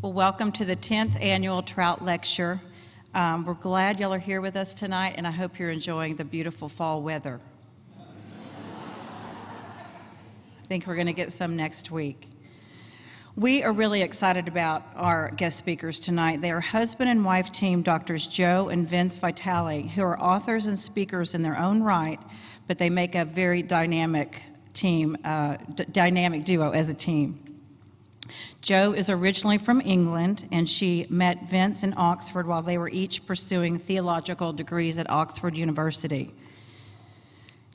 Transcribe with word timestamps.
Well, 0.00 0.12
welcome 0.12 0.52
to 0.52 0.64
the 0.64 0.76
10th 0.76 1.20
annual 1.20 1.60
Troutt 1.60 2.02
Lecture. 2.02 2.60
Um, 3.14 3.44
we're 3.44 3.54
glad 3.54 3.98
y'all 3.98 4.14
are 4.14 4.18
here 4.20 4.40
with 4.40 4.54
us 4.54 4.72
tonight, 4.72 5.14
and 5.16 5.26
I 5.26 5.32
hope 5.32 5.58
you're 5.58 5.72
enjoying 5.72 6.14
the 6.14 6.24
beautiful 6.24 6.68
fall 6.68 7.02
weather. 7.02 7.40
I 7.98 8.02
think 10.68 10.86
we're 10.86 10.94
going 10.94 11.08
to 11.08 11.12
get 11.12 11.32
some 11.32 11.56
next 11.56 11.90
week. 11.90 12.28
We 13.34 13.64
are 13.64 13.72
really 13.72 14.02
excited 14.02 14.46
about 14.46 14.84
our 14.94 15.32
guest 15.32 15.58
speakers 15.58 15.98
tonight. 15.98 16.42
They 16.42 16.52
are 16.52 16.60
husband 16.60 17.10
and 17.10 17.24
wife 17.24 17.50
team 17.50 17.82
Doctors 17.82 18.28
Jo 18.28 18.68
and 18.68 18.88
Vince 18.88 19.18
Vitale, 19.18 19.82
who 19.82 20.02
are 20.02 20.20
authors 20.20 20.66
and 20.66 20.78
speakers 20.78 21.34
in 21.34 21.42
their 21.42 21.58
own 21.58 21.82
right, 21.82 22.20
but 22.68 22.78
they 22.78 22.88
make 22.88 23.16
a 23.16 23.24
very 23.24 23.64
dynamic 23.64 24.44
team, 24.74 25.16
uh, 25.24 25.56
d- 25.74 25.86
dynamic 25.90 26.44
duo 26.44 26.70
as 26.70 26.88
a 26.88 26.94
team. 26.94 27.47
Jo 28.60 28.92
is 28.92 29.10
originally 29.10 29.58
from 29.58 29.80
England, 29.80 30.48
and 30.52 30.68
she 30.68 31.06
met 31.08 31.48
Vince 31.48 31.82
in 31.82 31.94
Oxford 31.96 32.46
while 32.46 32.62
they 32.62 32.78
were 32.78 32.88
each 32.88 33.26
pursuing 33.26 33.78
theological 33.78 34.52
degrees 34.52 34.98
at 34.98 35.08
Oxford 35.10 35.56
University. 35.56 36.34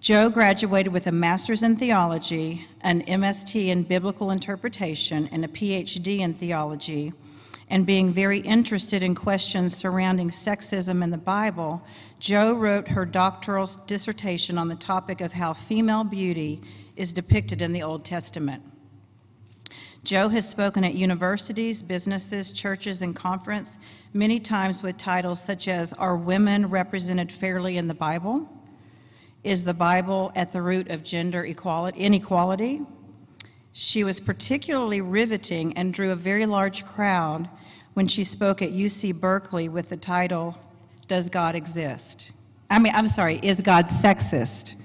Jo 0.03 0.30
graduated 0.30 0.91
with 0.91 1.08
a 1.08 1.13
master's 1.13 1.63
in 1.63 1.77
theology, 1.77 2.67
an 2.81 3.05
MST 3.05 3.67
in 3.67 3.84
biblical 3.84 4.31
interpretation, 4.31 5.30
and 5.31 5.45
a 5.45 5.47
PhD 5.47 6.20
in 6.20 6.34
theology. 6.34 7.13
And 7.70 7.85
being 7.85 8.11
very 8.11 8.41
interested 8.41 9.02
in 9.02 9.16
questions 9.16 9.77
surrounding 9.77 10.30
sexism 10.30 11.03
in 11.03 11.09
the 11.09 11.17
Bible, 11.17 11.81
Jo 12.20 12.52
wrote 12.52 12.89
her 12.89 13.05
doctoral 13.05 13.67
dissertation 13.88 14.58
on 14.58 14.67
the 14.67 14.75
topic 14.75 15.22
of 15.22 15.31
how 15.31 15.53
female 15.53 16.03
beauty 16.03 16.61
is 16.97 17.13
depicted 17.13 17.61
in 17.61 17.72
the 17.72 17.83
Old 17.83 18.03
Testament. 18.03 18.61
Jo 20.03 20.27
has 20.27 20.48
spoken 20.48 20.84
at 20.84 20.95
universities, 20.95 21.81
businesses, 21.81 22.52
churches, 22.52 23.02
and 23.02 23.16
conference 23.16 23.77
many 24.13 24.38
times 24.38 24.84
with 24.84 24.98
titles 24.98 25.41
such 25.41 25.69
as 25.69 25.94
Are 25.94 26.17
Women 26.17 26.69
Represented 26.69 27.31
Fairly 27.31 27.78
in 27.78 27.88
the 27.88 27.94
Bible? 27.94 28.50
Is 29.45 29.63
the 29.63 29.73
Bible 29.73 30.33
at 30.36 30.52
the 30.52 30.61
root 30.61 30.89
of 30.89 31.05
gender 31.05 31.45
equality, 31.45 32.02
inequality? 32.02 32.81
She 33.72 34.03
was 34.03 34.19
particularly 34.19 35.00
riveting 35.00 35.72
and 35.78 35.94
drew 35.94 36.11
a 36.11 36.17
very 36.17 36.45
large 36.45 36.85
crowd 36.85 37.50
when 37.94 38.08
she 38.08 38.25
spoke 38.25 38.61
at 38.61 38.72
UC 38.72 39.13
Berkeley 39.13 39.69
with 39.69 39.88
the 39.88 39.97
title, 39.97 40.58
Does 41.08 41.30
God 41.30 41.56
Exist? 41.56 42.31
I 42.69 42.78
mean, 42.78 42.94
I'm 42.94 43.08
sorry, 43.08 43.39
Is 43.41 43.61
God 43.61 43.88
Sexist? 43.88 44.75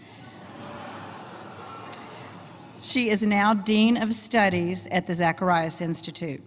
She 2.80 3.10
is 3.10 3.22
now 3.22 3.54
Dean 3.54 3.96
of 3.96 4.12
Studies 4.12 4.86
at 4.90 5.06
the 5.06 5.14
Zacharias 5.14 5.80
Institute. 5.80 6.42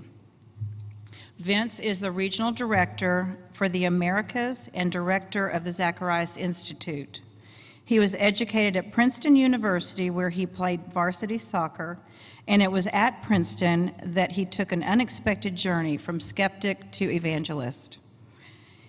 Vince 1.40 1.80
is 1.80 2.00
the 2.00 2.12
Regional 2.12 2.52
Director 2.52 3.38
for 3.54 3.68
the 3.68 3.86
Americas 3.86 4.70
and 4.74 4.92
Director 4.92 5.48
of 5.48 5.64
the 5.64 5.72
Zacharias 5.72 6.38
Institute. 6.38 7.22
He 7.84 8.00
was 8.00 8.16
educated 8.18 8.78
at 8.78 8.94
Princeton 8.94 9.36
University, 9.36 10.10
where 10.10 10.30
he 10.30 10.46
played 10.46 10.94
varsity 10.94 11.38
soccer, 11.38 12.00
and 12.48 12.62
it 12.62 12.72
was 12.72 12.88
at 12.94 13.22
Princeton 13.24 13.92
that 14.04 14.32
he 14.32 14.46
took 14.46 14.72
an 14.72 14.84
unexpected 14.84 15.56
journey 15.56 15.98
from 15.98 16.20
skeptic 16.20 16.92
to 16.94 17.12
evangelist. 17.12 17.98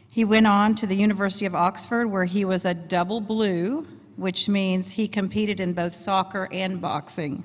He 0.09 0.25
went 0.25 0.47
on 0.47 0.75
to 0.77 0.87
the 0.87 0.97
University 0.97 1.47
of 1.47 1.55
Oxford, 1.55 2.07
where 2.07 2.27
he 2.27 2.45
was 2.45 2.65
a 2.65 2.75
double 2.75 3.21
blue, 3.21 3.87
which 4.17 4.49
means 4.49 4.91
he 4.91 5.09
competed 5.09 5.61
in 5.61 5.73
both 5.73 5.95
soccer 5.95 6.49
and 6.53 6.81
boxing. 6.81 7.45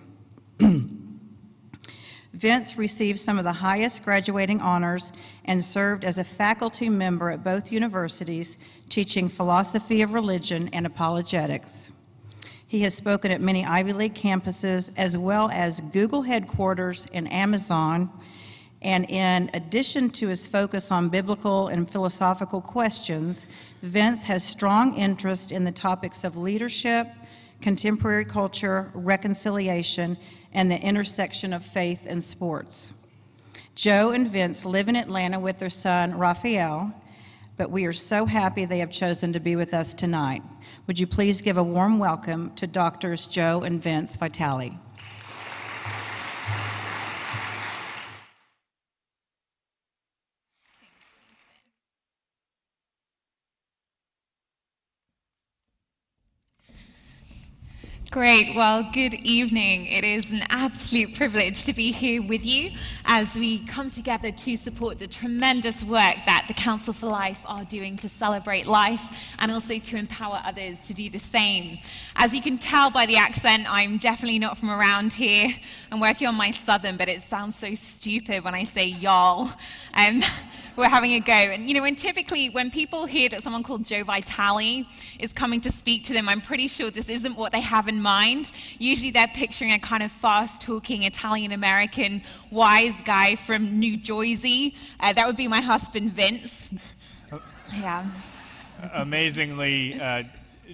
Vince 2.33 2.77
received 2.77 3.19
some 3.19 3.39
of 3.39 3.43
the 3.43 3.53
highest 3.53 4.03
graduating 4.03 4.61
honors 4.61 5.11
and 5.45 5.63
served 5.63 6.05
as 6.05 6.19
a 6.19 6.23
faculty 6.23 6.87
member 6.87 7.31
at 7.31 7.43
both 7.43 7.71
universities, 7.71 8.57
teaching 8.89 9.27
philosophy 9.27 10.03
of 10.03 10.13
religion 10.13 10.69
and 10.71 10.85
apologetics. 10.85 11.91
He 12.67 12.81
has 12.81 12.93
spoken 12.93 13.31
at 13.31 13.41
many 13.41 13.65
Ivy 13.65 13.93
League 13.93 14.13
campuses 14.13 14.91
as 14.97 15.17
well 15.17 15.49
as 15.51 15.79
Google 15.93 16.21
headquarters 16.21 17.07
and 17.13 17.31
Amazon. 17.31 18.11
And 18.81 19.09
in 19.09 19.49
addition 19.53 20.09
to 20.11 20.27
his 20.27 20.45
focus 20.45 20.91
on 20.91 21.09
biblical 21.09 21.67
and 21.67 21.89
philosophical 21.89 22.61
questions, 22.61 23.47
Vince 23.81 24.23
has 24.23 24.43
strong 24.43 24.95
interest 24.95 25.51
in 25.51 25.63
the 25.63 25.71
topics 25.71 26.23
of 26.23 26.37
leadership, 26.37 27.07
contemporary 27.59 28.25
culture, 28.25 28.91
reconciliation, 28.93 30.17
and 30.53 30.69
the 30.69 30.79
intersection 30.79 31.53
of 31.53 31.65
faith 31.65 32.05
and 32.05 32.23
sports. 32.23 32.93
Jo 33.73 34.11
and 34.11 34.27
Vince 34.27 34.63
live 34.63 34.89
in 34.89 34.95
Atlanta 34.95 35.39
with 35.39 35.57
their 35.57 35.69
son, 35.69 36.17
Raphael, 36.17 36.93
but 37.57 37.71
we 37.71 37.85
are 37.85 37.93
so 37.93 38.25
happy 38.25 38.65
they 38.65 38.79
have 38.79 38.91
chosen 38.91 39.33
to 39.33 39.39
be 39.39 39.55
with 39.55 39.73
us 39.73 39.95
tonight. 39.95 40.43
Would 40.85 40.99
you 40.99 41.07
please 41.07 41.41
give 41.41 41.57
a 41.57 41.63
warm 41.63 41.97
welcome 41.97 42.53
to 42.55 42.67
Doctors 42.67 43.25
Jo 43.25 43.61
and 43.61 43.81
Vince 43.81 44.15
Vitale? 44.15 44.79
Great. 58.09 58.55
Well, 58.55 58.83
good 58.93 59.15
evening. 59.25 59.85
It 59.87 60.05
is 60.05 60.31
an 60.31 60.43
absolute 60.49 61.13
privilege 61.13 61.65
to 61.65 61.73
be 61.73 61.91
here 61.91 62.21
with 62.21 62.45
you 62.45 62.71
as 63.03 63.35
we 63.35 63.65
come 63.65 63.89
together 63.89 64.31
to 64.31 64.55
support 64.55 64.97
the 64.97 65.07
tremendous 65.07 65.83
work 65.83 66.15
that 66.25 66.45
the 66.47 66.53
Council 66.53 66.93
for 66.93 67.07
Life 67.07 67.41
are 67.45 67.65
doing 67.65 67.97
to 67.97 68.07
celebrate 68.07 68.65
life 68.65 69.01
and 69.39 69.51
also 69.51 69.77
to 69.77 69.97
empower 69.97 70.41
others 70.45 70.79
to 70.87 70.93
do 70.93 71.09
the 71.09 71.19
same. 71.19 71.79
As 72.15 72.33
you 72.33 72.41
can 72.41 72.57
tell 72.57 72.89
by 72.89 73.05
the 73.05 73.17
accent, 73.17 73.65
I'm 73.69 73.97
definitely 73.97 74.39
not 74.39 74.57
from 74.57 74.69
around 74.69 75.11
here. 75.11 75.49
I'm 75.91 75.99
working 75.99 76.27
on 76.27 76.35
my 76.35 76.51
southern, 76.51 76.95
but 76.95 77.09
it 77.09 77.21
sounds 77.21 77.57
so 77.57 77.75
stupid 77.75 78.41
when 78.45 78.55
I 78.55 78.63
say 78.63 78.85
y'all. 78.85 79.51
Um, 79.93 80.21
we're 80.77 80.87
having 80.87 81.13
a 81.13 81.19
go. 81.19 81.33
And, 81.33 81.67
you 81.67 81.73
know, 81.73 81.83
and 81.83 81.97
typically 81.97 82.49
when 82.49 82.69
people 82.69 83.05
hear 83.05 83.27
that 83.29 83.41
someone 83.41 83.63
called 83.63 83.83
Jo 83.83 84.03
Vitale 84.03 84.85
is 85.19 85.33
coming 85.33 85.59
to 85.61 85.71
speak 85.71 86.03
to 86.05 86.13
them, 86.13 86.29
I'm 86.29 86.39
pretty 86.39 86.67
sure 86.67 86.91
this 86.91 87.09
isn't 87.09 87.35
what 87.35 87.51
they 87.51 87.61
have 87.61 87.87
in 87.87 87.99
mind. 87.99 88.51
Usually 88.77 89.09
they're 89.09 89.27
picturing 89.27 89.73
a 89.73 89.79
kind 89.79 90.03
of 90.03 90.11
fast 90.11 90.61
talking 90.61 91.03
Italian 91.03 91.51
American 91.51 92.21
wise 92.51 92.95
guy 93.03 93.35
from 93.35 93.79
New 93.79 93.97
Jersey. 93.97 94.75
Uh, 94.99 95.13
that 95.13 95.25
would 95.25 95.35
be 95.35 95.47
my 95.47 95.61
husband, 95.61 96.13
Vince. 96.13 96.69
Yeah. 97.81 98.05
Amazingly, 98.93 99.99
uh, 99.99 100.23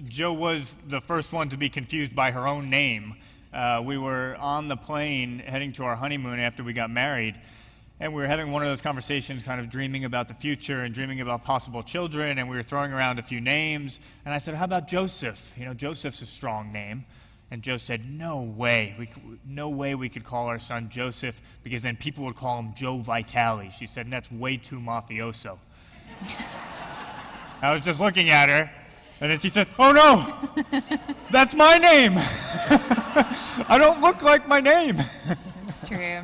Jo 0.06 0.32
was 0.32 0.76
the 0.86 1.00
first 1.00 1.32
one 1.32 1.48
to 1.48 1.56
be 1.56 1.68
confused 1.68 2.14
by 2.14 2.30
her 2.30 2.46
own 2.46 2.70
name. 2.70 3.16
Uh, 3.52 3.82
we 3.84 3.98
were 3.98 4.36
on 4.38 4.68
the 4.68 4.76
plane 4.76 5.40
heading 5.40 5.72
to 5.72 5.82
our 5.82 5.96
honeymoon 5.96 6.38
after 6.38 6.62
we 6.62 6.72
got 6.72 6.90
married 6.90 7.36
and 8.00 8.12
we 8.12 8.20
were 8.20 8.26
having 8.26 8.50
one 8.50 8.62
of 8.62 8.68
those 8.68 8.80
conversations, 8.80 9.44
kind 9.44 9.60
of 9.60 9.70
dreaming 9.70 10.04
about 10.04 10.26
the 10.26 10.34
future 10.34 10.82
and 10.82 10.92
dreaming 10.92 11.20
about 11.20 11.44
possible 11.44 11.82
children, 11.82 12.38
and 12.38 12.48
we 12.48 12.56
were 12.56 12.62
throwing 12.62 12.92
around 12.92 13.18
a 13.18 13.22
few 13.22 13.40
names. 13.40 14.00
And 14.24 14.34
I 14.34 14.38
said, 14.38 14.54
How 14.54 14.64
about 14.64 14.88
Joseph? 14.88 15.54
You 15.56 15.64
know, 15.64 15.74
Joseph's 15.74 16.20
a 16.20 16.26
strong 16.26 16.72
name. 16.72 17.04
And 17.50 17.62
Jo 17.62 17.76
said, 17.76 18.04
No 18.04 18.40
way. 18.40 18.96
We, 18.98 19.08
no 19.46 19.68
way 19.68 19.94
we 19.94 20.08
could 20.08 20.24
call 20.24 20.46
our 20.46 20.58
son 20.58 20.88
Joseph 20.88 21.40
because 21.62 21.82
then 21.82 21.96
people 21.96 22.24
would 22.24 22.34
call 22.34 22.58
him 22.58 22.72
Joe 22.74 22.98
Vitale. 22.98 23.70
She 23.70 23.86
said, 23.86 24.10
That's 24.10 24.30
way 24.32 24.56
too 24.56 24.80
mafioso. 24.80 25.58
I 27.62 27.72
was 27.72 27.82
just 27.82 28.00
looking 28.00 28.28
at 28.28 28.48
her, 28.48 28.70
and 29.20 29.30
then 29.30 29.38
she 29.38 29.50
said, 29.50 29.68
Oh 29.78 29.92
no, 29.92 30.80
that's 31.30 31.54
my 31.54 31.78
name. 31.78 32.14
I 33.68 33.76
don't 33.78 34.00
look 34.00 34.22
like 34.22 34.48
my 34.48 34.60
name. 34.60 34.96
That's 35.64 35.86
true. 35.86 36.22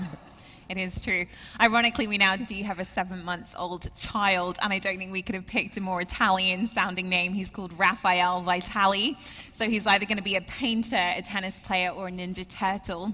It 0.70 0.78
is 0.78 1.00
true. 1.03 1.26
Ironically, 1.60 2.06
we 2.06 2.16
now 2.16 2.36
do 2.36 2.55
have 2.62 2.78
a 2.78 2.84
seven 2.84 3.25
month 3.25 3.56
old 3.58 3.93
child, 3.96 4.56
and 4.62 4.72
I 4.72 4.78
don't 4.78 4.99
think 4.99 5.11
we 5.11 5.20
could 5.20 5.34
have 5.34 5.49
picked 5.49 5.76
a 5.76 5.81
more 5.81 6.00
Italian 6.00 6.69
sounding 6.69 7.08
name. 7.08 7.32
He's 7.32 7.50
called 7.50 7.76
Raphael 7.76 8.40
Vitale. 8.43 9.17
So 9.52 9.69
he's 9.69 9.84
either 9.88 10.06
going 10.06 10.19
to 10.19 10.22
be 10.22 10.37
a 10.37 10.40
painter, 10.43 10.94
a 10.94 11.22
tennis 11.22 11.58
player, 11.58 11.90
or 11.90 12.06
a 12.06 12.12
Ninja 12.12 12.46
Turtle. 12.46 13.12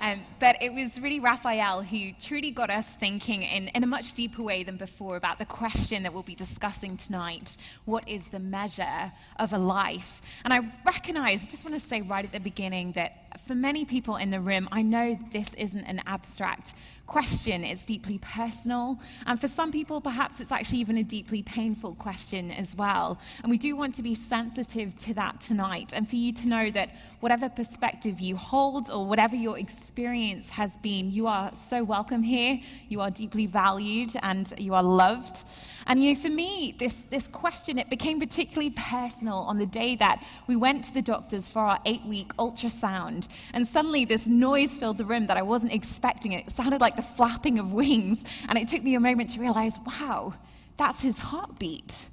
Um, 0.00 0.20
but 0.38 0.56
it 0.62 0.72
was 0.72 1.00
really 1.00 1.20
Raphael 1.20 1.82
who 1.82 2.12
truly 2.20 2.50
got 2.50 2.70
us 2.70 2.86
thinking 2.86 3.42
in, 3.42 3.68
in 3.68 3.82
a 3.82 3.86
much 3.86 4.14
deeper 4.14 4.42
way 4.42 4.62
than 4.62 4.76
before 4.76 5.16
about 5.16 5.38
the 5.38 5.46
question 5.46 6.02
that 6.02 6.12
we'll 6.12 6.22
be 6.22 6.34
discussing 6.34 6.96
tonight 6.96 7.56
what 7.84 8.08
is 8.08 8.28
the 8.28 8.38
measure 8.38 9.12
of 9.38 9.52
a 9.52 9.58
life? 9.58 10.20
And 10.44 10.52
I 10.52 10.60
recognize, 10.84 11.42
I 11.42 11.46
just 11.46 11.64
want 11.64 11.80
to 11.80 11.88
say 11.88 12.02
right 12.02 12.24
at 12.24 12.32
the 12.32 12.40
beginning, 12.40 12.92
that 12.92 13.40
for 13.46 13.54
many 13.54 13.84
people 13.84 14.16
in 14.16 14.30
the 14.30 14.40
room, 14.40 14.68
I 14.72 14.82
know 14.82 15.18
this 15.32 15.52
isn't 15.54 15.84
an 15.84 16.02
abstract 16.06 16.74
question. 17.06 17.64
It's 17.64 17.86
deeply 17.86 18.18
personal. 18.18 18.98
And 19.26 19.40
for 19.40 19.48
some 19.48 19.72
people, 19.72 20.00
perhaps 20.00 20.40
it's 20.40 20.52
actually 20.52 20.80
even 20.80 20.98
a 20.98 21.04
deeply 21.04 21.42
painful 21.42 21.94
question 21.94 22.50
as 22.50 22.74
well. 22.76 23.18
And 23.42 23.50
we 23.50 23.58
do 23.58 23.76
want 23.76 23.94
to 23.96 24.02
be 24.02 24.14
sensitive 24.14 24.96
to 24.98 25.14
that 25.14 25.40
tonight 25.40 25.92
and 25.94 26.08
for 26.08 26.16
you 26.16 26.32
to 26.32 26.48
know 26.48 26.70
that 26.72 26.90
whatever 27.20 27.48
perspective 27.48 28.20
you 28.20 28.36
hold 28.36 28.90
or 28.90 29.06
whatever 29.06 29.36
your 29.36 29.58
experience 29.58 30.50
has 30.50 30.76
been, 30.78 31.10
you 31.10 31.26
are 31.26 31.54
so 31.54 31.84
welcome 31.84 32.22
here. 32.22 32.60
You 32.88 33.00
are 33.00 33.10
deeply 33.10 33.46
valued 33.46 34.12
and 34.22 34.52
you 34.58 34.74
are 34.74 34.82
loved. 34.82 35.44
And 35.86 36.02
you 36.02 36.12
know, 36.12 36.20
for 36.20 36.28
me, 36.28 36.74
this, 36.78 36.94
this 37.10 37.28
question, 37.28 37.78
it 37.78 37.88
became 37.88 38.18
particularly 38.18 38.70
personal 38.70 39.38
on 39.38 39.58
the 39.58 39.66
day 39.66 39.94
that 39.96 40.22
we 40.48 40.56
went 40.56 40.84
to 40.84 40.94
the 40.94 41.02
doctors 41.02 41.48
for 41.48 41.60
our 41.60 41.78
eight 41.86 42.04
week 42.04 42.34
ultrasound. 42.36 43.28
And 43.54 43.66
suddenly 43.66 44.04
this 44.04 44.26
noise 44.26 44.72
filled 44.72 44.98
the 44.98 45.04
room 45.04 45.26
that 45.28 45.36
I 45.36 45.42
wasn't 45.42 45.72
expecting. 45.72 46.32
It 46.32 46.50
sounded 46.50 46.80
like 46.80 46.95
the 46.96 47.02
flapping 47.02 47.58
of 47.58 47.72
wings. 47.72 48.24
And 48.48 48.58
it 48.58 48.68
took 48.68 48.82
me 48.82 48.94
a 48.94 49.00
moment 49.00 49.30
to 49.30 49.40
realize, 49.40 49.78
wow, 49.86 50.34
that's 50.76 51.02
his 51.02 51.18
heartbeat. 51.18 52.08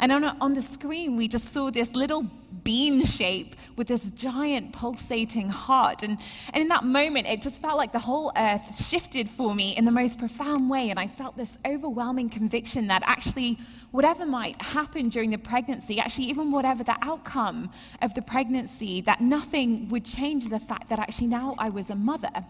And 0.00 0.12
on, 0.12 0.24
on 0.24 0.54
the 0.54 0.62
screen, 0.62 1.16
we 1.16 1.26
just 1.26 1.52
saw 1.52 1.70
this 1.70 1.94
little 1.94 2.24
bean 2.62 3.04
shape 3.04 3.56
with 3.76 3.88
this 3.88 4.10
giant 4.12 4.72
pulsating 4.72 5.50
heart. 5.50 6.04
And, 6.04 6.18
and 6.52 6.62
in 6.62 6.68
that 6.68 6.84
moment, 6.84 7.26
it 7.26 7.42
just 7.42 7.60
felt 7.60 7.76
like 7.76 7.92
the 7.92 7.98
whole 7.98 8.30
earth 8.36 8.86
shifted 8.86 9.28
for 9.28 9.54
me 9.54 9.76
in 9.76 9.84
the 9.84 9.90
most 9.90 10.18
profound 10.18 10.70
way. 10.70 10.90
And 10.90 11.00
I 11.00 11.08
felt 11.08 11.36
this 11.36 11.58
overwhelming 11.66 12.28
conviction 12.28 12.86
that 12.88 13.02
actually, 13.06 13.58
whatever 13.90 14.24
might 14.24 14.60
happen 14.62 15.08
during 15.08 15.30
the 15.30 15.38
pregnancy, 15.38 15.98
actually, 15.98 16.26
even 16.26 16.52
whatever 16.52 16.84
the 16.84 16.96
outcome 17.02 17.70
of 18.00 18.14
the 18.14 18.22
pregnancy, 18.22 19.00
that 19.00 19.20
nothing 19.20 19.88
would 19.88 20.04
change 20.04 20.48
the 20.48 20.60
fact 20.60 20.90
that 20.90 21.00
actually 21.00 21.26
now 21.26 21.56
I 21.58 21.70
was 21.70 21.90
a 21.90 21.96
mother 21.96 22.44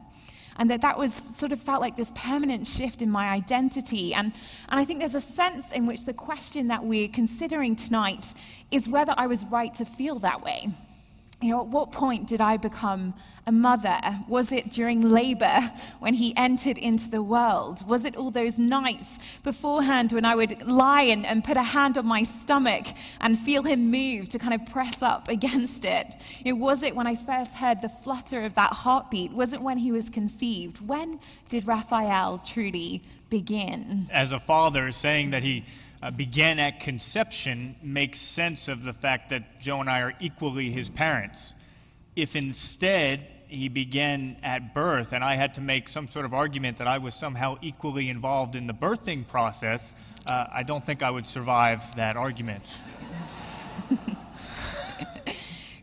and 0.58 0.70
that 0.70 0.81
that 0.82 0.99
was 0.99 1.14
sort 1.14 1.52
of 1.52 1.60
felt 1.60 1.81
like 1.81 1.96
this 1.96 2.12
permanent 2.14 2.66
shift 2.66 3.00
in 3.02 3.10
my 3.10 3.28
identity. 3.31 4.12
And, 4.14 4.32
and 4.69 4.81
I 4.81 4.84
think 4.84 4.99
there's 4.99 5.14
a 5.14 5.20
sense 5.20 5.72
in 5.72 5.87
which 5.87 6.05
the 6.05 6.12
question 6.12 6.69
that 6.69 6.84
we're 6.84 7.08
considering 7.08 7.76
tonight 7.76 8.34
is 8.70 8.88
whether 8.88 9.14
I 9.16 9.26
was 9.26 9.44
right 9.46 9.75
to 9.76 9.84
feel 9.84 10.19
that 10.20 10.43
way 10.43 10.69
you 11.40 11.50
know, 11.50 11.61
at 11.61 11.69
what 11.69 11.93
point 11.93 12.26
did 12.26 12.40
I 12.40 12.56
become 12.56 13.14
a 13.46 13.52
mother? 13.52 14.00
Was 14.26 14.50
it 14.50 14.73
during 14.73 15.02
labor 15.02 15.73
when 16.00 16.12
he 16.12 16.37
entered 16.37 16.79
into 16.79 17.08
the 17.08 17.23
world? 17.23 17.87
Was 17.87 18.05
it 18.05 18.17
all 18.17 18.32
those 18.32 18.58
nights 18.58 19.19
beforehand 19.44 20.11
when 20.11 20.25
I 20.25 20.35
would 20.35 20.67
lie 20.67 21.02
and, 21.02 21.25
and 21.25 21.44
put 21.44 21.56
a 21.56 21.62
hand 21.62 21.96
on 21.96 22.06
my 22.06 22.25
stomach 22.25 22.87
and 23.20 23.38
feel 23.38 23.62
him 23.62 23.88
move 23.88 24.29
to 24.31 24.38
kind 24.40 24.52
of 24.52 24.67
press 24.67 25.00
up 25.00 25.29
against 25.29 25.85
it? 25.85 26.17
You 26.44 26.55
know, 26.55 26.58
was 26.58 26.82
it 26.82 26.96
when 26.96 27.06
I 27.06 27.14
first 27.14 27.55
heard 27.55 27.82
the 27.82 27.88
flutter 27.88 28.44
of 28.44 28.55
that 28.55 28.73
heartbeat? 28.73 29.32
Was 29.32 29.52
it 29.52 29.61
when 29.61 29.79
he 29.79 29.93
was 29.93 30.11
conceived? 30.11 30.85
When 30.88 31.20
did 31.49 31.69
Raphael 31.69 32.38
truly 32.38 33.02
begin? 33.31 34.08
As 34.11 34.32
a 34.32 34.40
father, 34.40 34.90
saying 34.90 35.31
that 35.31 35.44
he 35.44 35.64
uh, 36.02 36.10
began 36.10 36.58
at 36.58 36.80
conception 36.80 37.76
makes 37.82 38.18
sense 38.18 38.68
of 38.68 38.84
the 38.84 38.92
fact 38.92 39.30
that 39.30 39.60
Jo 39.60 39.80
and 39.80 39.90
I 39.90 40.00
are 40.00 40.14
equally 40.20 40.70
his 40.70 40.88
parents. 40.88 41.54
If 42.14 42.36
instead 42.36 43.26
he 43.48 43.68
began 43.68 44.36
at 44.42 44.74
birth 44.74 45.12
and 45.12 45.24
I 45.24 45.34
had 45.34 45.54
to 45.54 45.60
make 45.60 45.88
some 45.88 46.06
sort 46.06 46.24
of 46.24 46.34
argument 46.34 46.76
that 46.78 46.86
I 46.86 46.98
was 46.98 47.14
somehow 47.14 47.56
equally 47.62 48.08
involved 48.10 48.56
in 48.56 48.66
the 48.66 48.74
birthing 48.74 49.26
process, 49.26 49.94
uh, 50.26 50.46
I 50.52 50.62
don't 50.62 50.84
think 50.84 51.02
I 51.02 51.10
would 51.10 51.26
survive 51.26 51.82
that 51.96 52.16
argument. 52.16 52.76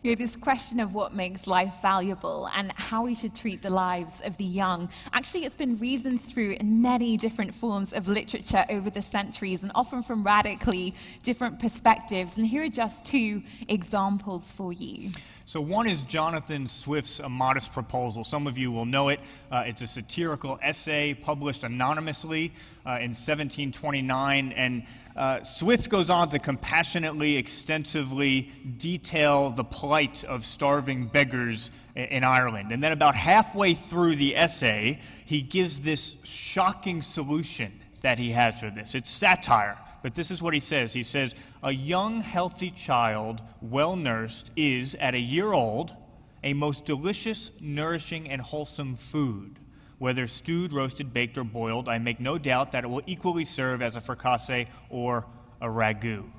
You 0.06 0.12
know, 0.12 0.16
this 0.16 0.36
question 0.36 0.80
of 0.80 0.94
what 0.94 1.16
makes 1.16 1.48
life 1.48 1.82
valuable 1.82 2.48
and 2.56 2.72
how 2.74 3.04
we 3.04 3.16
should 3.16 3.34
treat 3.34 3.64
the 3.64 3.72
lives 3.72 4.22
of 4.22 4.38
the 4.38 4.44
young. 4.44 4.88
Actually, 5.14 5.46
it's 5.46 5.56
been 5.56 5.76
reasoned 5.80 6.22
through 6.22 6.52
in 6.60 6.80
many 6.80 7.18
different 7.18 7.52
forms 7.52 7.92
of 7.92 8.08
literature 8.08 8.64
over 8.70 8.92
the 8.92 9.02
centuries 9.02 9.64
and 9.64 9.72
often 9.74 10.04
from 10.04 10.24
radically 10.24 10.94
different 11.24 11.58
perspectives. 11.58 12.38
And 12.38 12.46
here 12.46 12.62
are 12.62 12.70
just 12.70 13.04
two 13.04 13.42
examples 13.68 14.52
for 14.52 14.72
you. 14.72 15.10
So, 15.48 15.62
one 15.62 15.88
is 15.88 16.02
Jonathan 16.02 16.66
Swift's 16.66 17.20
A 17.20 17.30
Modest 17.30 17.72
Proposal. 17.72 18.24
Some 18.24 18.48
of 18.48 18.58
you 18.58 18.72
will 18.72 18.86
know 18.86 19.10
it. 19.10 19.20
Uh, 19.52 19.66
it's 19.68 19.84
a 19.84 19.88
satirical 19.88 20.58
essay 20.60 21.14
published 21.14 21.64
anonymously 21.64 22.52
uh, 22.84 22.98
in 22.98 23.12
1729. 23.12 24.54
And 24.54 24.84
uh, 25.16 25.44
Swift 25.44 25.92
goes 25.92 26.10
on 26.10 26.30
to 26.30 26.40
compassionately, 26.40 27.38
extensively 27.38 28.50
detail 28.78 29.52
the 29.52 29.64
plight 29.64 30.24
of 30.24 30.44
starving 30.44 31.06
beggars 31.06 31.70
in 31.96 32.24
Ireland. 32.24 32.72
And 32.72 32.84
then, 32.84 32.92
about 32.92 33.14
halfway 33.14 33.76
through 33.76 34.16
the 34.16 34.36
essay, 34.36 35.00
he 35.26 35.44
gives 35.44 35.80
this 35.80 36.16
shocking 36.24 37.04
solution 37.04 37.72
that 38.02 38.18
he 38.18 38.32
has 38.32 38.62
for 38.62 38.72
this. 38.72 38.96
It's 38.96 39.12
satire. 39.12 39.78
But 40.06 40.14
this 40.14 40.30
is 40.30 40.40
what 40.40 40.54
he 40.54 40.60
says 40.60 40.94
He 40.94 41.02
says, 41.02 41.34
A 41.64 41.72
young, 41.72 42.22
healthy 42.22 42.70
child, 42.70 43.42
well 43.60 43.96
nursed, 43.96 44.52
is, 44.56 44.94
at 44.94 45.16
a 45.16 45.20
year 45.20 45.52
old, 45.52 45.96
a 46.44 46.54
most 46.54 46.86
delicious, 46.86 47.50
nourishing, 47.60 48.30
and 48.30 48.40
wholesome 48.40 48.98
food. 48.98 49.58
Whether 49.98 50.28
stewed, 50.28 50.74
roasted, 50.74 51.12
baked, 51.12 51.40
or 51.40 51.44
boiled, 51.44 51.90
I 51.90 51.98
make 51.98 52.20
no 52.20 52.38
doubt 52.38 52.74
that 52.74 52.84
it 52.84 52.88
will 52.88 53.02
equally 53.08 53.46
serve 53.46 53.82
as 53.82 53.96
a 53.96 54.00
fricassee 54.00 54.68
or 54.92 55.26
a 55.60 55.66
ragout. 55.66 56.30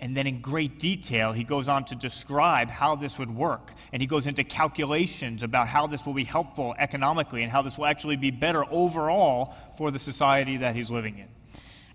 And 0.00 0.16
then, 0.16 0.26
in 0.26 0.40
great 0.40 0.80
detail, 0.80 1.30
he 1.30 1.44
goes 1.44 1.68
on 1.68 1.84
to 1.84 1.94
describe 1.94 2.68
how 2.68 2.96
this 2.96 3.16
would 3.16 3.30
work. 3.30 3.74
And 3.92 4.02
he 4.02 4.08
goes 4.08 4.26
into 4.26 4.42
calculations 4.42 5.44
about 5.44 5.68
how 5.68 5.86
this 5.86 6.04
will 6.04 6.14
be 6.14 6.24
helpful 6.24 6.74
economically 6.76 7.44
and 7.44 7.52
how 7.52 7.62
this 7.62 7.78
will 7.78 7.86
actually 7.86 8.16
be 8.16 8.32
better 8.32 8.64
overall 8.72 9.54
for 9.76 9.92
the 9.92 10.00
society 10.00 10.56
that 10.56 10.74
he's 10.74 10.90
living 10.90 11.18
in. 11.18 11.28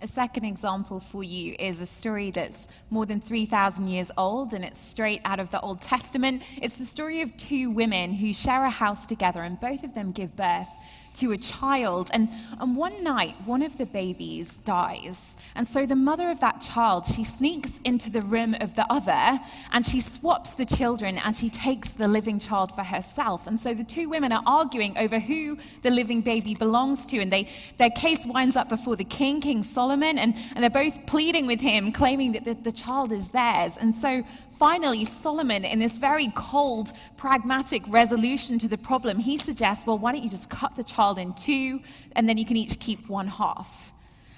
A 0.04 0.08
second 0.08 0.44
example 0.44 1.00
for 1.00 1.24
you 1.24 1.56
is 1.58 1.80
a 1.80 1.86
story 1.86 2.30
that's 2.30 2.68
more 2.90 3.06
than 3.06 3.22
3,000 3.22 3.88
years 3.88 4.12
old 4.18 4.54
and 4.54 4.66
it's 4.66 4.78
straight 4.78 5.22
out 5.24 5.40
of 5.40 5.50
the 5.50 5.62
Old 5.62 5.82
Testament. 5.82 6.44
It's 6.62 6.76
the 6.76 6.86
story 6.86 7.22
of 7.22 7.36
two 7.38 7.70
women 7.70 8.12
who 8.12 8.34
share 8.34 8.66
a 8.66 8.70
house 8.70 9.06
together 9.06 9.44
and 9.44 9.58
both 9.62 9.86
of 9.86 9.94
them 9.94 10.12
give 10.12 10.36
birth 10.36 10.68
to 11.16 11.32
a 11.32 11.38
child. 11.38 12.10
And, 12.14 12.30
and 12.60 12.76
one 12.76 13.04
night, 13.04 13.36
one 13.46 13.62
of 13.62 13.78
the 13.78 13.86
babies 13.86 14.54
dies. 14.66 15.36
And 15.56 15.68
so 15.68 15.86
the 15.86 15.96
mother 15.96 16.30
of 16.30 16.40
that 16.40 16.62
child, 16.62 17.06
she 17.06 17.24
sneaks 17.24 17.80
into 17.84 18.10
the 18.10 18.22
room 18.22 18.56
of 18.60 18.74
the 18.76 18.92
other 18.92 19.40
and 19.72 19.86
she 19.86 20.02
swaps 20.02 20.56
the 20.56 20.66
children 20.66 21.20
and 21.20 21.36
she 21.36 21.50
takes 21.50 21.90
the 21.90 22.08
living 22.08 22.40
child 22.40 22.74
for 22.74 22.84
herself. 22.84 23.46
And 23.46 23.60
so 23.60 23.74
the 23.74 23.84
two 23.84 24.10
women 24.10 24.32
are 24.32 24.44
arguing 24.46 24.98
over 24.98 25.20
who 25.20 25.58
the 25.84 25.92
living 25.92 26.22
baby 26.22 26.56
belongs 26.56 27.06
to. 27.08 27.20
And 27.20 27.32
they, 27.32 27.50
their 27.78 27.92
case 27.92 28.26
winds 28.26 28.56
up 28.56 28.70
before 28.70 28.96
the 28.96 29.04
king, 29.04 29.42
King 29.42 29.64
Solomon, 29.64 30.18
and, 30.18 30.36
and 30.56 30.64
they're 30.64 30.70
both 30.70 31.06
pleading 31.06 31.46
with 31.46 31.62
him, 31.62 31.92
claiming 31.92 32.32
that 32.32 32.46
the, 32.46 32.56
the 32.56 32.72
child 32.72 33.12
is 33.12 33.30
theirs. 33.30 33.78
And 33.78 33.94
so 33.94 34.24
finally, 34.64 35.04
Solomon, 35.04 35.66
in 35.66 35.78
this 35.78 35.98
very 35.98 36.32
cold, 36.36 36.94
pragmatic 37.18 37.84
resolution 37.90 38.58
to 38.58 38.70
the 38.70 38.78
problem, 38.78 39.20
he 39.20 39.36
suggests, 39.38 39.86
well, 39.86 39.98
why 39.98 40.14
don't 40.14 40.24
you 40.24 40.30
just 40.30 40.50
cut 40.50 40.74
the 40.78 40.84
child 40.86 41.20
in 41.20 41.34
two, 41.34 41.82
and 42.16 42.30
then 42.30 42.38
you 42.38 42.46
can 42.46 42.56
each 42.56 42.80
keep 42.80 43.10
one 43.10 43.28
half. 43.28 43.92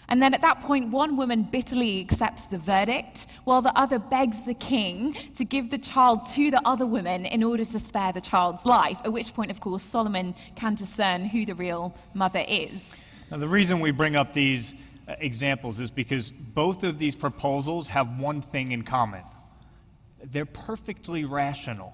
And 0.10 0.20
then 0.20 0.34
at 0.34 0.42
that 0.42 0.62
point, 0.62 0.90
one 0.90 1.16
woman 1.16 1.44
bitterly 1.44 2.00
accepts 2.00 2.48
the 2.48 2.58
verdict, 2.58 3.28
while 3.44 3.62
the 3.62 3.78
other 3.78 4.00
begs 4.00 4.42
the 4.46 4.56
king 4.56 5.14
to 5.36 5.46
give 5.46 5.70
the 5.70 5.78
child 5.78 6.28
to 6.30 6.50
the 6.50 6.62
other 6.68 6.88
woman 6.88 7.28
in 7.28 7.44
order 7.44 7.64
to 7.64 7.80
spare 7.80 8.12
the 8.12 8.20
child's 8.20 8.66
life. 8.66 9.02
At 9.06 9.14
which 9.14 9.32
point, 9.32 9.52
of 9.52 9.60
course, 9.60 9.84
Solomon 9.84 10.34
can 10.56 10.74
discern 10.74 11.26
who 11.26 11.46
the 11.46 11.54
real 11.54 11.96
mother 12.16 12.44
is. 12.48 13.00
Now, 13.30 13.38
the 13.38 13.48
reason 13.48 13.80
we 13.80 13.92
bring 13.92 14.16
up 14.16 14.34
these 14.34 14.74
uh, 15.08 15.14
examples 15.20 15.80
is 15.80 15.92
because 15.92 16.32
both 16.32 16.84
of 16.84 16.98
these 16.98 17.16
proposals 17.16 17.88
have 17.90 18.20
one 18.20 18.42
thing 18.42 18.72
in 18.72 18.82
common 18.82 19.22
they're 20.32 20.46
perfectly 20.46 21.26
rational. 21.26 21.94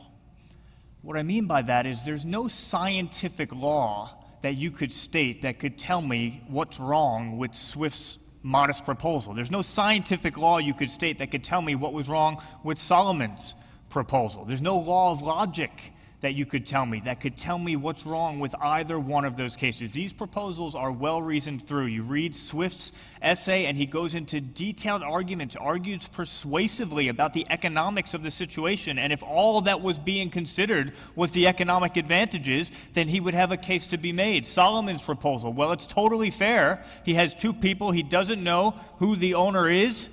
What 1.02 1.18
I 1.18 1.24
mean 1.24 1.46
by 1.46 1.64
that 1.64 1.86
is 1.86 2.04
there's 2.06 2.26
no 2.26 2.48
scientific 2.48 3.54
law 3.54 4.18
that 4.42 4.56
you 4.56 4.72
could 4.72 4.92
state 4.92 5.44
that 5.44 5.60
could 5.60 5.78
tell 5.78 6.02
me 6.02 6.42
what's 6.48 6.80
wrong 6.80 7.38
with 7.38 7.56
Swift's 7.56 8.18
modest 8.44 8.86
proposal. 8.86 9.34
There's 9.34 9.52
no 9.52 9.62
scientific 9.62 10.38
law 10.38 10.58
you 10.58 10.74
could 10.74 10.90
state 10.90 11.20
that 11.20 11.32
could 11.32 11.44
tell 11.44 11.62
me 11.62 11.76
what 11.76 11.94
was 11.94 12.10
wrong 12.10 12.42
with 12.64 12.80
Solomon's 12.80 13.56
proposal. 13.90 14.46
There's 14.46 14.62
no 14.62 14.78
law 14.78 15.12
of 15.12 15.22
logic 15.22 15.94
that 16.22 16.36
you 16.36 16.46
could 16.46 16.66
tell 16.68 16.86
me 16.86 17.02
that 17.04 17.20
could 17.20 17.36
tell 17.36 17.58
me 17.58 17.76
what's 17.76 18.06
wrong 18.06 18.40
with 18.40 18.54
either 18.62 19.00
one 19.00 19.26
of 19.26 19.36
those 19.36 19.56
cases. 19.56 19.92
These 19.92 20.14
proposals 20.14 20.76
are 20.76 20.92
well 20.92 21.22
reasoned 21.22 21.68
through. 21.68 21.88
You 21.88 22.04
read 22.04 22.36
Swift's 22.36 22.94
essay, 23.22 23.66
and 23.66 23.76
he 23.76 23.88
goes 23.88 24.14
into 24.14 24.40
detailed 24.40 25.02
arguments, 25.02 25.56
argues 25.56 26.08
persuasively 26.08 27.08
about 27.08 27.34
the 27.34 27.46
economics 27.50 28.14
of 28.14 28.22
the 28.22 28.30
situation. 28.30 29.00
And 29.00 29.12
if 29.12 29.24
all 29.24 29.62
that 29.62 29.82
was 29.82 29.98
being 29.98 30.30
considered 30.30 30.94
was 31.16 31.32
the 31.32 31.48
economic 31.48 31.98
advantages, 31.98 32.72
then 32.94 33.08
he 33.08 33.20
would 33.20 33.34
have 33.34 33.52
a 33.52 33.58
case 33.58 33.88
to 33.88 33.98
be 33.98 34.12
made. 34.12 34.48
Solomon's 34.48 35.02
proposal, 35.02 35.52
well, 35.52 35.72
it's 35.72 35.88
totally 35.88 36.30
fair. 36.30 36.84
He 37.04 37.16
has 37.16 37.34
two 37.34 37.54
people, 37.54 37.92
he 37.92 38.04
doesn't 38.04 38.44
know 38.44 38.76
who 38.98 39.16
the 39.16 39.34
owner 39.34 39.70
is. 39.70 40.10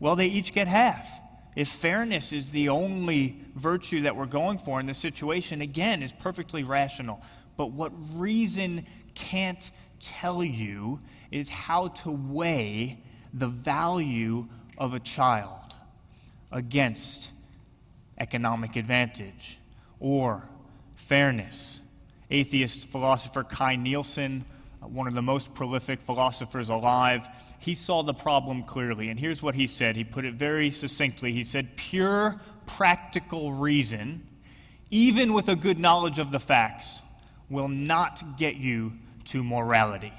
Well, 0.00 0.16
they 0.16 0.26
each 0.26 0.52
get 0.52 0.68
half. 0.68 1.08
If 1.54 1.68
fairness 1.68 2.34
is 2.34 2.50
the 2.50 2.68
only 2.68 3.45
virtue 3.56 4.02
that 4.02 4.14
we're 4.14 4.26
going 4.26 4.58
for 4.58 4.78
in 4.78 4.86
this 4.86 4.98
situation, 4.98 5.60
again, 5.60 6.02
is 6.02 6.12
perfectly 6.12 6.62
rational. 6.62 7.20
But 7.56 7.72
what 7.72 7.92
reason 8.14 8.86
can't 9.14 9.70
tell 9.98 10.44
you 10.44 11.00
is 11.30 11.48
how 11.48 11.88
to 11.88 12.10
weigh 12.10 13.02
the 13.32 13.48
value 13.48 14.46
of 14.78 14.94
a 14.94 15.00
child 15.00 15.74
against 16.52 17.32
economic 18.18 18.76
advantage 18.76 19.58
or 20.00 20.48
fairness. 20.94 21.80
Atheist 22.30 22.88
philosopher 22.88 23.42
Kai 23.42 23.76
Nielsen, 23.76 24.44
one 24.80 25.06
of 25.06 25.14
the 25.14 25.22
most 25.22 25.54
prolific 25.54 26.00
philosophers 26.00 26.68
alive, 26.68 27.26
he 27.58 27.74
saw 27.74 28.02
the 28.02 28.14
problem 28.14 28.62
clearly. 28.62 29.08
And 29.08 29.18
here's 29.18 29.42
what 29.42 29.54
he 29.54 29.66
said. 29.66 29.96
He 29.96 30.04
put 30.04 30.24
it 30.24 30.34
very 30.34 30.70
succinctly. 30.70 31.32
He 31.32 31.44
said, 31.44 31.68
Pure 31.76 32.40
practical 32.66 33.52
reason, 33.52 34.26
even 34.90 35.32
with 35.32 35.48
a 35.48 35.56
good 35.56 35.78
knowledge 35.78 36.18
of 36.18 36.32
the 36.32 36.40
facts, 36.40 37.02
will 37.48 37.68
not 37.68 38.36
get 38.36 38.56
you 38.56 38.92
to 39.26 39.42
morality. 39.42 40.12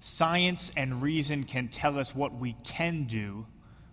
Science 0.00 0.70
and 0.76 1.02
reason 1.02 1.44
can 1.44 1.68
tell 1.68 1.98
us 1.98 2.14
what 2.14 2.34
we 2.34 2.56
can 2.64 3.04
do, 3.04 3.46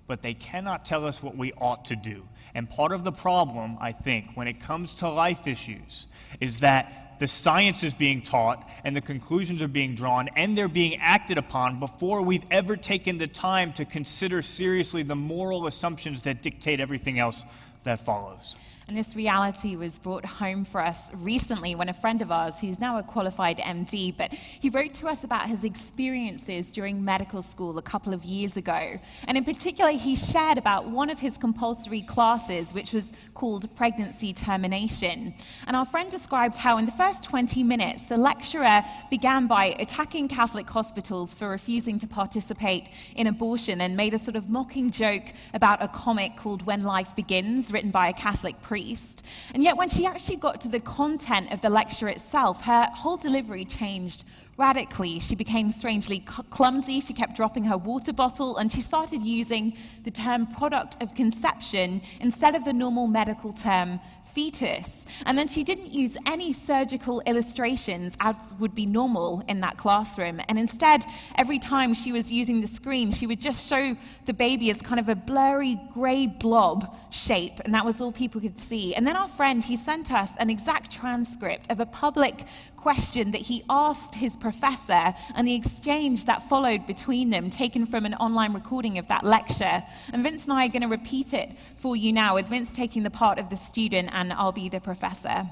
but 0.08 0.22
they 0.22 0.34
cannot 0.34 0.86
tell 0.86 1.06
us 1.06 1.22
what 1.22 1.38
we 1.38 1.54
ought 1.54 1.86
to 1.86 1.96
do. 1.96 2.28
And 2.56 2.68
part 2.70 2.92
of 2.92 3.04
the 3.04 3.12
problem, 3.12 3.78
I 3.80 3.92
think, 3.92 4.32
when 4.34 4.48
it 4.48 4.60
comes 4.60 4.96
to 4.96 5.10
life 5.10 5.46
issues, 5.46 6.08
is 6.40 6.62
that 6.62 7.10
the 7.20 7.28
science 7.28 7.84
is 7.84 7.94
being 7.94 8.22
taught 8.22 8.68
and 8.84 8.96
the 8.96 9.02
conclusions 9.02 9.62
are 9.62 9.68
being 9.68 9.94
drawn 9.94 10.30
and 10.36 10.58
they're 10.58 10.70
being 10.70 10.96
acted 11.02 11.38
upon 11.38 11.80
before 11.80 12.22
we've 12.22 12.46
ever 12.50 12.78
taken 12.78 13.18
the 13.18 13.28
time 13.28 13.74
to 13.74 13.84
consider 13.86 14.42
seriously 14.42 15.04
the 15.04 15.16
moral 15.16 15.68
assumptions 15.68 16.22
that 16.24 16.42
dictate 16.42 16.80
everything 16.80 17.20
else 17.20 17.44
that 17.84 18.00
follows. 18.06 18.56
And 18.90 18.98
this 18.98 19.16
reality 19.16 19.76
was 19.76 20.00
brought 20.00 20.26
home 20.26 20.66
for 20.66 20.82
us 20.82 21.14
recently 21.14 21.76
when 21.76 21.90
a 21.90 21.94
friend 21.94 22.24
of 22.24 22.32
ours, 22.32 22.60
who's 22.60 22.82
now 22.82 22.98
a 22.98 23.04
qualified 23.04 23.60
MD, 23.60 24.18
but 24.18 24.34
he 24.34 24.70
wrote 24.70 24.96
to 24.96 25.08
us 25.08 25.24
about 25.24 25.46
his 25.46 25.64
experiences 25.64 26.72
during 26.72 27.06
medical 27.06 27.44
school 27.44 27.78
a 27.78 27.84
couple 27.84 28.16
of 28.16 28.24
years 28.24 28.58
ago. 28.58 29.00
And 29.26 29.38
in 29.38 29.44
particular, 29.44 29.92
he 29.92 30.16
shared 30.16 30.58
about 30.58 30.90
one 30.90 31.12
of 31.12 31.20
his 31.20 31.38
compulsory 31.38 32.02
classes, 32.02 32.74
which 32.74 32.92
was 32.92 33.14
called 33.36 33.70
pregnancy 33.76 34.34
termination. 34.34 35.36
And 35.68 35.76
our 35.76 35.86
friend 35.86 36.10
described 36.10 36.58
how, 36.58 36.80
in 36.80 36.88
the 36.88 36.92
first 36.92 37.24
20 37.26 37.62
minutes, 37.62 38.06
the 38.06 38.18
lecturer 38.18 38.84
began 39.12 39.46
by 39.46 39.76
attacking 39.78 40.30
Catholic 40.30 40.68
hospitals 40.68 41.36
for 41.36 41.50
refusing 41.50 42.00
to 42.00 42.08
participate 42.08 42.90
in 43.16 43.28
abortion 43.28 43.82
and 43.82 43.96
made 43.96 44.16
a 44.16 44.20
sort 44.20 44.36
of 44.36 44.50
mocking 44.50 44.90
joke 44.90 45.26
about 45.54 45.80
a 45.80 45.88
comic 45.90 46.36
called 46.38 46.66
When 46.66 46.84
Life 46.84 47.16
Begins, 47.16 47.72
written 47.72 47.92
by 47.92 48.10
a 48.10 48.14
Catholic 48.14 48.60
priest 48.64 48.79
priest. 48.80 49.26
And 49.54 49.64
yet, 49.64 49.78
when 49.78 49.90
she 49.90 50.06
actually 50.06 50.38
got 50.38 50.62
to 50.62 50.70
the 50.70 50.80
content 50.80 51.52
of 51.52 51.62
the 51.62 51.70
lecture 51.70 52.08
itself, 52.08 52.62
her 52.62 52.88
whole 52.94 53.18
delivery 53.18 53.66
changed 53.66 54.24
radically. 54.58 55.20
She 55.20 55.36
became 55.36 55.72
strangely 55.72 56.20
clumsy. 56.50 57.00
She 57.00 57.14
kept 57.14 57.36
dropping 57.36 57.64
her 57.64 57.78
water 57.78 58.12
bottle, 58.12 58.58
and 58.58 58.70
she 58.72 58.82
started 58.82 59.22
using 59.24 59.78
the 60.04 60.12
term 60.12 60.48
product 60.48 61.02
of 61.02 61.16
conception 61.16 62.02
instead 62.20 62.56
of 62.56 62.66
the 62.66 62.74
normal 62.74 63.08
medical 63.08 63.54
term 63.54 64.02
fetus. 64.34 65.06
And 65.26 65.38
then 65.38 65.48
she 65.48 65.64
didn't 65.64 65.92
use 65.92 66.16
any 66.26 66.54
surgical 66.54 67.22
illustrations 67.26 68.16
as 68.20 68.36
would 68.60 68.74
be 68.74 68.86
normal 68.86 69.44
in 69.48 69.60
that 69.62 69.78
classroom. 69.78 70.40
And 70.48 70.58
instead, 70.58 71.04
every 71.38 71.60
time 71.60 71.94
she 71.94 72.12
was 72.12 72.32
using 72.32 72.62
the 72.62 72.68
screen, 72.68 73.12
she 73.12 73.28
would 73.28 73.42
just 73.42 73.68
show 73.68 73.96
the 74.26 74.34
baby 74.34 74.70
as 74.70 74.82
kind 74.82 75.00
of 75.00 75.10
a 75.10 75.16
blurry 75.16 75.80
gray 75.94 76.28
blob 76.28 76.96
shape. 77.12 77.60
And 77.66 77.74
that 77.74 77.86
was 77.86 78.02
all 78.02 78.12
people 78.12 78.40
could 78.40 78.60
see. 78.60 78.96
And 78.96 79.06
then 79.06 79.16
our 79.16 79.28
friend, 79.28 79.64
he 79.64 79.76
sent 79.76 80.12
us 80.12 80.32
an 80.38 80.50
exact 80.50 80.92
transcript 80.92 81.72
of 81.72 81.80
a 81.80 81.86
public 81.86 82.46
question 82.80 83.32
that 83.32 83.42
he 83.42 83.64
asked 83.70 84.16
his 84.16 84.38
professor 84.38 85.14
and 85.36 85.46
the 85.46 85.54
exchange 85.54 86.26
that 86.26 86.42
followed 86.42 86.86
between 86.88 87.30
them, 87.30 87.50
taken 87.50 87.86
from 87.86 88.06
an 88.06 88.14
online 88.16 88.54
recording 88.54 88.98
of 88.98 89.08
that 89.10 89.24
lecture. 89.24 89.84
And 90.14 90.24
Vince 90.24 90.46
and 90.46 90.54
I 90.54 90.66
are 90.66 90.70
going 90.70 90.84
to 90.84 90.88
repeat 90.88 91.34
it 91.34 91.52
for 91.78 91.98
you 91.98 92.14
now, 92.14 92.36
with 92.36 92.48
Vince 92.48 92.74
taking 92.74 93.04
the 93.04 93.10
part 93.10 93.38
of 93.38 93.50
the 93.50 93.58
student 93.58 94.10
and 94.20 94.34
I'll 94.34 94.52
be 94.52 94.68
the 94.68 94.82
professor. 94.82 95.48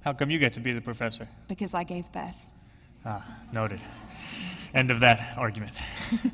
How 0.00 0.12
come 0.12 0.28
you 0.28 0.40
get 0.40 0.52
to 0.54 0.60
be 0.60 0.72
the 0.72 0.80
professor? 0.80 1.28
Because 1.46 1.72
I 1.72 1.84
gave 1.84 2.10
birth. 2.10 2.46
Ah, 3.04 3.24
noted. 3.52 3.80
End 4.74 4.90
of 4.90 4.98
that 5.00 5.38
argument. 5.38 5.72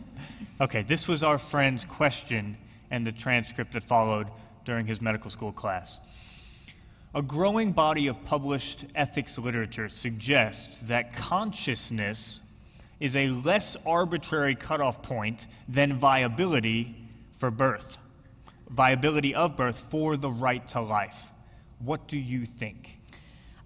okay, 0.63 0.83
this 0.83 1.07
was 1.07 1.23
our 1.23 1.37
friend's 1.37 1.85
question 1.85 2.57
and 2.91 3.07
the 3.07 3.13
transcript 3.13 3.73
that 3.73 3.83
followed 3.83 4.29
during 4.65 4.87
his 4.87 5.03
medical 5.03 5.31
school 5.31 5.53
class. 5.53 6.01
A 7.15 7.21
growing 7.21 7.71
body 7.71 8.07
of 8.07 8.25
published 8.25 8.87
ethics 8.95 9.39
literature 9.39 9.91
suggests 9.91 10.81
that 10.83 11.13
consciousness 11.13 12.41
is 12.99 13.15
a 13.15 13.29
less 13.29 13.77
arbitrary 13.85 14.55
cutoff 14.55 15.03
point 15.03 15.49
than 15.69 15.93
viability 15.93 16.97
for 17.37 17.51
birth, 17.51 17.99
viability 18.71 19.35
of 19.35 19.55
birth 19.55 19.79
for 19.91 20.17
the 20.17 20.31
right 20.31 20.67
to 20.69 20.81
life. 20.81 21.31
What 21.85 22.09
do 22.09 22.17
you 22.17 22.47
think? 22.47 22.99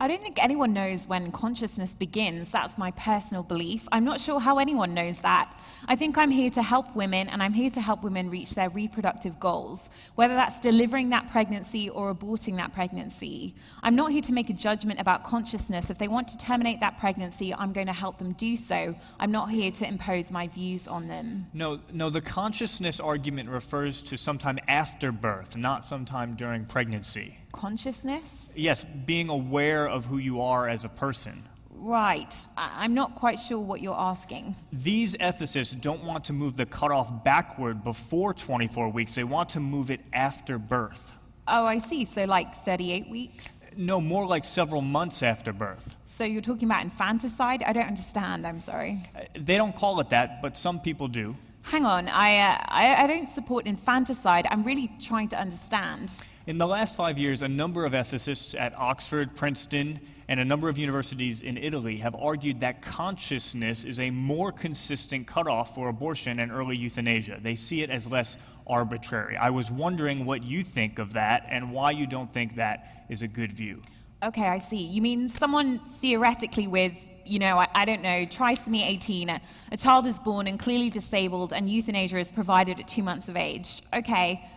I 0.01 0.07
don't 0.07 0.23
think 0.23 0.43
anyone 0.43 0.73
knows 0.73 1.09
when 1.09 1.33
consciousness 1.33 1.93
begins. 1.93 2.53
That's 2.53 2.79
my 2.79 2.93
personal 2.93 3.43
belief. 3.43 3.89
I'm 3.91 4.05
not 4.05 4.21
sure 4.21 4.39
how 4.39 4.59
anyone 4.59 4.95
knows 4.95 5.21
that. 5.23 5.59
I 5.89 5.97
think 5.97 6.17
I'm 6.17 6.31
here 6.31 6.51
to 6.51 6.63
help 6.63 6.95
women, 6.95 7.29
and 7.29 7.43
I'm 7.43 7.53
here 7.53 7.71
to 7.71 7.81
help 7.81 8.05
women 8.05 8.31
reach 8.31 8.55
their 8.55 8.71
reproductive 8.71 9.41
goals, 9.41 9.91
whether 10.15 10.35
that's 10.35 10.61
delivering 10.61 11.09
that 11.11 11.29
pregnancy 11.33 11.91
or 11.91 12.15
aborting 12.15 12.57
that 12.59 12.73
pregnancy. 12.73 13.57
I'm 13.83 13.97
not 13.97 14.13
here 14.13 14.23
to 14.23 14.33
make 14.33 14.51
a 14.51 14.53
judgment 14.53 15.01
about 15.01 15.25
consciousness. 15.25 15.91
If 15.91 15.99
they 15.99 16.07
want 16.07 16.29
to 16.29 16.39
terminate 16.39 16.79
that 16.79 16.99
pregnancy, 16.99 17.53
I'm 17.53 17.73
going 17.73 17.89
to 17.89 17.93
help 17.93 18.19
them 18.19 18.35
do 18.35 18.57
so. 18.57 18.95
I'm 19.19 19.33
not 19.33 19.51
here 19.51 19.73
to 19.73 19.89
impose 19.89 20.31
my 20.31 20.47
views 20.47 20.87
on 20.87 21.09
them. 21.09 21.49
No, 21.53 21.81
no, 21.93 22.09
the 22.09 22.21
consciousness 22.21 23.01
argument 23.01 23.49
refers 23.49 24.01
to 24.03 24.17
sometime 24.17 24.61
after 24.69 25.11
birth, 25.11 25.57
not 25.57 25.85
sometime 25.85 26.37
during 26.37 26.67
pregnancy 26.67 27.37
consciousness? 27.53 28.53
Yes, 28.55 28.85
being 28.85 29.29
aware 29.29 29.89
of 29.89 30.07
who 30.07 30.19
you 30.19 30.41
are 30.41 30.69
as 30.69 30.85
a 30.85 30.89
person. 30.89 31.45
Right. 31.71 32.35
I- 32.57 32.85
am 32.85 32.95
not 32.95 33.15
quite 33.15 33.39
sure 33.39 33.61
what 33.61 33.81
you're 33.81 33.99
asking. 33.99 34.57
These 34.73 35.17
ethicists 35.17 35.81
don't 35.81 36.03
want 36.05 36.25
to 36.25 36.33
move 36.33 36.57
the 36.57 36.67
cutoff 36.67 37.25
backward 37.25 37.85
before 37.85 38.35
24 38.35 38.91
weeks, 38.91 39.15
they 39.15 39.25
want 39.25 39.49
to 39.51 39.61
move 39.61 39.91
it 39.91 40.01
after 40.13 40.59
birth. 40.59 41.13
Oh, 41.47 41.65
I 41.65 41.79
see. 41.79 42.05
So, 42.05 42.25
like 42.25 42.55
38 42.55 43.09
weeks? 43.09 43.49
No, 43.77 44.01
more 44.01 44.27
like 44.27 44.45
several 44.45 44.83
months 44.83 45.23
after 45.23 45.53
birth. 45.53 45.97
So, 46.05 46.25
you're 46.25 46.43
talking 46.43 46.65
about 46.65 46.83
infanticide? 46.83 47.63
I 47.63 47.73
don't 47.73 47.87
understand. 47.87 48.47
I'm 48.47 48.61
sorry. 48.61 48.99
Uh, 49.17 49.21
they 49.39 49.57
don't 49.57 49.75
call 49.75 50.01
it 50.01 50.11
that, 50.11 50.43
but 50.43 50.57
some 50.57 50.81
people 50.81 51.09
do. 51.09 51.37
Hang 51.63 51.85
on. 51.85 52.09
I, 52.09 52.39
uh, 52.39 52.59
I, 52.67 53.05
I 53.05 53.07
don't 53.07 53.29
support 53.29 53.67
infanticide. 53.67 54.47
I'm 54.51 54.63
really 54.63 54.91
trying 55.01 55.29
to 55.29 55.41
understand. 55.41 56.13
In 56.49 56.57
the 56.57 56.67
last 56.67 56.97
five 56.97 57.19
years, 57.19 57.43
a 57.43 57.49
number 57.49 57.85
of 57.85 57.93
ethicists 57.93 58.59
at 58.59 58.75
Oxford, 58.75 59.37
Princeton, 59.37 60.01
and 60.29 60.41
a 60.41 60.45
number 60.47 60.71
of 60.71 60.79
universities 60.79 61.43
in 61.43 61.59
Italy 61.59 61.99
have 61.99 62.15
argued 62.15 62.61
that 62.61 62.81
consciousness 62.81 63.85
is 63.85 64.01
a 64.01 64.11
more 64.11 64.51
consistent 64.51 65.27
cutoff 65.27 65.75
for 65.75 65.91
abortion 65.91 66.41
and 66.41 66.51
early 66.51 66.75
euthanasia. 66.75 67.39
They 67.43 67.55
see 67.55 67.83
it 67.83 67.91
as 67.91 68.07
less 68.07 68.39
arbitrary. 68.67 69.37
I 69.37 69.51
was 69.51 69.71
wondering 69.71 70.25
what 70.25 70.43
you 70.43 70.63
think 70.63 70.99
of 70.99 71.13
that 71.13 71.45
and 71.51 71.71
why 71.71 71.91
you 71.91 72.07
don't 72.07 72.33
think 72.33 72.55
that 72.55 73.05
is 73.11 73.21
a 73.21 73.29
good 73.29 73.53
view. 73.53 73.83
Okay, 74.23 74.47
I 74.47 74.57
see. 74.57 74.79
You 74.79 75.03
mean 75.03 75.29
someone 75.29 75.81
theoretically 75.97 76.67
with 76.67 76.95
you 77.27 77.39
know, 77.39 77.59
I, 77.59 77.69
I, 77.75 77.85
don't 77.85 78.01
know, 78.01 78.25
trisomy 78.25 78.89
18, 78.89 79.29
a, 79.29 79.39
a 79.71 79.77
child 79.77 80.07
is 80.07 80.19
born 80.19 80.47
and 80.47 80.59
clearly 80.59 80.89
disabled, 80.89 81.53
and 81.53 81.69
euthanasia 81.69 82.17
is 82.17 82.33
provided 82.33 82.81
at 82.81 82.89
two 82.89 83.03
months 83.03 83.29
of 83.29 83.37
age. 83.37 83.83
Okay, 83.95 84.49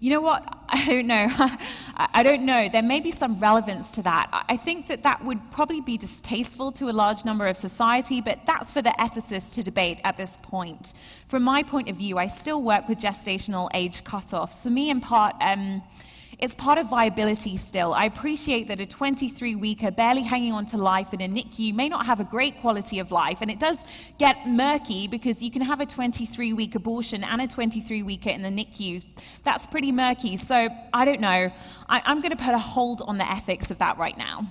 you 0.00 0.10
know 0.10 0.20
what? 0.22 0.56
I 0.70 0.84
don't 0.86 1.06
know. 1.06 1.28
I 1.96 2.22
don't 2.22 2.46
know. 2.46 2.68
There 2.68 2.82
may 2.82 3.00
be 3.00 3.10
some 3.10 3.38
relevance 3.38 3.92
to 3.92 4.02
that. 4.02 4.44
I 4.48 4.56
think 4.56 4.88
that 4.88 5.02
that 5.02 5.22
would 5.24 5.38
probably 5.50 5.80
be 5.80 5.98
distasteful 5.98 6.72
to 6.72 6.88
a 6.88 6.92
large 6.92 7.24
number 7.24 7.46
of 7.46 7.56
society, 7.56 8.20
but 8.20 8.38
that's 8.46 8.72
for 8.72 8.80
the 8.80 8.94
ethicists 8.98 9.54
to 9.54 9.62
debate 9.62 10.00
at 10.04 10.16
this 10.16 10.38
point. 10.42 10.94
From 11.28 11.42
my 11.42 11.62
point 11.62 11.90
of 11.90 11.96
view, 11.96 12.16
I 12.18 12.28
still 12.28 12.62
work 12.62 12.88
with 12.88 12.98
gestational 12.98 13.68
age 13.74 14.02
cutoffs. 14.02 14.62
For 14.62 14.70
me, 14.70 14.88
in 14.88 15.00
part, 15.00 15.36
um, 15.40 15.82
it's 16.40 16.54
part 16.54 16.78
of 16.78 16.88
viability 16.88 17.56
still. 17.58 17.92
I 17.92 18.06
appreciate 18.06 18.66
that 18.68 18.80
a 18.80 18.86
23 18.86 19.56
weeker 19.56 19.90
barely 19.90 20.22
hanging 20.22 20.52
on 20.52 20.64
to 20.66 20.78
life 20.78 21.12
in 21.12 21.20
a 21.20 21.28
NICU 21.28 21.74
may 21.74 21.88
not 21.88 22.06
have 22.06 22.18
a 22.18 22.24
great 22.24 22.60
quality 22.60 22.98
of 22.98 23.12
life, 23.12 23.42
and 23.42 23.50
it 23.50 23.60
does 23.60 23.76
get 24.18 24.48
murky 24.48 25.06
because 25.06 25.42
you 25.42 25.50
can 25.50 25.60
have 25.60 25.80
a 25.80 25.86
23 25.86 26.54
week 26.54 26.74
abortion 26.74 27.22
and 27.24 27.42
a 27.42 27.46
23 27.46 28.02
weeker 28.02 28.30
in 28.30 28.40
the 28.40 28.48
NICU. 28.48 29.04
That's 29.44 29.66
pretty 29.66 29.92
murky. 29.92 30.38
So 30.38 30.68
I 30.94 31.04
don't 31.04 31.20
know. 31.20 31.52
I, 31.88 32.02
I'm 32.06 32.22
going 32.22 32.36
to 32.36 32.42
put 32.42 32.54
a 32.54 32.58
hold 32.58 33.02
on 33.06 33.18
the 33.18 33.30
ethics 33.30 33.70
of 33.70 33.78
that 33.78 33.98
right 33.98 34.16
now. 34.16 34.46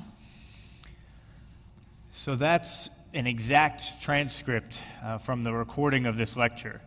So 2.12 2.36
that's 2.36 2.90
an 3.14 3.26
exact 3.26 4.02
transcript 4.02 4.84
uh, 5.04 5.18
from 5.18 5.42
the 5.42 5.54
recording 5.54 6.06
of 6.06 6.18
this 6.18 6.38
lecture. 6.38 6.82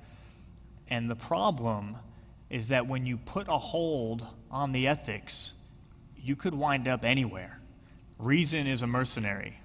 And 0.90 1.10
the 1.10 1.16
problem 1.16 1.96
is 2.52 2.68
that 2.68 2.86
when 2.86 3.06
you 3.06 3.16
put 3.16 3.48
a 3.48 3.58
hold 3.58 4.26
on 4.50 4.72
the 4.72 4.86
ethics, 4.86 5.54
you 6.20 6.36
could 6.36 6.54
wind 6.54 6.86
up 6.86 7.04
anywhere. 7.04 7.58
Reason 8.18 8.66
is 8.66 8.82
a 8.82 8.86
mercenary. 8.86 9.58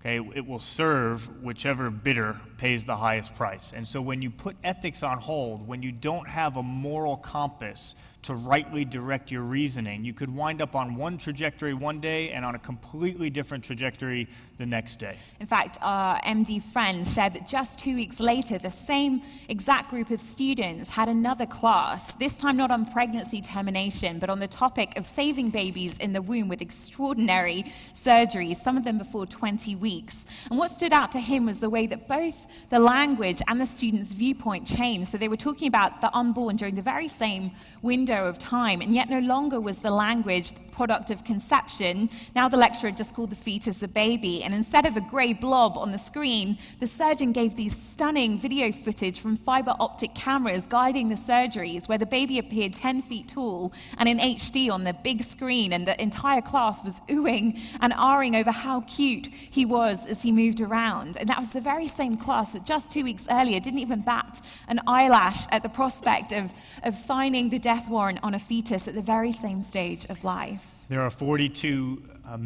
Okay, 0.00 0.16
it 0.34 0.46
will 0.46 0.58
serve 0.58 1.42
whichever 1.42 1.90
bidder 1.90 2.40
pays 2.56 2.86
the 2.86 2.96
highest 2.96 3.34
price. 3.34 3.72
And 3.76 3.86
so 3.86 4.00
when 4.00 4.22
you 4.22 4.30
put 4.30 4.56
ethics 4.64 5.02
on 5.02 5.18
hold, 5.18 5.68
when 5.68 5.82
you 5.82 5.92
don't 5.92 6.26
have 6.26 6.56
a 6.56 6.62
moral 6.62 7.18
compass 7.18 7.94
to 8.22 8.34
rightly 8.34 8.84
direct 8.84 9.30
your 9.30 9.42
reasoning, 9.42 10.04
you 10.04 10.12
could 10.12 10.34
wind 10.34 10.60
up 10.60 10.76
on 10.76 10.94
one 10.94 11.16
trajectory 11.16 11.72
one 11.72 12.00
day 12.00 12.30
and 12.30 12.44
on 12.44 12.54
a 12.54 12.58
completely 12.58 13.30
different 13.30 13.64
trajectory 13.64 14.28
the 14.58 14.66
next 14.66 14.96
day. 14.96 15.16
In 15.40 15.46
fact, 15.46 15.78
our 15.80 16.20
MD 16.20 16.62
friend 16.62 17.06
shared 17.06 17.32
that 17.32 17.46
just 17.46 17.78
two 17.78 17.94
weeks 17.94 18.20
later, 18.20 18.58
the 18.58 18.70
same 18.70 19.22
exact 19.48 19.88
group 19.90 20.10
of 20.10 20.20
students 20.20 20.90
had 20.90 21.08
another 21.08 21.46
class, 21.46 22.12
this 22.16 22.36
time 22.36 22.56
not 22.58 22.70
on 22.70 22.84
pregnancy 22.84 23.40
termination, 23.40 24.18
but 24.18 24.28
on 24.28 24.38
the 24.38 24.48
topic 24.48 24.96
of 24.98 25.06
saving 25.06 25.48
babies 25.48 25.96
in 25.98 26.12
the 26.12 26.20
womb 26.20 26.48
with 26.48 26.60
extraordinary 26.60 27.64
surgeries, 27.94 28.56
some 28.56 28.76
of 28.76 28.84
them 28.84 28.98
before 28.98 29.24
20 29.24 29.76
weeks. 29.76 30.26
And 30.50 30.58
what 30.58 30.70
stood 30.70 30.92
out 30.92 31.10
to 31.12 31.20
him 31.20 31.46
was 31.46 31.58
the 31.58 31.70
way 31.70 31.86
that 31.86 32.06
both 32.06 32.46
the 32.68 32.78
language 32.78 33.40
and 33.48 33.58
the 33.58 33.66
students' 33.66 34.12
viewpoint 34.12 34.66
changed. 34.66 35.10
So 35.10 35.16
they 35.16 35.28
were 35.28 35.36
talking 35.36 35.68
about 35.68 36.02
the 36.02 36.14
unborn 36.14 36.56
during 36.56 36.74
the 36.74 36.82
very 36.82 37.08
same 37.08 37.52
window 37.80 38.09
of 38.16 38.38
time, 38.38 38.80
and 38.80 38.94
yet 38.94 39.08
no 39.08 39.20
longer 39.20 39.60
was 39.60 39.78
the 39.78 39.90
language 39.90 40.52
the 40.52 40.60
product 40.72 41.10
of 41.10 41.24
conception. 41.24 42.10
Now 42.34 42.48
the 42.48 42.56
lecturer 42.56 42.90
just 42.90 43.14
called 43.14 43.30
the 43.30 43.36
fetus 43.36 43.82
a 43.82 43.88
baby, 43.88 44.42
and 44.42 44.54
instead 44.54 44.86
of 44.86 44.96
a 44.96 45.00
grey 45.00 45.32
blob 45.32 45.76
on 45.78 45.92
the 45.92 45.98
screen, 45.98 46.58
the 46.80 46.86
surgeon 46.86 47.32
gave 47.32 47.56
these 47.56 47.76
stunning 47.76 48.38
video 48.38 48.72
footage 48.72 49.20
from 49.20 49.36
fiber 49.36 49.74
optic 49.78 50.14
cameras 50.14 50.66
guiding 50.66 51.08
the 51.08 51.14
surgeries, 51.14 51.88
where 51.88 51.98
the 51.98 52.06
baby 52.06 52.38
appeared 52.38 52.74
10 52.74 53.02
feet 53.02 53.28
tall 53.28 53.72
and 53.98 54.08
in 54.08 54.18
HD 54.18 54.70
on 54.70 54.84
the 54.84 54.92
big 54.92 55.22
screen, 55.22 55.72
and 55.72 55.86
the 55.86 56.00
entire 56.02 56.42
class 56.42 56.82
was 56.84 57.00
oohing 57.08 57.58
and 57.80 57.92
ahhing 57.92 58.38
over 58.38 58.50
how 58.50 58.80
cute 58.82 59.26
he 59.26 59.64
was 59.64 60.06
as 60.06 60.22
he 60.22 60.32
moved 60.32 60.60
around. 60.60 61.16
And 61.16 61.28
that 61.28 61.38
was 61.38 61.50
the 61.50 61.60
very 61.60 61.88
same 61.88 62.16
class 62.16 62.52
that 62.52 62.64
just 62.64 62.92
two 62.92 63.04
weeks 63.04 63.26
earlier 63.30 63.60
didn't 63.60 63.80
even 63.80 64.00
bat 64.00 64.40
an 64.68 64.80
eyelash 64.86 65.46
at 65.50 65.62
the 65.62 65.68
prospect 65.68 66.32
of, 66.32 66.52
of 66.82 66.96
signing 66.96 67.50
the 67.50 67.58
death 67.58 67.88
warrant 67.88 67.99
on 68.22 68.34
a 68.34 68.38
fetus 68.38 68.88
at 68.88 68.94
the 68.94 69.02
very 69.02 69.30
same 69.30 69.62
stage 69.62 70.06
of 70.06 70.24
life. 70.24 70.64
There 70.88 71.02
are 71.02 71.10
42 71.10 72.02
uh, 72.26 72.38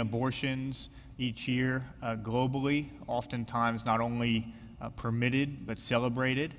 abortions 0.00 0.90
each 1.18 1.48
year 1.48 1.84
uh, 2.02 2.16
globally, 2.16 2.88
oftentimes 3.08 3.84
not 3.84 4.00
only 4.00 4.54
uh, 4.80 4.88
permitted 4.90 5.66
but 5.66 5.78
celebrated. 5.78 6.54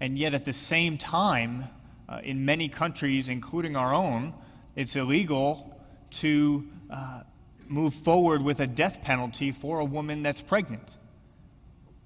And 0.00 0.16
yet, 0.16 0.34
at 0.34 0.44
the 0.44 0.52
same 0.52 0.98
time, 0.98 1.64
uh, 2.08 2.20
in 2.22 2.44
many 2.44 2.68
countries, 2.68 3.28
including 3.28 3.76
our 3.76 3.92
own, 3.92 4.34
it's 4.76 4.94
illegal 4.94 5.78
to 6.10 6.66
uh, 6.90 7.22
move 7.66 7.92
forward 7.92 8.42
with 8.42 8.60
a 8.60 8.66
death 8.66 9.02
penalty 9.02 9.50
for 9.50 9.80
a 9.80 9.84
woman 9.84 10.22
that's 10.22 10.42
pregnant. 10.42 10.96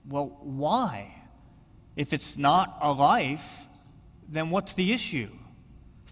Well, 0.08 0.38
why? 0.40 1.14
If 1.94 2.12
it's 2.12 2.38
not 2.38 2.78
a 2.80 2.92
life, 2.92 3.68
then 4.28 4.50
what's 4.50 4.72
the 4.72 4.92
issue? 4.92 5.28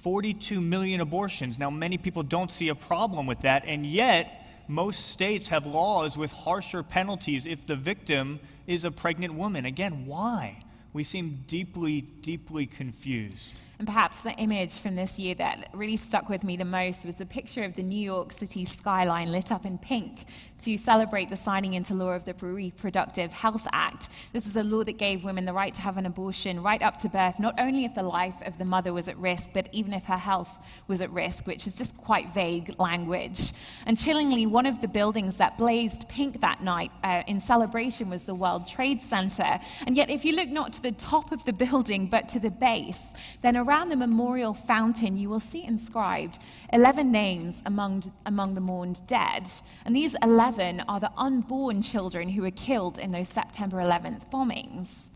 42 0.09 0.62
million 0.62 1.03
abortions. 1.03 1.59
Now, 1.59 1.69
many 1.69 1.99
people 1.99 2.23
don't 2.23 2.50
see 2.50 2.71
a 2.71 2.75
problem 2.75 3.27
with 3.27 3.43
that, 3.43 3.65
and 3.67 3.85
yet, 3.85 4.47
most 4.67 5.11
states 5.11 5.50
have 5.50 5.67
laws 5.67 6.17
with 6.17 6.33
harsher 6.33 6.83
penalties 6.83 7.45
if 7.45 7.67
the 7.67 7.77
victim 7.77 8.41
is 8.67 8.87
a 8.87 8.91
pregnant 8.91 9.35
woman. 9.35 9.67
Again, 9.67 10.07
why? 10.07 10.65
We 10.95 11.05
seem 11.05 11.45
deeply, 11.47 12.00
deeply 12.00 12.65
confused. 12.65 13.55
And 13.79 13.87
perhaps 13.87 14.23
the 14.23 14.33
image 14.33 14.81
from 14.81 14.97
this 14.97 15.21
year 15.21 15.37
that 15.37 15.69
really 15.73 15.97
stuck 15.97 16.29
with 16.29 16.43
me 16.43 16.57
the 16.57 16.65
most 16.65 17.07
was 17.07 17.21
a 17.21 17.27
picture 17.27 17.63
of 17.63 17.77
the 17.77 17.83
New 17.83 18.01
York 18.01 18.33
City 18.33 18.65
skyline 18.65 19.31
lit 19.31 19.53
up 19.53 19.65
in 19.65 19.79
pink 19.79 20.25
to 20.63 20.77
celebrate 20.77 21.31
the 21.31 21.37
signing 21.37 21.75
into 21.75 21.95
law 21.95 22.11
of 22.11 22.25
the 22.25 22.35
Reproductive 22.35 23.31
Health 23.31 23.69
Act. 23.73 24.09
This 24.33 24.49
is 24.49 24.57
a 24.57 24.65
law 24.65 24.83
that 24.83 24.99
gave 24.99 25.23
women 25.23 25.45
the 25.45 25.53
right 25.53 25.73
to 25.75 25.81
have 25.81 25.97
an 25.97 26.07
abortion 26.07 26.61
right 26.61 26.83
up 26.83 26.97
to 26.99 27.09
birth, 27.09 27.39
not 27.39 27.55
only 27.61 27.85
if 27.85 27.95
the 27.95 28.03
life 28.03 28.35
of 28.45 28.59
the 28.59 28.65
mother 28.65 28.93
was 28.93 29.07
at 29.07 29.17
risk, 29.17 29.51
but 29.55 29.69
even 29.71 29.93
if 29.93 30.05
her 30.07 30.19
health 30.19 30.59
was 30.89 31.01
at 31.01 31.13
risk, 31.13 31.47
which 31.47 31.69
is 31.69 31.77
just 31.77 31.97
quite 31.99 32.35
vague 32.35 32.75
language. 32.81 33.53
And 33.87 33.97
chillingly, 33.97 34.47
one 34.47 34.67
of 34.67 34.81
the 34.81 34.89
buildings 34.89 35.37
that 35.37 35.57
blazed 35.57 36.09
pink 36.09 36.41
that 36.41 36.65
night 36.65 36.91
uh, 37.05 37.23
in 37.29 37.39
celebration 37.39 38.11
was 38.11 38.25
the 38.25 38.35
World 38.35 38.67
Trade 38.67 39.01
Center. 39.01 39.61
And 39.87 39.97
yet, 39.97 40.11
if 40.11 40.25
you 40.25 40.35
look 40.35 40.49
not 40.49 40.73
to 40.73 40.83
the 40.83 40.93
top 40.93 41.31
of 41.31 41.45
the 41.45 41.53
building, 41.53 42.09
but 42.09 42.29
to 42.31 42.41
the 42.41 42.51
base, 42.51 43.15
then 43.43 43.57
around 43.68 43.90
the 43.90 43.96
memorial 43.96 44.54
fountain, 44.54 45.18
you 45.18 45.28
will 45.28 45.40
see 45.40 45.62
inscribed 45.62 46.38
11 46.72 47.12
names 47.12 47.62
among, 47.66 48.02
among 48.24 48.54
the 48.54 48.61
mourned 48.62 49.07
dead. 49.07 49.46
And 49.85 49.94
these 49.94 50.16
11 50.22 50.81
are 50.88 50.98
the 50.98 51.12
unborn 51.18 51.83
children 51.83 52.31
who 52.31 52.40
were 52.40 52.50
killed 52.52 52.98
in 52.98 53.12
those 53.12 53.28
September 53.28 53.76
11th 53.76 54.31
bombings. 54.31 55.11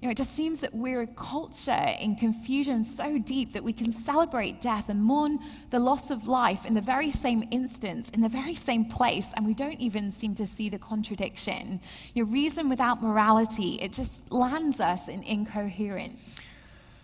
You 0.00 0.06
know, 0.06 0.12
it 0.12 0.16
just 0.16 0.34
seems 0.34 0.60
that 0.60 0.74
we're 0.74 1.02
a 1.02 1.06
culture 1.08 1.94
in 2.00 2.16
confusion 2.16 2.84
so 2.84 3.18
deep 3.18 3.52
that 3.52 3.62
we 3.62 3.74
can 3.74 3.92
celebrate 3.92 4.62
death 4.62 4.88
and 4.88 5.04
mourn 5.04 5.38
the 5.68 5.78
loss 5.78 6.10
of 6.10 6.26
life 6.26 6.64
in 6.64 6.72
the 6.72 6.80
very 6.80 7.10
same 7.10 7.46
instance, 7.50 8.08
in 8.08 8.22
the 8.22 8.30
very 8.30 8.54
same 8.54 8.86
place, 8.86 9.28
and 9.36 9.44
we 9.44 9.52
don't 9.52 9.78
even 9.78 10.10
seem 10.10 10.34
to 10.36 10.46
see 10.46 10.70
the 10.70 10.78
contradiction. 10.78 11.78
You 12.14 12.24
know, 12.24 12.30
reason 12.30 12.70
without 12.70 13.02
morality, 13.02 13.74
it 13.74 13.92
just 13.92 14.32
lands 14.32 14.80
us 14.80 15.08
in 15.08 15.22
incoherence. 15.22 16.49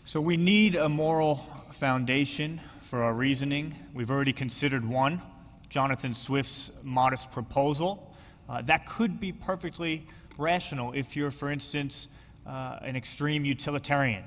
So 0.09 0.21
we 0.21 0.37
need 0.37 0.77
a 0.77 0.89
moral 0.89 1.45
foundation 1.73 2.61
for 2.83 3.03
our 3.03 3.13
reasoning. 3.13 3.75
We've 3.93 4.13
already 4.13 4.33
considered 4.33 4.89
one 4.89 5.21
Jonathan 5.69 6.15
Swift's 6.15 6.71
modest 6.85 7.33
proposal. 7.33 8.15
Uh, 8.49 8.63
that 8.63 8.87
could 8.87 9.19
be 9.19 9.33
perfectly 9.33 10.07
rational 10.39 10.93
if 10.93 11.17
you're, 11.17 11.33
for 11.33 11.51
instance, 11.51 12.07
uh, 12.47 12.79
an 12.83 12.95
extreme 12.95 13.45
utilitarian. 13.45 14.23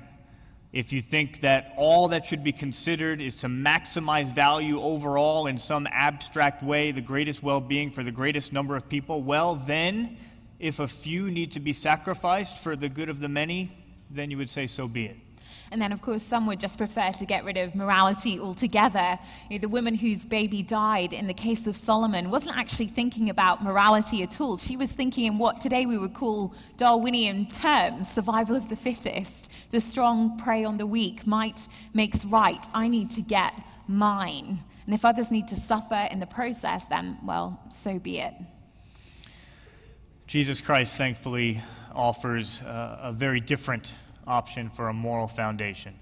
If 0.74 0.92
you 0.92 1.00
think 1.00 1.40
that 1.40 1.72
all 1.78 2.08
that 2.08 2.26
should 2.26 2.44
be 2.44 2.52
considered 2.52 3.22
is 3.22 3.34
to 3.36 3.46
maximize 3.46 4.34
value 4.34 4.82
overall 4.82 5.46
in 5.46 5.56
some 5.56 5.88
abstract 5.90 6.62
way, 6.62 6.92
the 6.92 7.00
greatest 7.00 7.42
well 7.42 7.62
being 7.62 7.90
for 7.90 8.04
the 8.04 8.12
greatest 8.12 8.52
number 8.52 8.76
of 8.76 8.86
people, 8.86 9.22
well, 9.22 9.54
then, 9.54 10.18
if 10.58 10.78
a 10.78 10.86
few 10.86 11.30
need 11.30 11.52
to 11.52 11.60
be 11.60 11.72
sacrificed 11.72 12.62
for 12.62 12.76
the 12.76 12.90
good 12.90 13.08
of 13.08 13.22
the 13.22 13.30
many, 13.30 13.74
then 14.10 14.30
you 14.30 14.36
would 14.36 14.50
say, 14.50 14.66
so 14.66 14.86
be 14.86 15.06
it. 15.06 15.16
And 15.72 15.80
then, 15.80 15.92
of 15.92 16.02
course, 16.02 16.24
some 16.24 16.46
would 16.46 16.58
just 16.58 16.78
prefer 16.78 17.10
to 17.12 17.24
get 17.24 17.44
rid 17.44 17.56
of 17.56 17.76
morality 17.76 18.40
altogether. 18.40 19.16
You 19.48 19.58
know, 19.58 19.60
the 19.60 19.68
woman 19.68 19.94
whose 19.94 20.26
baby 20.26 20.64
died 20.64 21.12
in 21.12 21.28
the 21.28 21.34
case 21.34 21.68
of 21.68 21.76
Solomon 21.76 22.28
wasn't 22.28 22.56
actually 22.56 22.88
thinking 22.88 23.30
about 23.30 23.62
morality 23.62 24.24
at 24.24 24.40
all. 24.40 24.56
She 24.56 24.76
was 24.76 24.90
thinking 24.90 25.26
in 25.26 25.38
what 25.38 25.60
today 25.60 25.86
we 25.86 25.96
would 25.96 26.12
call 26.12 26.54
Darwinian 26.76 27.46
terms 27.46 28.10
survival 28.10 28.56
of 28.56 28.68
the 28.68 28.74
fittest. 28.74 29.52
The 29.70 29.80
strong 29.80 30.36
prey 30.38 30.64
on 30.64 30.76
the 30.76 30.86
weak, 30.86 31.24
might 31.24 31.68
makes 31.94 32.24
right. 32.24 32.66
I 32.74 32.88
need 32.88 33.10
to 33.12 33.22
get 33.22 33.54
mine. 33.86 34.58
And 34.86 34.94
if 34.94 35.04
others 35.04 35.30
need 35.30 35.46
to 35.48 35.56
suffer 35.56 36.08
in 36.10 36.18
the 36.18 36.26
process, 36.26 36.84
then, 36.86 37.16
well, 37.22 37.60
so 37.68 38.00
be 38.00 38.18
it. 38.18 38.34
Jesus 40.26 40.60
Christ, 40.60 40.96
thankfully, 40.96 41.60
offers 41.94 42.60
uh, 42.62 42.98
a 43.02 43.12
very 43.12 43.38
different 43.38 43.94
option 44.30 44.70
for 44.70 44.88
a 44.88 44.92
moral 44.92 45.28
foundation. 45.28 45.98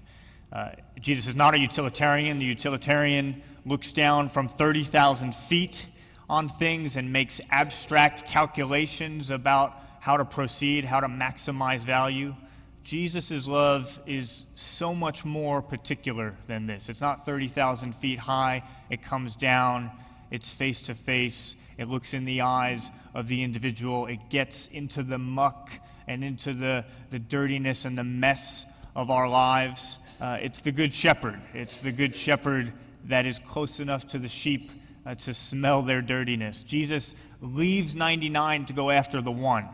Uh, 0.53 0.69
Jesus 0.99 1.27
is 1.27 1.35
not 1.35 1.53
a 1.53 1.59
utilitarian. 1.59 2.39
The 2.39 2.45
utilitarian 2.45 3.41
looks 3.65 3.91
down 3.91 4.29
from 4.29 4.47
30,000 4.47 5.35
feet 5.35 5.87
on 6.29 6.47
things 6.47 6.95
and 6.95 7.11
makes 7.11 7.41
abstract 7.51 8.27
calculations 8.27 9.31
about 9.31 9.73
how 9.99 10.17
to 10.17 10.25
proceed, 10.25 10.85
how 10.85 10.99
to 10.99 11.07
maximize 11.07 11.81
value. 11.81 12.35
Jesus' 12.83 13.47
love 13.47 13.99
is 14.05 14.45
so 14.55 14.95
much 14.95 15.25
more 15.25 15.61
particular 15.61 16.35
than 16.47 16.65
this. 16.65 16.89
It's 16.89 17.01
not 17.01 17.25
30,000 17.25 17.93
feet 17.93 18.17
high, 18.17 18.63
it 18.89 19.01
comes 19.01 19.35
down, 19.35 19.91
it's 20.31 20.49
face 20.49 20.81
to 20.83 20.95
face, 20.95 21.55
it 21.77 21.87
looks 21.87 22.13
in 22.13 22.25
the 22.25 22.41
eyes 22.41 22.89
of 23.13 23.27
the 23.27 23.43
individual, 23.43 24.07
it 24.07 24.29
gets 24.29 24.67
into 24.67 25.03
the 25.03 25.17
muck 25.17 25.71
and 26.09 26.23
into 26.23 26.53
the, 26.53 26.83
the 27.11 27.19
dirtiness 27.19 27.85
and 27.85 27.95
the 27.95 28.03
mess 28.03 28.65
of 28.95 29.11
our 29.11 29.29
lives. 29.29 29.99
Uh, 30.19 30.39
it's 30.41 30.59
the 30.59 30.71
Good 30.71 30.91
Shepherd. 30.91 31.39
It's 31.53 31.77
the 31.77 31.91
Good 31.91 32.15
Shepherd 32.15 32.73
that 33.05 33.27
is 33.27 33.37
close 33.37 33.79
enough 33.79 34.07
to 34.07 34.17
the 34.17 34.27
sheep 34.27 34.71
uh, 35.05 35.13
to 35.13 35.33
smell 35.35 35.83
their 35.83 36.01
dirtiness. 36.01 36.63
Jesus 36.63 37.15
leaves 37.41 37.95
99 37.95 38.65
to 38.65 38.73
go 38.73 38.89
after 38.89 39.21
the 39.21 39.31
one. 39.31 39.69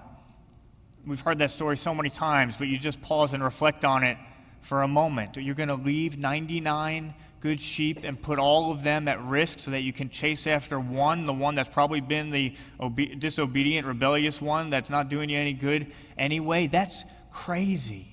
We've 1.08 1.22
heard 1.22 1.38
that 1.38 1.52
story 1.52 1.78
so 1.78 1.96
many 1.96 2.10
times, 2.10 2.58
but 2.58 2.68
you 2.68 2.78
just 2.78 3.02
pause 3.02 3.34
and 3.34 3.42
reflect 3.42 3.86
on 3.86 4.04
it 4.04 4.18
for 4.60 4.84
a 4.84 4.88
moment. 4.90 5.38
You're 5.38 5.56
going 5.56 5.70
to 5.70 5.76
leave 5.76 6.18
99 6.18 7.14
good 7.40 7.60
sheep 7.60 8.00
and 8.04 8.22
put 8.22 8.40
all 8.40 8.72
of 8.72 8.84
them 8.84 9.08
at 9.08 9.22
risk 9.24 9.60
so 9.60 9.72
that 9.72 9.82
you 9.82 9.94
can 9.94 10.10
chase 10.10 10.48
after 10.48 10.80
one, 10.80 11.26
the 11.26 11.34
one 11.34 11.56
that's 11.56 11.70
probably 11.70 12.02
been 12.02 12.32
the 12.32 12.56
obe- 12.80 13.20
disobedient, 13.20 13.86
rebellious 13.86 14.42
one 14.42 14.70
that's 14.70 14.90
not 14.90 15.10
doing 15.10 15.30
you 15.30 15.38
any 15.38 15.54
good 15.54 15.92
anyway. 16.18 16.68
That's 16.68 17.06
crazy. 17.32 18.08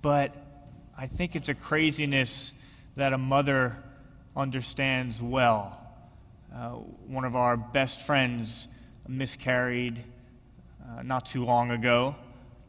But 0.00 0.34
I 0.96 1.06
think 1.06 1.34
it's 1.34 1.48
a 1.48 1.54
craziness 1.54 2.62
that 2.96 3.12
a 3.12 3.18
mother 3.18 3.82
understands 4.36 5.20
well. 5.20 5.78
Uh, 6.54 6.70
one 7.06 7.24
of 7.24 7.34
our 7.34 7.56
best 7.56 8.02
friends 8.02 8.68
miscarried 9.08 9.98
uh, 10.86 11.02
not 11.02 11.26
too 11.26 11.44
long 11.44 11.70
ago, 11.70 12.14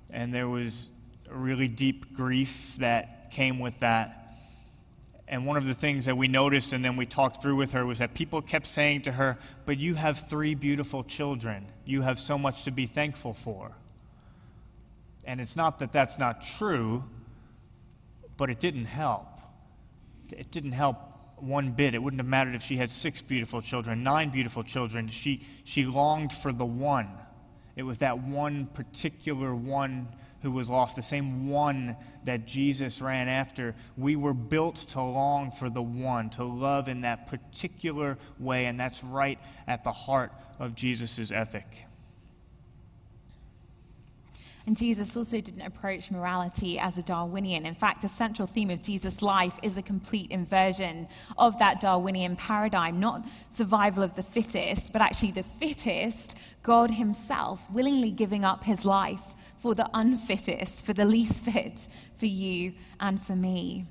and 0.09 0.33
there 0.33 0.47
was 0.47 0.89
a 1.29 1.35
really 1.35 1.67
deep 1.67 2.13
grief 2.13 2.75
that 2.79 3.31
came 3.31 3.59
with 3.59 3.77
that. 3.79 4.22
And 5.33 5.47
one 5.47 5.57
of 5.57 5.65
the 5.65 5.73
things 5.73 6.05
that 6.05 6.15
we 6.15 6.27
noticed 6.27 6.73
and 6.73 6.85
then 6.85 6.95
we 6.95 7.07
talked 7.07 7.41
through 7.41 7.55
with 7.55 7.71
her 7.71 7.87
was 7.87 7.97
that 7.97 8.13
people 8.13 8.39
kept 8.39 8.67
saying 8.67 9.01
to 9.01 9.11
her, 9.11 9.39
But 9.65 9.79
you 9.79 9.95
have 9.95 10.29
three 10.29 10.53
beautiful 10.53 11.03
children. 11.03 11.65
You 11.85 12.03
have 12.03 12.19
so 12.19 12.37
much 12.37 12.65
to 12.65 12.71
be 12.71 12.85
thankful 12.85 13.33
for. 13.33 13.71
And 15.25 15.41
it's 15.41 15.55
not 15.55 15.79
that 15.79 15.91
that's 15.91 16.19
not 16.19 16.43
true, 16.43 17.03
but 18.37 18.51
it 18.51 18.59
didn't 18.59 18.85
help. 18.85 19.25
It 20.31 20.51
didn't 20.51 20.73
help 20.73 20.97
one 21.37 21.71
bit. 21.71 21.95
It 21.95 22.03
wouldn't 22.03 22.19
have 22.19 22.29
mattered 22.29 22.53
if 22.53 22.61
she 22.61 22.77
had 22.77 22.91
six 22.91 23.23
beautiful 23.23 23.59
children, 23.59 24.03
nine 24.03 24.29
beautiful 24.29 24.61
children. 24.61 25.07
She, 25.07 25.41
she 25.63 25.83
longed 25.83 26.31
for 26.31 26.53
the 26.53 26.63
one. 26.63 27.09
It 27.75 27.81
was 27.81 27.97
that 27.97 28.19
one 28.19 28.67
particular 28.67 29.55
one 29.55 30.09
who 30.43 30.51
was 30.51 30.69
lost, 30.69 30.97
the 30.97 31.01
same 31.01 31.47
one 31.47 31.95
that 32.25 32.45
Jesus 32.45 33.01
ran 33.01 33.29
after. 33.29 33.73
We 33.97 34.17
were 34.17 34.33
built 34.33 34.75
to 34.89 35.01
long 35.01 35.51
for 35.51 35.69
the 35.69 35.81
one, 35.81 36.29
to 36.31 36.43
love 36.43 36.89
in 36.89 37.01
that 37.01 37.27
particular 37.27 38.17
way, 38.39 38.65
and 38.65 38.77
that's 38.77 39.03
right 39.03 39.39
at 39.67 39.85
the 39.85 39.93
heart 39.93 40.33
of 40.59 40.75
Jesus' 40.75 41.31
ethic. 41.31 41.85
And 44.67 44.77
Jesus 44.77 45.15
also 45.15 45.39
didn't 45.39 45.61
approach 45.61 46.11
morality 46.11 46.77
as 46.77 46.97
a 46.97 47.01
Darwinian. 47.01 47.65
In 47.65 47.75
fact, 47.75 48.01
the 48.01 48.09
central 48.09 48.47
theme 48.47 48.69
of 48.69 48.81
Jesus' 48.81 49.21
life 49.21 49.57
is 49.63 49.77
a 49.77 49.81
complete 49.81 50.31
inversion 50.31 51.07
of 51.37 51.57
that 51.59 51.79
Darwinian 51.79 52.35
paradigm, 52.35 52.99
not 52.99 53.25
survival 53.49 54.03
of 54.03 54.15
the 54.15 54.23
fittest, 54.23 54.91
but 54.91 55.01
actually 55.01 55.31
the 55.31 55.43
fittest, 55.43 56.35
God 56.63 56.91
Himself, 56.91 57.61
willingly 57.71 58.11
giving 58.11 58.43
up 58.45 58.63
His 58.63 58.85
life 58.85 59.35
for 59.63 59.73
the 59.73 59.89
unfittest, 59.93 60.83
for 60.85 60.91
the 60.91 61.05
least 61.05 61.45
fit, 61.45 61.87
for 62.15 62.25
you 62.25 62.73
and 62.99 63.19
for 63.21 63.33
me. 63.33 63.85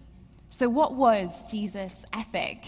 So, 0.51 0.69
what 0.69 0.97
was 0.97 1.51
Jesus' 1.51 2.05
ethic? 2.13 2.59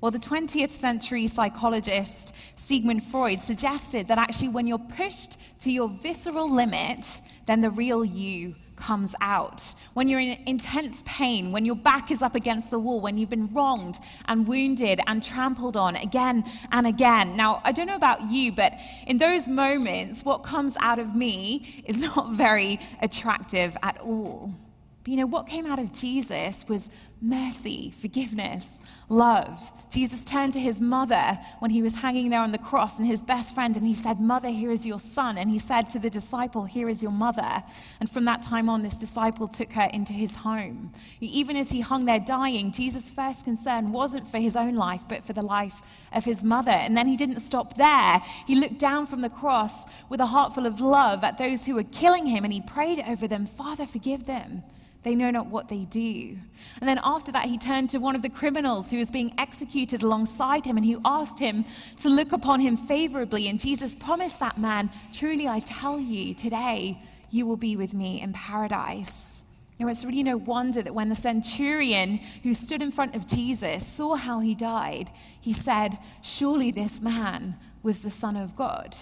Well, 0.00 0.12
the 0.12 0.20
20th 0.20 0.70
century 0.70 1.26
psychologist 1.26 2.32
Sigmund 2.54 3.02
Freud 3.02 3.42
suggested 3.42 4.06
that 4.06 4.18
actually, 4.18 4.50
when 4.50 4.68
you're 4.68 4.78
pushed 4.78 5.36
to 5.62 5.72
your 5.72 5.88
visceral 5.88 6.48
limit, 6.48 7.22
then 7.46 7.60
the 7.60 7.70
real 7.70 8.04
you 8.04 8.54
comes 8.78 9.14
out. 9.20 9.62
When 9.94 10.08
you're 10.08 10.20
in 10.20 10.38
intense 10.46 11.02
pain, 11.04 11.52
when 11.52 11.64
your 11.64 11.74
back 11.74 12.10
is 12.10 12.22
up 12.22 12.34
against 12.34 12.70
the 12.70 12.78
wall, 12.78 13.00
when 13.00 13.18
you've 13.18 13.28
been 13.28 13.52
wronged 13.52 13.98
and 14.26 14.46
wounded 14.46 15.00
and 15.06 15.22
trampled 15.22 15.76
on 15.76 15.96
again 15.96 16.44
and 16.72 16.86
again. 16.86 17.36
Now, 17.36 17.60
I 17.64 17.72
don't 17.72 17.86
know 17.86 17.96
about 17.96 18.22
you, 18.30 18.52
but 18.52 18.72
in 19.06 19.18
those 19.18 19.48
moments, 19.48 20.24
what 20.24 20.38
comes 20.38 20.76
out 20.80 20.98
of 20.98 21.14
me 21.14 21.82
is 21.86 22.00
not 22.14 22.32
very 22.32 22.80
attractive 23.02 23.76
at 23.82 23.98
all. 24.00 24.54
But 25.02 25.10
you 25.10 25.16
know, 25.16 25.26
what 25.26 25.46
came 25.46 25.66
out 25.66 25.78
of 25.78 25.92
Jesus 25.92 26.64
was 26.68 26.90
mercy, 27.20 27.90
forgiveness, 27.90 28.66
love. 29.08 29.72
Jesus 29.90 30.22
turned 30.22 30.52
to 30.52 30.60
his 30.60 30.82
mother 30.82 31.38
when 31.60 31.70
he 31.70 31.80
was 31.80 31.98
hanging 31.98 32.28
there 32.28 32.42
on 32.42 32.52
the 32.52 32.58
cross 32.58 32.98
and 32.98 33.06
his 33.06 33.22
best 33.22 33.54
friend, 33.54 33.74
and 33.76 33.86
he 33.86 33.94
said, 33.94 34.20
Mother, 34.20 34.50
here 34.50 34.70
is 34.70 34.84
your 34.84 34.98
son. 34.98 35.38
And 35.38 35.48
he 35.48 35.58
said 35.58 35.88
to 35.90 35.98
the 35.98 36.10
disciple, 36.10 36.64
Here 36.64 36.90
is 36.90 37.02
your 37.02 37.12
mother. 37.12 37.62
And 38.00 38.10
from 38.10 38.26
that 38.26 38.42
time 38.42 38.68
on, 38.68 38.82
this 38.82 38.96
disciple 38.96 39.48
took 39.48 39.72
her 39.72 39.88
into 39.92 40.12
his 40.12 40.36
home. 40.36 40.92
Even 41.20 41.56
as 41.56 41.70
he 41.70 41.80
hung 41.80 42.04
there 42.04 42.20
dying, 42.20 42.70
Jesus' 42.70 43.08
first 43.08 43.44
concern 43.44 43.90
wasn't 43.90 44.28
for 44.28 44.38
his 44.38 44.56
own 44.56 44.74
life, 44.74 45.04
but 45.08 45.24
for 45.24 45.32
the 45.32 45.42
life 45.42 45.80
of 46.12 46.24
his 46.24 46.44
mother. 46.44 46.70
And 46.70 46.96
then 46.96 47.06
he 47.06 47.16
didn't 47.16 47.40
stop 47.40 47.74
there. 47.74 48.20
He 48.46 48.56
looked 48.56 48.78
down 48.78 49.06
from 49.06 49.22
the 49.22 49.30
cross 49.30 49.86
with 50.10 50.20
a 50.20 50.26
heart 50.26 50.54
full 50.54 50.66
of 50.66 50.80
love 50.80 51.24
at 51.24 51.38
those 51.38 51.64
who 51.64 51.74
were 51.74 51.84
killing 51.84 52.26
him, 52.26 52.44
and 52.44 52.52
he 52.52 52.60
prayed 52.60 53.02
over 53.08 53.26
them, 53.26 53.46
Father, 53.46 53.86
forgive 53.86 54.26
them 54.26 54.62
they 55.02 55.14
know 55.14 55.30
not 55.30 55.46
what 55.46 55.68
they 55.68 55.84
do. 55.84 56.36
And 56.80 56.88
then 56.88 57.00
after 57.04 57.30
that, 57.32 57.44
he 57.44 57.56
turned 57.56 57.90
to 57.90 57.98
one 57.98 58.16
of 58.16 58.22
the 58.22 58.28
criminals 58.28 58.90
who 58.90 58.98
was 58.98 59.10
being 59.10 59.32
executed 59.38 60.02
alongside 60.02 60.64
him 60.64 60.76
and 60.76 60.84
who 60.84 61.00
asked 61.04 61.38
him 61.38 61.64
to 62.00 62.08
look 62.08 62.32
upon 62.32 62.60
him 62.60 62.76
favorably. 62.76 63.48
And 63.48 63.60
Jesus 63.60 63.94
promised 63.94 64.40
that 64.40 64.58
man, 64.58 64.90
Truly 65.12 65.46
I 65.46 65.60
tell 65.60 66.00
you, 66.00 66.34
today 66.34 67.00
you 67.30 67.46
will 67.46 67.56
be 67.56 67.76
with 67.76 67.94
me 67.94 68.20
in 68.20 68.32
paradise. 68.32 69.44
You 69.78 69.86
know, 69.86 69.92
it's 69.92 70.04
really 70.04 70.24
no 70.24 70.36
wonder 70.36 70.82
that 70.82 70.94
when 70.94 71.08
the 71.08 71.14
centurion 71.14 72.18
who 72.42 72.52
stood 72.52 72.82
in 72.82 72.90
front 72.90 73.14
of 73.14 73.28
Jesus 73.28 73.86
saw 73.86 74.16
how 74.16 74.40
he 74.40 74.56
died, 74.56 75.12
he 75.40 75.52
said, 75.52 75.96
Surely 76.20 76.72
this 76.72 77.00
man 77.00 77.56
was 77.84 78.00
the 78.00 78.10
Son 78.10 78.36
of 78.36 78.56
God. 78.56 78.96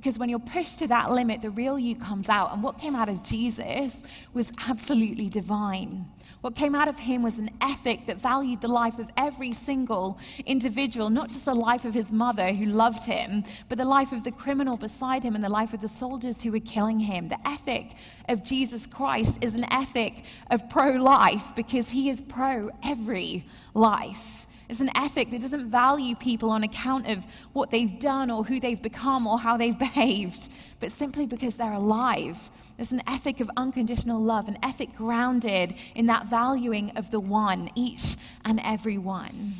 Because 0.00 0.18
when 0.18 0.30
you're 0.30 0.38
pushed 0.38 0.78
to 0.78 0.88
that 0.88 1.10
limit, 1.10 1.42
the 1.42 1.50
real 1.50 1.78
you 1.78 1.94
comes 1.94 2.30
out. 2.30 2.54
And 2.54 2.62
what 2.62 2.78
came 2.78 2.96
out 2.96 3.10
of 3.10 3.22
Jesus 3.22 4.02
was 4.32 4.50
absolutely 4.66 5.28
divine. 5.28 6.06
What 6.40 6.54
came 6.54 6.74
out 6.74 6.88
of 6.88 6.98
him 6.98 7.22
was 7.22 7.36
an 7.36 7.50
ethic 7.60 8.06
that 8.06 8.16
valued 8.16 8.62
the 8.62 8.68
life 8.68 8.98
of 8.98 9.10
every 9.18 9.52
single 9.52 10.18
individual, 10.46 11.10
not 11.10 11.28
just 11.28 11.44
the 11.44 11.54
life 11.54 11.84
of 11.84 11.92
his 11.92 12.10
mother 12.12 12.50
who 12.50 12.64
loved 12.64 13.04
him, 13.04 13.44
but 13.68 13.76
the 13.76 13.84
life 13.84 14.12
of 14.12 14.24
the 14.24 14.30
criminal 14.30 14.78
beside 14.78 15.22
him 15.22 15.34
and 15.34 15.44
the 15.44 15.50
life 15.50 15.74
of 15.74 15.82
the 15.82 15.88
soldiers 15.88 16.40
who 16.40 16.50
were 16.50 16.60
killing 16.60 16.98
him. 16.98 17.28
The 17.28 17.46
ethic 17.46 17.90
of 18.30 18.42
Jesus 18.42 18.86
Christ 18.86 19.44
is 19.44 19.54
an 19.54 19.70
ethic 19.70 20.24
of 20.50 20.66
pro 20.70 20.92
life 20.92 21.54
because 21.54 21.90
he 21.90 22.08
is 22.08 22.22
pro 22.22 22.70
every 22.82 23.44
life. 23.74 24.39
It's 24.70 24.80
an 24.80 24.96
ethic 24.96 25.30
that 25.30 25.40
doesn't 25.40 25.68
value 25.68 26.14
people 26.14 26.50
on 26.50 26.62
account 26.62 27.08
of 27.08 27.26
what 27.54 27.72
they've 27.72 27.98
done 27.98 28.30
or 28.30 28.44
who 28.44 28.60
they've 28.60 28.80
become 28.80 29.26
or 29.26 29.36
how 29.36 29.56
they've 29.56 29.78
behaved, 29.90 30.48
but 30.78 30.92
simply 30.92 31.26
because 31.26 31.56
they're 31.56 31.72
alive. 31.72 32.50
It's 32.78 32.92
an 32.92 33.02
ethic 33.08 33.40
of 33.40 33.50
unconditional 33.56 34.22
love, 34.22 34.46
an 34.46 34.58
ethic 34.62 34.94
grounded 34.96 35.74
in 35.96 36.06
that 36.06 36.26
valuing 36.26 36.92
of 36.96 37.10
the 37.10 37.18
one, 37.18 37.68
each 37.74 38.16
and 38.44 38.60
every 38.64 38.96
one. 38.96 39.54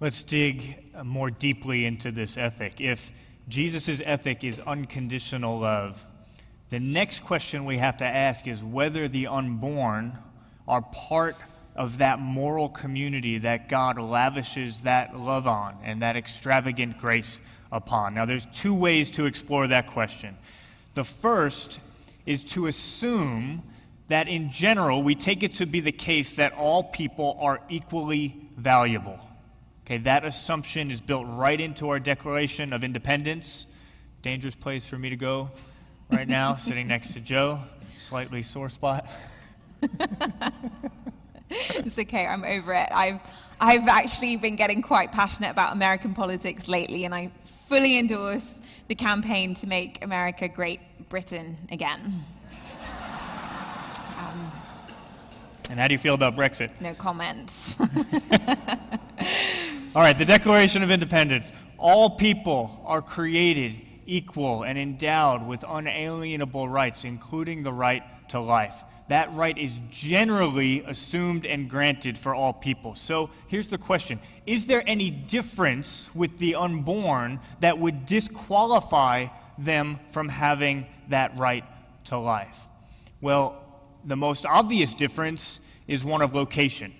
Let's 0.00 0.22
dig 0.22 0.82
more 1.04 1.30
deeply 1.30 1.84
into 1.84 2.10
this 2.10 2.38
ethic. 2.38 2.80
If 2.80 3.12
Jesus' 3.46 4.00
ethic 4.04 4.42
is 4.42 4.58
unconditional 4.58 5.60
love, 5.60 6.04
the 6.70 6.80
next 6.80 7.20
question 7.20 7.66
we 7.66 7.76
have 7.76 7.98
to 7.98 8.06
ask 8.06 8.48
is 8.48 8.64
whether 8.64 9.06
the 9.06 9.26
unborn 9.26 10.18
are 10.66 10.80
part 10.80 11.36
of 11.76 11.98
that 11.98 12.20
moral 12.20 12.68
community 12.68 13.38
that 13.38 13.68
God 13.68 13.98
lavishes 13.98 14.82
that 14.82 15.18
love 15.18 15.46
on 15.46 15.76
and 15.82 16.02
that 16.02 16.16
extravagant 16.16 16.98
grace 16.98 17.40
upon. 17.72 18.14
Now, 18.14 18.24
there's 18.24 18.46
two 18.46 18.74
ways 18.74 19.10
to 19.12 19.26
explore 19.26 19.66
that 19.66 19.88
question. 19.88 20.36
The 20.94 21.04
first 21.04 21.80
is 22.26 22.44
to 22.44 22.66
assume 22.66 23.62
that 24.08 24.28
in 24.28 24.50
general, 24.50 25.02
we 25.02 25.14
take 25.14 25.42
it 25.42 25.54
to 25.54 25.66
be 25.66 25.80
the 25.80 25.92
case 25.92 26.36
that 26.36 26.52
all 26.52 26.84
people 26.84 27.36
are 27.40 27.60
equally 27.68 28.48
valuable. 28.56 29.18
Okay, 29.84 29.98
that 29.98 30.24
assumption 30.24 30.90
is 30.90 31.00
built 31.00 31.26
right 31.28 31.60
into 31.60 31.90
our 31.90 31.98
Declaration 31.98 32.72
of 32.72 32.84
Independence. 32.84 33.66
Dangerous 34.22 34.54
place 34.54 34.86
for 34.86 34.96
me 34.96 35.10
to 35.10 35.16
go 35.16 35.50
right 36.10 36.28
now, 36.28 36.54
sitting 36.54 36.86
next 36.86 37.14
to 37.14 37.20
Jo. 37.20 37.60
Slightly 37.98 38.42
sore 38.42 38.68
spot. 38.68 39.06
it's 41.84 41.98
okay, 41.98 42.26
I'm 42.26 42.44
over 42.44 42.74
it. 42.74 42.88
I've, 42.92 43.20
I've 43.60 43.86
actually 43.86 44.36
been 44.36 44.56
getting 44.56 44.82
quite 44.82 45.12
passionate 45.12 45.50
about 45.50 45.72
American 45.72 46.12
politics 46.14 46.68
lately, 46.68 47.04
and 47.04 47.14
I 47.14 47.30
fully 47.68 47.98
endorse 47.98 48.60
the 48.88 48.94
campaign 48.94 49.54
to 49.54 49.66
make 49.66 50.02
America 50.04 50.48
Great 50.48 50.80
Britain 51.08 51.56
again. 51.70 52.24
Um, 54.16 54.52
and 55.70 55.80
how 55.80 55.88
do 55.88 55.92
you 55.92 55.98
feel 55.98 56.14
about 56.14 56.36
Brexit? 56.36 56.70
No 56.80 56.94
comment. 56.94 57.76
All 59.94 60.02
right, 60.02 60.16
the 60.16 60.24
Declaration 60.24 60.82
of 60.82 60.90
Independence. 60.90 61.52
All 61.78 62.10
people 62.10 62.82
are 62.86 63.02
created 63.02 63.74
equal 64.06 64.62
and 64.62 64.78
endowed 64.78 65.46
with 65.46 65.64
unalienable 65.66 66.68
rights, 66.68 67.04
including 67.04 67.62
the 67.62 67.72
right 67.72 68.02
to 68.28 68.40
life 68.40 68.82
that 69.08 69.32
right 69.34 69.56
is 69.56 69.78
generally 69.90 70.82
assumed 70.84 71.44
and 71.44 71.68
granted 71.68 72.16
for 72.16 72.34
all 72.34 72.52
people. 72.52 72.94
So 72.94 73.30
here's 73.48 73.68
the 73.68 73.78
question 73.78 74.20
Is 74.46 74.66
there 74.66 74.82
any 74.86 75.10
difference 75.10 76.14
with 76.14 76.38
the 76.38 76.54
unborn 76.54 77.40
that 77.60 77.78
would 77.78 78.06
disqualify 78.06 79.26
them 79.58 80.00
from 80.10 80.28
having 80.28 80.86
that 81.08 81.38
right 81.38 81.64
to 82.04 82.18
life? 82.18 82.58
Well, 83.20 83.60
the 84.04 84.16
most 84.16 84.46
obvious 84.46 84.94
difference 84.94 85.60
is 85.86 86.04
one 86.04 86.22
of 86.22 86.34
location. 86.34 86.94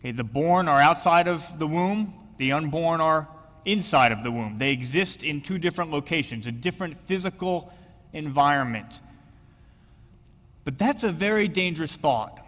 Okay, 0.00 0.12
the 0.12 0.24
born 0.24 0.68
are 0.68 0.80
outside 0.80 1.28
of 1.28 1.58
the 1.58 1.66
womb, 1.66 2.14
the 2.38 2.52
unborn 2.52 3.00
are 3.00 3.28
inside 3.64 4.12
of 4.12 4.22
the 4.24 4.30
womb. 4.30 4.58
They 4.58 4.72
exist 4.72 5.24
in 5.24 5.40
two 5.40 5.58
different 5.58 5.90
locations, 5.90 6.46
a 6.46 6.52
different 6.52 6.98
physical 7.06 7.72
environment. 8.12 9.00
But 10.64 10.78
that's 10.78 11.04
a 11.04 11.12
very 11.12 11.48
dangerous 11.48 11.96
thought 11.96 12.38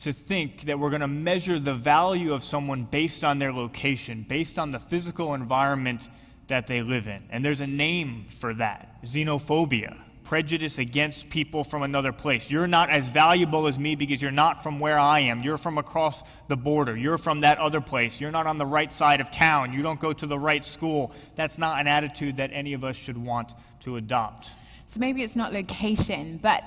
to 0.00 0.12
think 0.12 0.62
that 0.62 0.78
we're 0.78 0.90
going 0.90 1.00
to 1.00 1.08
measure 1.08 1.58
the 1.58 1.74
value 1.74 2.32
of 2.32 2.42
someone 2.42 2.84
based 2.84 3.24
on 3.24 3.38
their 3.38 3.52
location, 3.52 4.24
based 4.28 4.58
on 4.58 4.70
the 4.70 4.78
physical 4.78 5.34
environment 5.34 6.08
that 6.48 6.66
they 6.66 6.82
live 6.82 7.08
in. 7.08 7.22
And 7.30 7.44
there's 7.44 7.60
a 7.60 7.66
name 7.66 8.26
for 8.28 8.54
that 8.54 9.02
xenophobia, 9.04 9.96
prejudice 10.28 10.76
against 10.76 11.30
people 11.30 11.64
from 11.64 11.82
another 11.82 12.12
place. 12.12 12.50
You're 12.50 12.66
not 12.66 12.90
as 12.90 13.08
valuable 13.08 13.66
as 13.66 13.78
me 13.78 13.96
because 13.96 14.20
you're 14.20 14.30
not 14.30 14.62
from 14.62 14.78
where 14.78 14.98
I 14.98 15.20
am. 15.20 15.40
You're 15.40 15.56
from 15.56 15.78
across 15.78 16.22
the 16.48 16.56
border. 16.56 16.94
You're 16.94 17.16
from 17.16 17.40
that 17.40 17.56
other 17.56 17.80
place. 17.80 18.20
You're 18.20 18.30
not 18.30 18.46
on 18.46 18.58
the 18.58 18.66
right 18.66 18.92
side 18.92 19.22
of 19.22 19.30
town. 19.30 19.72
You 19.72 19.80
don't 19.80 19.98
go 19.98 20.12
to 20.12 20.26
the 20.26 20.38
right 20.38 20.66
school. 20.66 21.12
That's 21.34 21.56
not 21.56 21.80
an 21.80 21.86
attitude 21.86 22.36
that 22.36 22.50
any 22.52 22.74
of 22.74 22.84
us 22.84 22.94
should 22.94 23.16
want 23.16 23.54
to 23.80 23.96
adopt. 23.96 24.52
So 24.86 25.00
maybe 25.00 25.22
it's 25.22 25.34
not 25.34 25.54
location, 25.54 26.38
but 26.42 26.62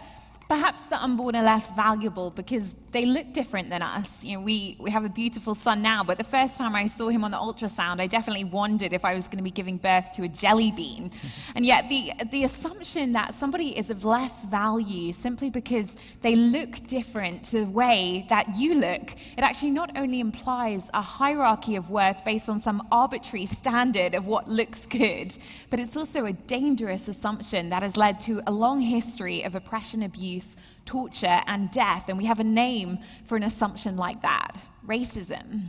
perhaps 0.49 0.81
the 0.87 0.99
unborn 0.99 1.35
are 1.35 1.43
less 1.43 1.71
valuable 1.73 2.31
because 2.31 2.75
they 2.91 3.05
look 3.05 3.31
different 3.31 3.69
than 3.69 3.81
us. 3.81 4.23
You 4.23 4.37
know, 4.37 4.43
we, 4.43 4.75
we 4.79 4.91
have 4.91 5.05
a 5.05 5.09
beautiful 5.09 5.55
son 5.55 5.81
now, 5.81 6.03
but 6.03 6.17
the 6.17 6.23
first 6.23 6.57
time 6.57 6.75
I 6.75 6.87
saw 6.87 7.07
him 7.07 7.23
on 7.23 7.31
the 7.31 7.37
ultrasound, 7.37 8.01
I 8.01 8.07
definitely 8.07 8.43
wondered 8.43 8.91
if 8.91 9.05
I 9.05 9.13
was 9.13 9.27
going 9.27 9.37
to 9.37 9.43
be 9.43 9.51
giving 9.51 9.77
birth 9.77 10.11
to 10.13 10.23
a 10.23 10.27
jelly 10.27 10.71
bean. 10.71 11.11
And 11.53 11.65
yet, 11.65 11.89
the, 11.89 12.13
the 12.31 12.45
assumption 12.45 13.11
that 13.11 13.33
somebody 13.33 13.77
is 13.77 13.89
of 13.89 14.05
less 14.05 14.45
value 14.45 15.11
simply 15.11 15.49
because 15.49 15.95
they 16.21 16.35
look 16.35 16.87
different 16.87 17.43
to 17.45 17.65
the 17.65 17.69
way 17.69 18.25
that 18.29 18.55
you 18.55 18.75
look, 18.75 19.11
it 19.37 19.43
actually 19.43 19.71
not 19.71 19.97
only 19.97 20.19
implies 20.19 20.89
a 20.93 21.01
hierarchy 21.01 21.75
of 21.75 21.89
worth 21.89 22.23
based 22.23 22.49
on 22.49 22.59
some 22.59 22.87
arbitrary 22.91 23.45
standard 23.45 24.13
of 24.15 24.27
what 24.27 24.47
looks 24.47 24.85
good, 24.85 25.37
but 25.69 25.79
it's 25.79 25.97
also 25.97 26.25
a 26.25 26.33
dangerous 26.33 27.07
assumption 27.09 27.69
that 27.69 27.81
has 27.83 27.97
led 27.97 28.19
to 28.21 28.41
a 28.47 28.51
long 28.51 28.79
history 28.79 29.43
of 29.43 29.55
oppression, 29.55 30.03
abuse, 30.03 30.55
torture, 30.85 31.41
and 31.45 31.71
death. 31.71 32.09
And 32.09 32.17
we 32.17 32.25
have 32.25 32.39
a 32.39 32.45
name 32.45 32.99
for 33.25 33.35
an 33.35 33.43
assumption 33.43 33.97
like 33.97 34.21
that 34.21 34.57
racism. 34.85 35.61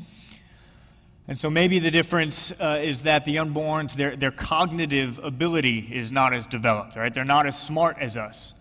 And 1.28 1.38
so 1.38 1.48
maybe 1.48 1.78
the 1.78 1.90
difference 1.90 2.52
uh, 2.60 2.80
is 2.82 3.02
that 3.02 3.24
the 3.24 3.38
unborn, 3.38 3.88
their, 3.96 4.16
their 4.16 4.32
cognitive 4.32 5.20
ability 5.22 5.88
is 5.92 6.10
not 6.10 6.32
as 6.34 6.46
developed, 6.46 6.96
right? 6.96 7.14
They're 7.14 7.24
not 7.24 7.46
as 7.46 7.58
smart 7.58 7.96
as 8.00 8.16
us. 8.16 8.54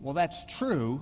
Well, 0.00 0.14
that's 0.14 0.46
true, 0.46 1.00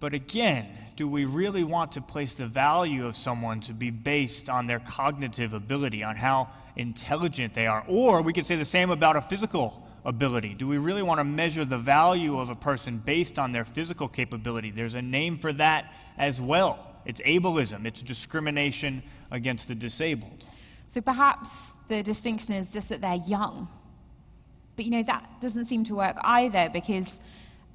but 0.00 0.12
again, 0.12 0.66
do 0.96 1.08
we 1.08 1.24
really 1.24 1.64
want 1.64 1.92
to 1.92 2.00
place 2.00 2.32
the 2.32 2.46
value 2.46 3.06
of 3.06 3.14
someone 3.14 3.60
to 3.60 3.72
be 3.72 3.90
based 3.90 4.50
on 4.50 4.66
their 4.66 4.80
cognitive 4.80 5.54
ability, 5.54 6.02
on 6.02 6.16
how 6.16 6.50
intelligent 6.76 7.54
they 7.54 7.66
are? 7.66 7.84
Or 7.86 8.20
we 8.20 8.32
could 8.32 8.44
say 8.44 8.56
the 8.56 8.64
same 8.64 8.90
about 8.90 9.16
a 9.16 9.20
physical 9.20 9.86
ability? 10.04 10.54
Do 10.54 10.66
we 10.66 10.78
really 10.78 11.02
want 11.02 11.18
to 11.20 11.24
measure 11.24 11.64
the 11.64 11.78
value 11.78 12.38
of 12.38 12.50
a 12.50 12.54
person 12.54 12.98
based 12.98 13.38
on 13.38 13.52
their 13.52 13.64
physical 13.64 14.08
capability? 14.08 14.70
There's 14.70 14.94
a 14.94 15.02
name 15.02 15.38
for 15.38 15.52
that 15.54 15.92
as 16.18 16.40
well. 16.40 16.78
It's 17.04 17.20
ableism, 17.22 17.84
it's 17.86 18.02
discrimination 18.02 19.02
against 19.30 19.68
the 19.68 19.74
disabled. 19.74 20.44
So 20.88 21.00
perhaps 21.00 21.70
the 21.88 22.02
distinction 22.02 22.54
is 22.54 22.72
just 22.72 22.88
that 22.90 23.00
they're 23.00 23.22
young. 23.26 23.68
But 24.76 24.84
you 24.84 24.90
know, 24.90 25.02
that 25.02 25.40
doesn't 25.40 25.66
seem 25.66 25.84
to 25.84 25.94
work 25.94 26.16
either 26.22 26.70
because 26.72 27.20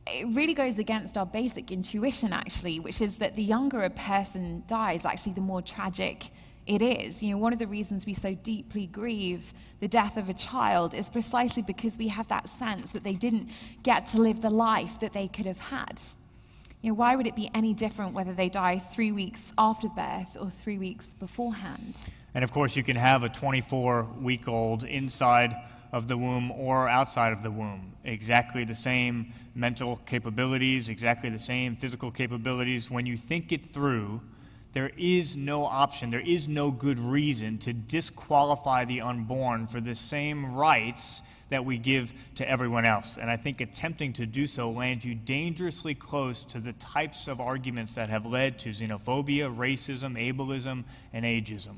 it 0.07 0.27
really 0.35 0.53
goes 0.53 0.79
against 0.79 1.17
our 1.17 1.25
basic 1.25 1.71
intuition, 1.71 2.31
actually, 2.31 2.79
which 2.79 3.01
is 3.01 3.17
that 3.17 3.35
the 3.35 3.43
younger 3.43 3.83
a 3.83 3.89
person 3.89 4.63
dies, 4.67 5.05
actually, 5.05 5.33
the 5.33 5.41
more 5.41 5.61
tragic 5.61 6.29
it 6.67 6.81
is. 6.81 7.23
You 7.23 7.31
know, 7.31 7.37
one 7.37 7.53
of 7.53 7.59
the 7.59 7.67
reasons 7.67 8.05
we 8.05 8.13
so 8.13 8.35
deeply 8.35 8.87
grieve 8.87 9.53
the 9.79 9.87
death 9.87 10.17
of 10.17 10.29
a 10.29 10.33
child 10.33 10.93
is 10.93 11.09
precisely 11.09 11.63
because 11.63 11.97
we 11.97 12.09
have 12.09 12.27
that 12.27 12.49
sense 12.49 12.91
that 12.91 13.03
they 13.03 13.13
didn't 13.13 13.49
get 13.83 14.05
to 14.07 14.21
live 14.21 14.41
the 14.41 14.49
life 14.49 14.99
that 14.99 15.13
they 15.13 15.27
could 15.27 15.45
have 15.45 15.59
had. 15.59 16.01
You 16.81 16.91
know, 16.91 16.95
why 16.95 17.15
would 17.15 17.25
it 17.25 17.35
be 17.35 17.49
any 17.53 17.73
different 17.73 18.13
whether 18.13 18.33
they 18.33 18.49
die 18.49 18.79
three 18.79 19.11
weeks 19.11 19.51
after 19.57 19.87
birth 19.89 20.37
or 20.39 20.49
three 20.49 20.77
weeks 20.77 21.15
beforehand? 21.15 22.01
And 22.35 22.43
of 22.43 22.51
course, 22.51 22.75
you 22.75 22.83
can 22.83 22.97
have 22.97 23.23
a 23.23 23.29
24 23.29 24.03
week 24.21 24.47
old 24.47 24.83
inside 24.83 25.55
of 25.93 26.07
the 26.07 26.17
womb 26.17 26.51
or 26.51 26.89
outside 26.89 27.31
of 27.31 27.41
the 27.41 27.49
womb. 27.49 27.93
Exactly 28.03 28.65
the 28.65 28.75
same 28.75 29.33
mental 29.55 29.97
capabilities, 30.05 30.89
exactly 30.89 31.29
the 31.29 31.39
same 31.39 31.75
physical 31.75 32.11
capabilities. 32.11 32.91
When 32.91 33.05
you 33.05 33.17
think 33.17 33.51
it 33.51 33.73
through, 33.73 34.21
there 34.73 34.91
is 34.97 35.35
no 35.35 35.65
option, 35.65 36.09
there 36.09 36.19
is 36.19 36.47
no 36.47 36.71
good 36.71 36.99
reason 36.99 37.57
to 37.59 37.73
disqualify 37.73 38.85
the 38.85 39.01
unborn 39.01 39.67
for 39.67 39.81
the 39.81 39.95
same 39.95 40.55
rights 40.55 41.21
that 41.49 41.63
we 41.63 41.77
give 41.77 42.13
to 42.35 42.49
everyone 42.49 42.85
else. 42.85 43.17
And 43.17 43.29
I 43.29 43.37
think 43.37 43.61
attempting 43.61 44.13
to 44.13 44.25
do 44.25 44.45
so 44.45 44.69
lands 44.69 45.05
you 45.05 45.15
dangerously 45.15 45.93
close 45.93 46.43
to 46.45 46.59
the 46.59 46.73
types 46.73 47.27
of 47.27 47.39
arguments 47.39 47.95
that 47.95 48.09
have 48.09 48.25
led 48.25 48.59
to 48.59 48.69
xenophobia, 48.69 49.53
racism, 49.55 50.17
ableism, 50.19 50.83
and 51.13 51.25
ageism. 51.25 51.77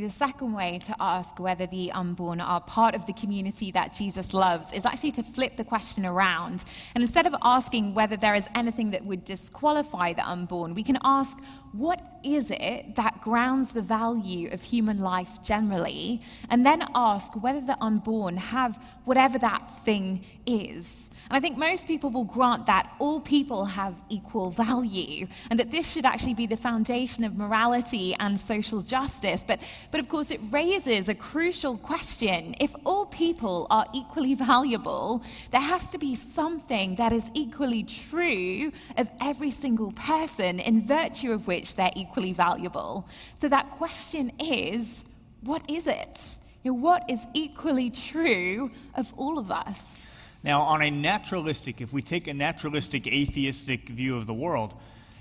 The 0.00 0.10
second 0.10 0.52
way 0.52 0.80
to 0.80 0.96
ask 0.98 1.38
whether 1.38 1.66
the 1.68 1.92
unborn 1.92 2.40
are 2.40 2.60
part 2.60 2.96
of 2.96 3.06
the 3.06 3.12
community 3.12 3.70
that 3.70 3.92
Jesus 3.92 4.34
loves 4.34 4.72
is 4.72 4.84
actually 4.84 5.12
to 5.12 5.22
flip 5.22 5.56
the 5.56 5.62
question 5.62 6.04
around. 6.04 6.64
And 6.96 7.04
instead 7.04 7.26
of 7.26 7.34
asking 7.42 7.94
whether 7.94 8.16
there 8.16 8.34
is 8.34 8.48
anything 8.56 8.90
that 8.90 9.04
would 9.04 9.24
disqualify 9.24 10.12
the 10.12 10.28
unborn, 10.28 10.74
we 10.74 10.82
can 10.82 10.98
ask, 11.04 11.38
what 11.70 12.02
is 12.24 12.50
it 12.50 12.96
that 12.96 13.20
grounds 13.20 13.72
the 13.72 13.82
value 13.82 14.50
of 14.50 14.60
human 14.62 14.98
life 14.98 15.40
generally? 15.44 16.22
And 16.50 16.66
then 16.66 16.82
ask 16.96 17.40
whether 17.40 17.60
the 17.60 17.80
unborn 17.80 18.36
have 18.36 18.84
whatever 19.04 19.38
that 19.38 19.70
thing 19.84 20.24
is. 20.44 21.08
And 21.30 21.36
I 21.36 21.40
think 21.40 21.56
most 21.56 21.86
people 21.86 22.10
will 22.10 22.24
grant 22.24 22.66
that 22.66 22.94
all 22.98 23.20
people 23.20 23.64
have 23.64 23.94
equal 24.10 24.50
value 24.50 25.26
and 25.50 25.58
that 25.58 25.70
this 25.70 25.90
should 25.90 26.04
actually 26.04 26.34
be 26.34 26.46
the 26.46 26.56
foundation 26.56 27.24
of 27.24 27.36
morality 27.36 28.14
and 28.20 28.38
social 28.38 28.82
justice. 28.82 29.42
But, 29.46 29.60
but 29.90 30.00
of 30.00 30.08
course, 30.08 30.30
it 30.30 30.40
raises 30.50 31.08
a 31.08 31.14
crucial 31.14 31.78
question. 31.78 32.54
If 32.60 32.74
all 32.84 33.06
people 33.06 33.66
are 33.70 33.86
equally 33.94 34.34
valuable, 34.50 35.22
there 35.50 35.60
has 35.60 35.90
to 35.92 35.98
be 35.98 36.14
something 36.14 36.96
that 36.96 37.12
is 37.12 37.30
equally 37.34 37.84
true 37.84 38.70
of 38.96 39.08
every 39.20 39.50
single 39.50 39.92
person 39.92 40.60
in 40.60 40.82
virtue 40.82 41.32
of 41.32 41.46
which 41.46 41.74
they're 41.76 41.90
equally 41.96 42.32
valuable. 42.32 43.08
So 43.40 43.48
that 43.48 43.70
question 43.70 44.32
is 44.38 45.04
what 45.40 45.68
is 45.68 45.86
it? 45.86 46.36
You 46.62 46.72
know, 46.72 46.78
what 46.78 47.10
is 47.10 47.26
equally 47.34 47.90
true 47.90 48.70
of 48.94 49.12
all 49.16 49.38
of 49.38 49.50
us? 49.50 50.10
Now, 50.44 50.60
on 50.62 50.82
a 50.82 50.90
naturalistic, 50.90 51.80
if 51.80 51.92
we 51.92 52.02
take 52.02 52.28
a 52.28 52.34
naturalistic 52.34 53.06
atheistic 53.06 53.88
view 53.88 54.16
of 54.16 54.26
the 54.26 54.34
world, 54.34 54.74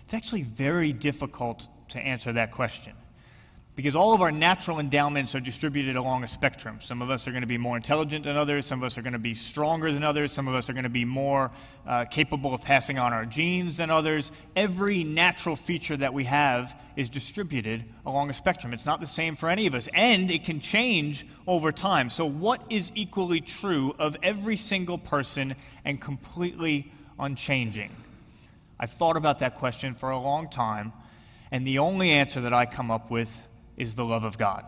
it's 0.03 0.13
actually 0.13 0.43
very 0.43 0.91
difficult 0.91 1.67
to 1.89 1.99
answer 1.99 2.33
that 2.33 2.51
question 2.51 2.93
because 3.75 3.95
all 3.95 4.13
of 4.13 4.21
our 4.21 4.31
natural 4.31 4.79
endowments 4.79 5.33
are 5.33 5.39
distributed 5.39 5.95
along 5.95 6.23
a 6.23 6.27
spectrum. 6.27 6.79
Some 6.79 7.01
of 7.01 7.09
us 7.09 7.27
are 7.27 7.31
going 7.31 7.41
to 7.41 7.47
be 7.47 7.57
more 7.57 7.75
intelligent 7.75 8.23
than 8.23 8.37
others, 8.37 8.67
some 8.67 8.79
of 8.79 8.83
us 8.83 8.97
are 8.99 9.01
going 9.01 9.13
to 9.13 9.19
be 9.19 9.33
stronger 9.33 9.91
than 9.91 10.03
others, 10.03 10.31
some 10.31 10.47
of 10.47 10.53
us 10.53 10.69
are 10.69 10.73
going 10.73 10.83
to 10.83 10.89
be 10.89 11.05
more 11.05 11.49
uh, 11.87 12.05
capable 12.05 12.53
of 12.53 12.61
passing 12.61 12.99
on 12.99 13.13
our 13.13 13.25
genes 13.25 13.77
than 13.77 13.89
others. 13.89 14.31
Every 14.55 15.03
natural 15.03 15.55
feature 15.55 15.97
that 15.97 16.13
we 16.13 16.23
have 16.25 16.79
is 16.95 17.09
distributed 17.09 17.83
along 18.05 18.29
a 18.29 18.33
spectrum. 18.33 18.73
It's 18.73 18.85
not 18.85 18.99
the 18.99 19.07
same 19.07 19.35
for 19.35 19.49
any 19.49 19.65
of 19.65 19.73
us, 19.73 19.87
and 19.95 20.29
it 20.29 20.43
can 20.43 20.59
change 20.59 21.25
over 21.47 21.71
time. 21.71 22.11
So, 22.11 22.27
what 22.27 22.61
is 22.69 22.91
equally 22.93 23.41
true 23.41 23.95
of 23.97 24.15
every 24.21 24.57
single 24.57 24.99
person 24.99 25.55
and 25.83 25.99
completely 25.99 26.91
unchanging? 27.17 27.89
I've 28.79 28.91
thought 28.91 29.17
about 29.17 29.39
that 29.39 29.55
question 29.55 29.95
for 29.95 30.11
a 30.11 30.19
long 30.19 30.49
time, 30.49 30.93
and 31.51 31.65
the 31.65 31.79
only 31.79 32.11
answer 32.11 32.41
that 32.41 32.53
I 32.53 32.67
come 32.67 32.91
up 32.91 33.09
with 33.09 33.41
is 33.77 33.95
the 33.95 34.05
love 34.05 34.23
of 34.23 34.37
God 34.37 34.65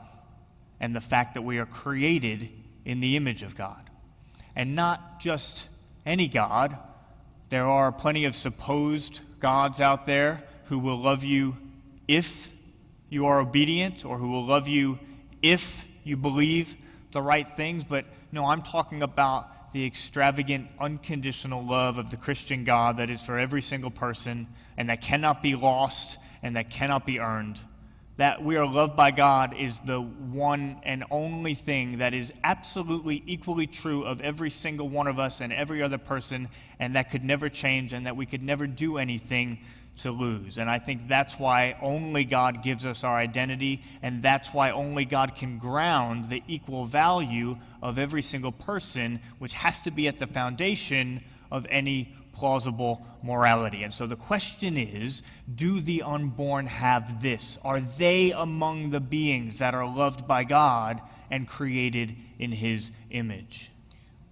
and 0.80 0.96
the 0.96 1.02
fact 1.02 1.36
that 1.36 1.42
we 1.42 1.58
are 1.58 1.66
created 1.66 2.50
in 2.84 3.00
the 3.00 3.16
image 3.16 3.44
of 3.44 3.56
God. 3.56 3.90
And 4.56 4.76
not 4.76 5.20
just 5.20 5.70
any 6.06 6.28
God, 6.28 6.78
there 7.50 7.66
are 7.66 7.92
plenty 7.92 8.26
of 8.26 8.36
supposed 8.36 9.22
gods 9.40 9.82
out 9.82 10.06
there 10.06 10.44
who 10.66 10.80
will 10.80 10.98
love 10.98 11.24
you 11.24 11.56
if 12.08 12.50
you 13.10 13.28
are 13.28 13.40
obedient 13.40 14.06
or 14.06 14.18
who 14.18 14.30
will 14.30 14.46
love 14.46 14.68
you 14.68 15.00
if 15.42 15.86
you 16.04 16.18
believe 16.18 16.76
the 17.12 17.22
right 17.22 17.48
things. 17.48 17.84
But 17.84 18.06
no, 18.32 18.46
I'm 18.46 18.62
talking 18.62 19.04
about 19.04 19.74
the 19.74 19.86
extravagant, 19.86 20.70
unconditional 20.80 21.64
love 21.64 21.98
of 21.98 22.10
the 22.10 22.18
Christian 22.18 22.64
God 22.64 22.98
that 22.98 23.10
is 23.10 23.22
for 23.22 23.38
every 23.38 23.62
single 23.62 23.92
person 23.92 24.48
and 24.78 24.90
that 24.90 25.02
cannot 25.02 25.42
be 25.42 25.56
lost 25.56 26.18
and 26.42 26.56
that 26.56 26.70
cannot 26.70 27.06
be 27.06 27.20
earned 27.20 27.60
that 28.18 28.42
we 28.44 28.56
are 28.56 28.66
loved 28.66 28.96
by 28.96 29.12
God 29.12 29.56
is 29.58 29.80
the 29.82 30.00
one 30.00 30.78
and 30.84 31.04
only 31.12 31.54
thing 31.54 31.98
that 31.98 32.14
is 32.14 32.32
absolutely 32.44 33.22
equally 33.26 33.68
true 33.68 34.04
of 34.04 34.22
every 34.22 34.50
single 34.50 34.88
one 34.88 35.08
of 35.08 35.20
us 35.20 35.42
and 35.42 35.52
every 35.52 35.84
other 35.84 35.98
person, 35.98 36.48
and 36.80 36.96
that 36.96 37.12
could 37.12 37.26
never 37.26 37.50
change, 37.50 37.92
and 37.92 38.06
that 38.06 38.16
we 38.16 38.26
could 38.26 38.42
never 38.42 38.68
do 38.68 38.98
anything 38.98 39.60
to 39.98 40.12
lose. 40.12 40.58
And 40.58 40.70
I 40.70 40.80
think 40.80 41.08
that's 41.08 41.40
why 41.40 41.78
only 41.82 42.24
God 42.24 42.64
gives 42.64 42.86
us 42.86 43.04
our 43.04 43.18
identity, 43.18 43.82
and 44.02 44.22
that's 44.22 44.54
why 44.54 44.72
only 44.72 45.06
God 45.06 45.36
can 45.36 45.58
ground 45.58 46.30
the 46.30 46.44
equal 46.48 46.86
value 46.86 47.58
of 47.82 47.98
every 47.98 48.22
single 48.22 48.52
person, 48.52 49.20
which 49.40 49.54
has 49.54 49.82
to 49.82 49.92
be 49.92 50.08
at 50.08 50.20
the 50.20 50.28
foundation 50.28 51.22
of 51.52 51.66
any 51.70 52.14
plausible 52.36 53.06
morality. 53.24 53.84
And 53.84 53.94
so 53.94 54.06
the 54.06 54.16
question 54.16 54.78
is 54.78 55.24
do 55.56 55.82
the 55.82 56.04
unborn 56.04 56.68
have 56.68 57.22
this? 57.22 57.58
Are 57.64 57.80
they 57.80 58.32
among 58.32 58.92
the 58.92 59.00
beings 59.00 59.58
that 59.58 59.74
are 59.74 59.88
loved 59.88 60.28
by 60.28 60.44
God 60.44 61.02
and 61.32 61.48
created 61.48 62.16
in 62.38 62.52
his 62.52 62.92
image? 63.10 63.72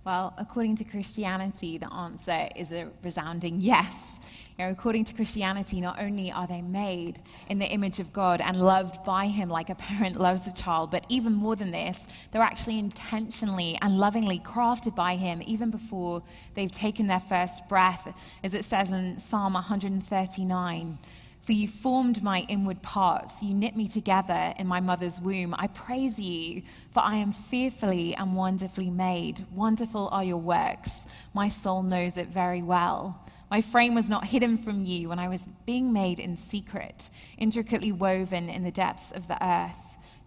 Well, 0.05 0.33
according 0.37 0.75
to 0.77 0.83
Christianity, 0.83 1.77
the 1.77 1.91
answer 1.91 2.49
is 2.55 2.73
a 2.73 2.89
resounding 3.03 3.61
yes. 3.61 4.19
You 4.57 4.65
know, 4.65 4.71
according 4.71 5.05
to 5.05 5.15
Christianity, 5.15 5.81
not 5.81 5.99
only 5.99 6.31
are 6.31 6.45
they 6.45 6.61
made 6.61 7.19
in 7.49 7.57
the 7.57 7.65
image 7.65 7.99
of 7.99 8.13
God 8.13 8.39
and 8.39 8.55
loved 8.55 9.03
by 9.03 9.25
Him 9.25 9.49
like 9.49 9.71
a 9.71 9.75
parent 9.75 10.19
loves 10.19 10.45
a 10.45 10.53
child, 10.53 10.91
but 10.91 11.05
even 11.09 11.33
more 11.33 11.55
than 11.55 11.71
this, 11.71 12.05
they're 12.31 12.41
actually 12.43 12.77
intentionally 12.77 13.79
and 13.81 13.97
lovingly 13.97 14.37
crafted 14.39 14.95
by 14.95 15.15
Him 15.15 15.41
even 15.45 15.71
before 15.71 16.21
they've 16.53 16.71
taken 16.71 17.07
their 17.07 17.19
first 17.19 17.67
breath, 17.67 18.13
as 18.43 18.53
it 18.53 18.63
says 18.63 18.91
in 18.91 19.17
Psalm 19.17 19.53
139. 19.53 20.99
For 21.41 21.51
you 21.51 21.67
formed 21.67 22.21
my 22.21 22.45
inward 22.47 22.81
parts, 22.83 23.41
you 23.41 23.55
knit 23.55 23.75
me 23.75 23.87
together 23.87 24.53
in 24.59 24.67
my 24.67 24.79
mother's 24.79 25.19
womb. 25.19 25.55
I 25.57 25.67
praise 25.67 26.19
you, 26.19 26.61
for 26.91 27.01
I 27.01 27.15
am 27.15 27.33
fearfully 27.33 28.15
and 28.15 28.35
wonderfully 28.35 28.91
made. 28.91 29.45
Wonderful 29.51 30.09
are 30.11 30.23
your 30.23 30.37
works. 30.37 31.07
My 31.33 31.47
soul 31.49 31.81
knows 31.81 32.17
it 32.17 32.27
very 32.27 32.61
well. 32.61 33.22
My 33.53 33.61
frame 33.61 33.93
was 33.93 34.09
not 34.09 34.25
hidden 34.25 34.57
from 34.57 34.81
you 34.83 35.09
when 35.09 35.19
I 35.19 35.27
was 35.27 35.47
being 35.67 35.93
made 35.93 36.17
in 36.17 36.35
secret, 36.35 37.11
intricately 37.37 37.91
woven 37.91 38.49
in 38.49 38.63
the 38.63 38.71
depths 38.71 39.11
of 39.11 39.27
the 39.27 39.37
earth. 39.45 39.77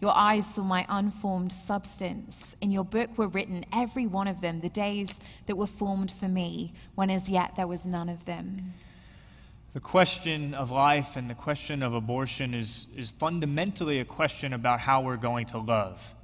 Your 0.01 0.17
eyes 0.17 0.47
saw 0.47 0.62
my 0.62 0.87
unformed 0.89 1.53
substance. 1.53 2.55
In 2.61 2.71
your 2.71 2.85
book 2.85 3.19
were 3.19 3.27
written, 3.27 3.65
every 3.73 4.07
one 4.07 4.29
of 4.29 4.41
them, 4.41 4.61
the 4.61 4.69
days 4.69 5.19
that 5.47 5.57
were 5.57 5.67
formed 5.67 6.12
for 6.12 6.29
me, 6.29 6.73
when 6.95 7.11
as 7.11 7.29
yet 7.29 7.57
there 7.57 7.67
was 7.67 7.85
none 7.85 8.09
of 8.09 8.25
them. 8.27 8.75
The 9.75 9.81
question 9.81 10.55
of 10.55 10.71
life 10.71 11.17
and 11.17 11.29
the 11.29 11.35
question 11.35 11.83
of 11.83 11.95
abortion 11.95 12.55
is, 12.55 12.87
is 12.97 13.11
fundamentally 13.11 13.99
a 13.99 14.05
question 14.05 14.53
about 14.53 14.79
how 14.79 15.01
we're 15.01 15.17
going 15.17 15.47
to 15.47 15.59
love. 15.59 16.15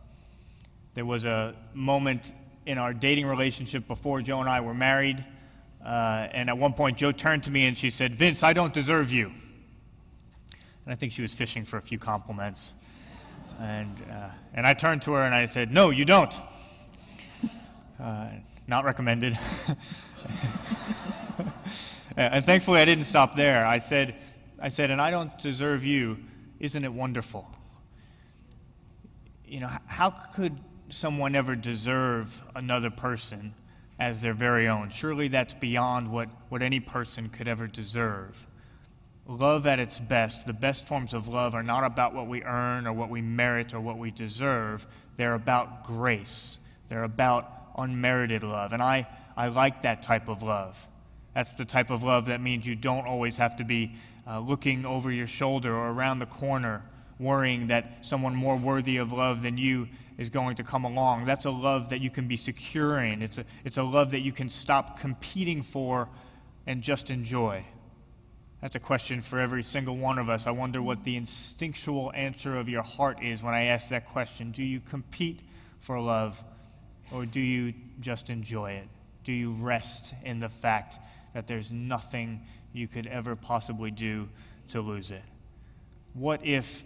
There 0.95 1.05
was 1.05 1.25
a 1.25 1.57
moment 1.75 2.33
in 2.65 2.79
our 2.79 2.95
dating 2.95 3.27
relationship 3.27 3.89
before 3.89 4.23
Jo 4.23 4.39
and 4.39 4.49
I 4.49 4.61
were 4.61 4.73
married 4.73 5.27
uh, 5.85 6.29
and 6.33 6.49
at 6.49 6.57
one 6.57 6.73
point, 6.73 6.97
Jo 6.97 7.13
turned 7.13 7.45
to 7.45 7.51
me 7.51 7.67
and 7.67 7.77
she 7.77 7.91
said, 7.91 8.15
Vince, 8.15 8.43
I 8.43 8.53
don't 8.53 8.73
deserve 8.73 9.13
you. 9.13 9.33
And 10.85 10.93
I 10.93 10.95
think 10.95 11.13
she 11.13 11.23
was 11.23 11.35
fishing 11.35 11.65
for 11.65 11.77
a 11.77 11.83
few 11.83 11.99
compliments. 11.99 12.73
And, 13.61 14.03
uh, 14.11 14.29
and 14.55 14.67
I 14.67 14.75
turned 14.75 15.03
to 15.03 15.13
her 15.13 15.23
and 15.23 15.35
I 15.35 15.47
said, 15.47 15.73
No, 15.73 15.91
you 15.91 16.05
don't. 16.05 16.35
Uh, 18.01 18.29
not 18.67 18.85
recommended. 18.85 19.39
and 22.17 22.45
thankfully, 22.45 22.81
I 22.81 22.85
didn't 22.85 23.05
stop 23.05 23.37
there. 23.37 23.67
I 23.67 23.79
said, 23.79 24.17
I 24.61 24.69
said, 24.69 24.91
and 24.91 25.01
I 25.01 25.11
don't 25.11 25.37
deserve 25.39 25.85
you. 25.85 26.19
Isn't 26.59 26.85
it 26.85 26.93
wonderful? 26.93 27.49
You 29.45 29.61
know, 29.61 29.71
how 29.87 30.11
could 30.11 30.57
someone 30.89 31.35
ever 31.35 31.57
deserve 31.57 32.43
another 32.55 32.91
person 32.91 33.55
as 34.03 34.19
their 34.19 34.35
very 34.35 34.67
own. 34.67 34.91
Surely 34.91 35.29
that's 35.29 35.55
beyond 35.55 36.11
what, 36.11 36.29
what 36.49 36.61
any 36.61 36.81
person 36.81 37.29
could 37.29 37.47
ever 37.47 37.69
deserve. 37.69 38.49
Love 39.29 39.65
at 39.69 39.79
its 39.79 40.01
best, 40.01 40.45
the 40.45 40.53
best 40.53 40.89
forms 40.89 41.15
of 41.15 41.29
love 41.29 41.55
are 41.55 41.63
not 41.63 41.85
about 41.85 42.13
what 42.13 42.27
we 42.27 42.43
earn 42.43 42.85
or 42.89 42.93
what 42.93 43.09
we 43.09 43.23
merit 43.23 43.73
or 43.73 43.81
what 43.81 43.97
we 43.99 44.11
deserve. 44.11 44.85
They're 45.17 45.35
about 45.35 45.85
grace. 45.85 46.59
They're 46.89 47.05
about 47.05 47.49
unmerited 47.79 48.43
love. 48.43 48.73
And 48.73 48.83
I, 48.83 49.07
I 49.37 49.47
like 49.47 49.83
that 49.83 50.03
type 50.03 50.29
of 50.29 50.43
love. 50.43 50.77
That's 51.33 51.55
the 51.55 51.65
type 51.65 51.91
of 51.91 52.03
love 52.03 52.27
that 52.27 52.41
means 52.41 52.67
you 52.67 52.75
don't 52.75 53.07
always 53.07 53.37
have 53.37 53.57
to 53.59 53.65
be 53.65 53.95
uh, 54.27 54.41
looking 54.41 54.85
over 54.85 55.13
your 55.13 55.29
shoulder 55.29 55.77
or 55.77 55.91
around 55.91 56.19
the 56.19 56.27
corner, 56.27 56.83
worrying 57.21 57.69
that 57.69 58.05
someone 58.05 58.35
more 58.35 58.57
worthy 58.57 58.97
of 58.97 59.13
love 59.13 59.43
than 59.43 59.57
you 59.57 59.87
is 60.19 60.31
going 60.31 60.57
to 60.57 60.65
come 60.65 60.85
along. 60.85 61.25
That's 61.25 61.45
a 61.45 61.51
love 61.51 61.89
that 61.91 62.01
you 62.01 62.11
can 62.11 62.29
be 62.29 62.37
securing. 62.37 63.23
It's 63.23 63.39
a, 63.39 63.45
it's 63.65 63.79
a 63.79 63.83
love 63.83 64.11
that 64.11 64.21
you 64.21 64.33
can 64.33 64.49
stop 64.49 64.99
competing 65.01 65.63
for 65.63 66.09
and 66.67 66.83
just 66.83 67.11
enjoy. 67.11 67.65
That's 68.61 68.77
a 68.77 68.81
question 68.81 69.21
for 69.21 69.41
every 69.41 69.65
single 69.65 69.97
one 69.97 70.19
of 70.19 70.31
us. 70.31 70.47
I 70.47 70.53
wonder 70.53 70.81
what 70.81 71.03
the 71.03 71.17
instinctual 71.17 72.13
answer 72.15 72.57
of 72.57 72.69
your 72.69 72.83
heart 72.83 73.23
is 73.23 73.43
when 73.43 73.55
I 73.55 73.65
ask 73.65 73.89
that 73.89 74.07
question. 74.07 74.53
Do 74.53 74.63
you 74.63 74.79
compete 74.79 75.41
for 75.81 75.99
love 75.99 76.43
or 77.13 77.27
do 77.27 77.41
you 77.41 77.75
just 77.99 78.31
enjoy 78.31 78.73
it? 78.73 78.89
Do 79.25 79.33
you 79.33 79.51
rest 79.53 80.15
in 80.25 80.39
the 80.39 80.49
fact 80.49 80.99
that 81.35 81.49
there's 81.49 81.73
nothing 81.73 82.41
you 82.73 82.87
could 82.87 83.07
ever 83.07 83.35
possibly 83.35 83.91
do 83.91 84.29
to 84.69 84.81
lose 84.81 85.11
it? 85.11 85.23
What 86.15 86.45
if 86.45 86.85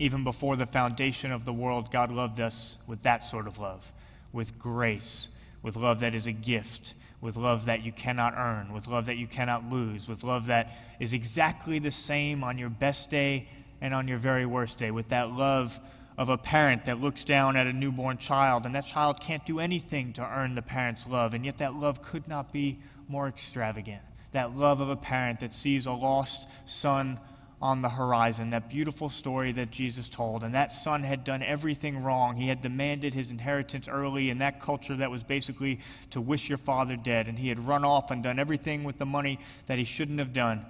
even 0.00 0.24
before 0.24 0.56
the 0.56 0.64
foundation 0.64 1.30
of 1.30 1.44
the 1.44 1.52
world, 1.52 1.92
God 1.92 2.10
loved 2.10 2.40
us 2.40 2.78
with 2.88 3.02
that 3.02 3.22
sort 3.22 3.46
of 3.46 3.58
love, 3.58 3.92
with 4.32 4.58
grace, 4.58 5.28
with 5.62 5.76
love 5.76 6.00
that 6.00 6.14
is 6.14 6.26
a 6.26 6.32
gift, 6.32 6.94
with 7.20 7.36
love 7.36 7.66
that 7.66 7.84
you 7.84 7.92
cannot 7.92 8.32
earn, 8.34 8.72
with 8.72 8.88
love 8.88 9.04
that 9.06 9.18
you 9.18 9.26
cannot 9.26 9.68
lose, 9.68 10.08
with 10.08 10.24
love 10.24 10.46
that 10.46 10.72
is 10.98 11.12
exactly 11.12 11.78
the 11.78 11.90
same 11.90 12.42
on 12.42 12.56
your 12.56 12.70
best 12.70 13.10
day 13.10 13.46
and 13.82 13.92
on 13.92 14.08
your 14.08 14.16
very 14.16 14.46
worst 14.46 14.78
day, 14.78 14.90
with 14.90 15.08
that 15.08 15.32
love 15.32 15.78
of 16.16 16.30
a 16.30 16.38
parent 16.38 16.86
that 16.86 16.98
looks 16.98 17.22
down 17.22 17.54
at 17.54 17.66
a 17.66 17.72
newborn 17.72 18.16
child, 18.16 18.64
and 18.64 18.74
that 18.74 18.86
child 18.86 19.20
can't 19.20 19.44
do 19.44 19.60
anything 19.60 20.14
to 20.14 20.22
earn 20.22 20.54
the 20.54 20.62
parent's 20.62 21.06
love, 21.06 21.34
and 21.34 21.44
yet 21.44 21.58
that 21.58 21.74
love 21.74 22.00
could 22.00 22.26
not 22.26 22.50
be 22.54 22.78
more 23.06 23.28
extravagant. 23.28 24.00
That 24.32 24.56
love 24.56 24.80
of 24.80 24.88
a 24.88 24.96
parent 24.96 25.40
that 25.40 25.54
sees 25.54 25.84
a 25.84 25.92
lost 25.92 26.48
son 26.64 27.20
on 27.62 27.82
the 27.82 27.88
horizon, 27.90 28.50
that 28.50 28.70
beautiful 28.70 29.10
story 29.10 29.52
that 29.52 29.70
Jesus 29.70 30.08
told. 30.08 30.44
And 30.44 30.54
that 30.54 30.72
son 30.72 31.02
had 31.02 31.24
done 31.24 31.42
everything 31.42 32.02
wrong. 32.02 32.36
He 32.36 32.48
had 32.48 32.62
demanded 32.62 33.12
his 33.12 33.30
inheritance 33.30 33.86
early 33.86 34.30
in 34.30 34.38
that 34.38 34.60
culture 34.60 34.96
that 34.96 35.10
was 35.10 35.24
basically 35.24 35.80
to 36.10 36.20
wish 36.22 36.48
your 36.48 36.58
father 36.58 36.96
dead. 36.96 37.28
And 37.28 37.38
he 37.38 37.48
had 37.48 37.58
run 37.58 37.84
off 37.84 38.10
and 38.10 38.22
done 38.22 38.38
everything 38.38 38.82
with 38.82 38.96
the 38.96 39.04
money 39.04 39.38
that 39.66 39.76
he 39.76 39.84
shouldn't 39.84 40.20
have 40.20 40.32
done. 40.32 40.64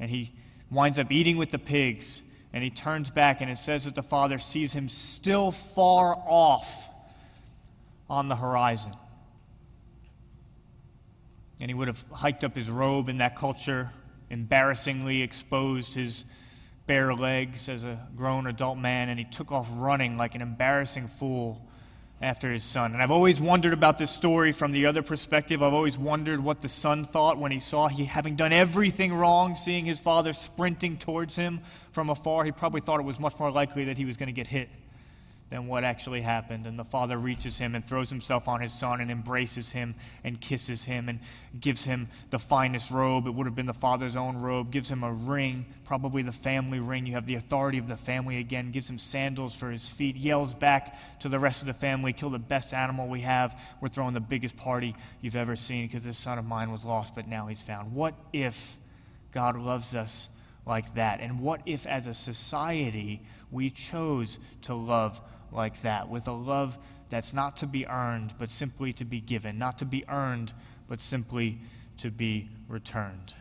And 0.00 0.10
he 0.10 0.32
winds 0.70 0.98
up 0.98 1.12
eating 1.12 1.36
with 1.36 1.50
the 1.50 1.58
pigs. 1.58 2.22
And 2.54 2.64
he 2.64 2.70
turns 2.70 3.10
back, 3.10 3.40
and 3.40 3.50
it 3.50 3.58
says 3.58 3.84
that 3.84 3.94
the 3.94 4.02
father 4.02 4.38
sees 4.38 4.72
him 4.72 4.88
still 4.88 5.52
far 5.52 6.14
off 6.14 6.88
on 8.08 8.28
the 8.28 8.36
horizon. 8.36 8.92
And 11.60 11.70
he 11.70 11.74
would 11.74 11.88
have 11.88 12.02
hiked 12.10 12.42
up 12.42 12.56
his 12.56 12.68
robe 12.68 13.08
in 13.08 13.18
that 13.18 13.36
culture 13.36 13.90
embarrassingly 14.32 15.22
exposed 15.22 15.94
his 15.94 16.24
bare 16.86 17.14
legs 17.14 17.68
as 17.68 17.84
a 17.84 18.00
grown 18.16 18.46
adult 18.48 18.78
man, 18.78 19.08
and 19.08 19.18
he 19.18 19.24
took 19.26 19.52
off 19.52 19.68
running 19.74 20.16
like 20.16 20.34
an 20.34 20.42
embarrassing 20.42 21.06
fool 21.06 21.64
after 22.20 22.50
his 22.50 22.64
son. 22.64 22.92
And 22.92 23.02
I've 23.02 23.10
always 23.10 23.40
wondered 23.40 23.72
about 23.72 23.98
this 23.98 24.10
story 24.10 24.52
from 24.52 24.72
the 24.72 24.86
other 24.86 25.02
perspective. 25.02 25.62
I've 25.62 25.74
always 25.74 25.98
wondered 25.98 26.42
what 26.42 26.60
the 26.60 26.68
son 26.68 27.04
thought 27.04 27.36
when 27.36 27.52
he 27.52 27.58
saw 27.58 27.88
he 27.88 28.04
having 28.04 28.34
done 28.34 28.52
everything 28.52 29.12
wrong, 29.12 29.54
seeing 29.54 29.84
his 29.84 30.00
father 30.00 30.32
sprinting 30.32 30.96
towards 30.96 31.36
him 31.36 31.60
from 31.92 32.10
afar. 32.10 32.44
He 32.44 32.52
probably 32.52 32.80
thought 32.80 33.00
it 33.00 33.06
was 33.06 33.20
much 33.20 33.38
more 33.38 33.50
likely 33.50 33.84
that 33.84 33.98
he 33.98 34.04
was 34.04 34.16
going 34.16 34.28
to 34.28 34.32
get 34.32 34.46
hit 34.46 34.68
than 35.52 35.66
what 35.66 35.84
actually 35.84 36.22
happened. 36.22 36.66
And 36.66 36.78
the 36.78 36.84
father 36.84 37.18
reaches 37.18 37.58
him 37.58 37.74
and 37.74 37.86
throws 37.86 38.08
himself 38.08 38.48
on 38.48 38.62
his 38.62 38.72
son 38.72 39.02
and 39.02 39.10
embraces 39.10 39.70
him 39.70 39.94
and 40.24 40.40
kisses 40.40 40.82
him 40.82 41.10
and 41.10 41.20
gives 41.60 41.84
him 41.84 42.08
the 42.30 42.38
finest 42.38 42.90
robe. 42.90 43.26
It 43.26 43.34
would 43.34 43.44
have 43.44 43.54
been 43.54 43.66
the 43.66 43.74
father's 43.74 44.16
own 44.16 44.38
robe, 44.38 44.70
gives 44.70 44.90
him 44.90 45.04
a 45.04 45.12
ring, 45.12 45.66
probably 45.84 46.22
the 46.22 46.32
family 46.32 46.80
ring. 46.80 47.04
You 47.04 47.12
have 47.12 47.26
the 47.26 47.34
authority 47.34 47.76
of 47.76 47.86
the 47.86 47.96
family 47.96 48.38
again, 48.38 48.70
gives 48.70 48.88
him 48.88 48.98
sandals 48.98 49.54
for 49.54 49.70
his 49.70 49.86
feet, 49.86 50.16
yells 50.16 50.54
back 50.54 50.96
to 51.20 51.28
the 51.28 51.38
rest 51.38 51.60
of 51.60 51.66
the 51.66 51.74
family, 51.74 52.14
kill 52.14 52.30
the 52.30 52.38
best 52.38 52.72
animal 52.72 53.06
we 53.06 53.20
have. 53.20 53.60
We're 53.82 53.88
throwing 53.88 54.14
the 54.14 54.20
biggest 54.20 54.56
party 54.56 54.96
you've 55.20 55.36
ever 55.36 55.54
seen 55.54 55.86
because 55.86 56.02
this 56.02 56.16
son 56.16 56.38
of 56.38 56.46
mine 56.46 56.72
was 56.72 56.86
lost, 56.86 57.14
but 57.14 57.28
now 57.28 57.48
he's 57.48 57.62
found. 57.62 57.92
What 57.92 58.14
if 58.32 58.78
God 59.32 59.58
loves 59.58 59.94
us? 59.94 60.30
Like 60.64 60.94
that? 60.94 61.18
And 61.18 61.40
what 61.40 61.60
if, 61.66 61.88
as 61.88 62.06
a 62.06 62.14
society, 62.14 63.20
we 63.50 63.68
chose 63.68 64.38
to 64.62 64.74
love 64.74 65.20
like 65.52 65.80
that, 65.82 66.08
with 66.08 66.28
a 66.28 66.32
love 66.32 66.78
that's 67.08 67.32
not 67.32 67.56
to 67.58 67.66
be 67.66 67.86
earned, 67.86 68.34
but 68.38 68.50
simply 68.50 68.92
to 68.94 69.04
be 69.04 69.20
given, 69.20 69.58
not 69.58 69.78
to 69.78 69.84
be 69.84 70.04
earned, 70.08 70.52
but 70.88 71.00
simply 71.00 71.58
to 71.98 72.10
be 72.10 72.48
returned. 72.68 73.34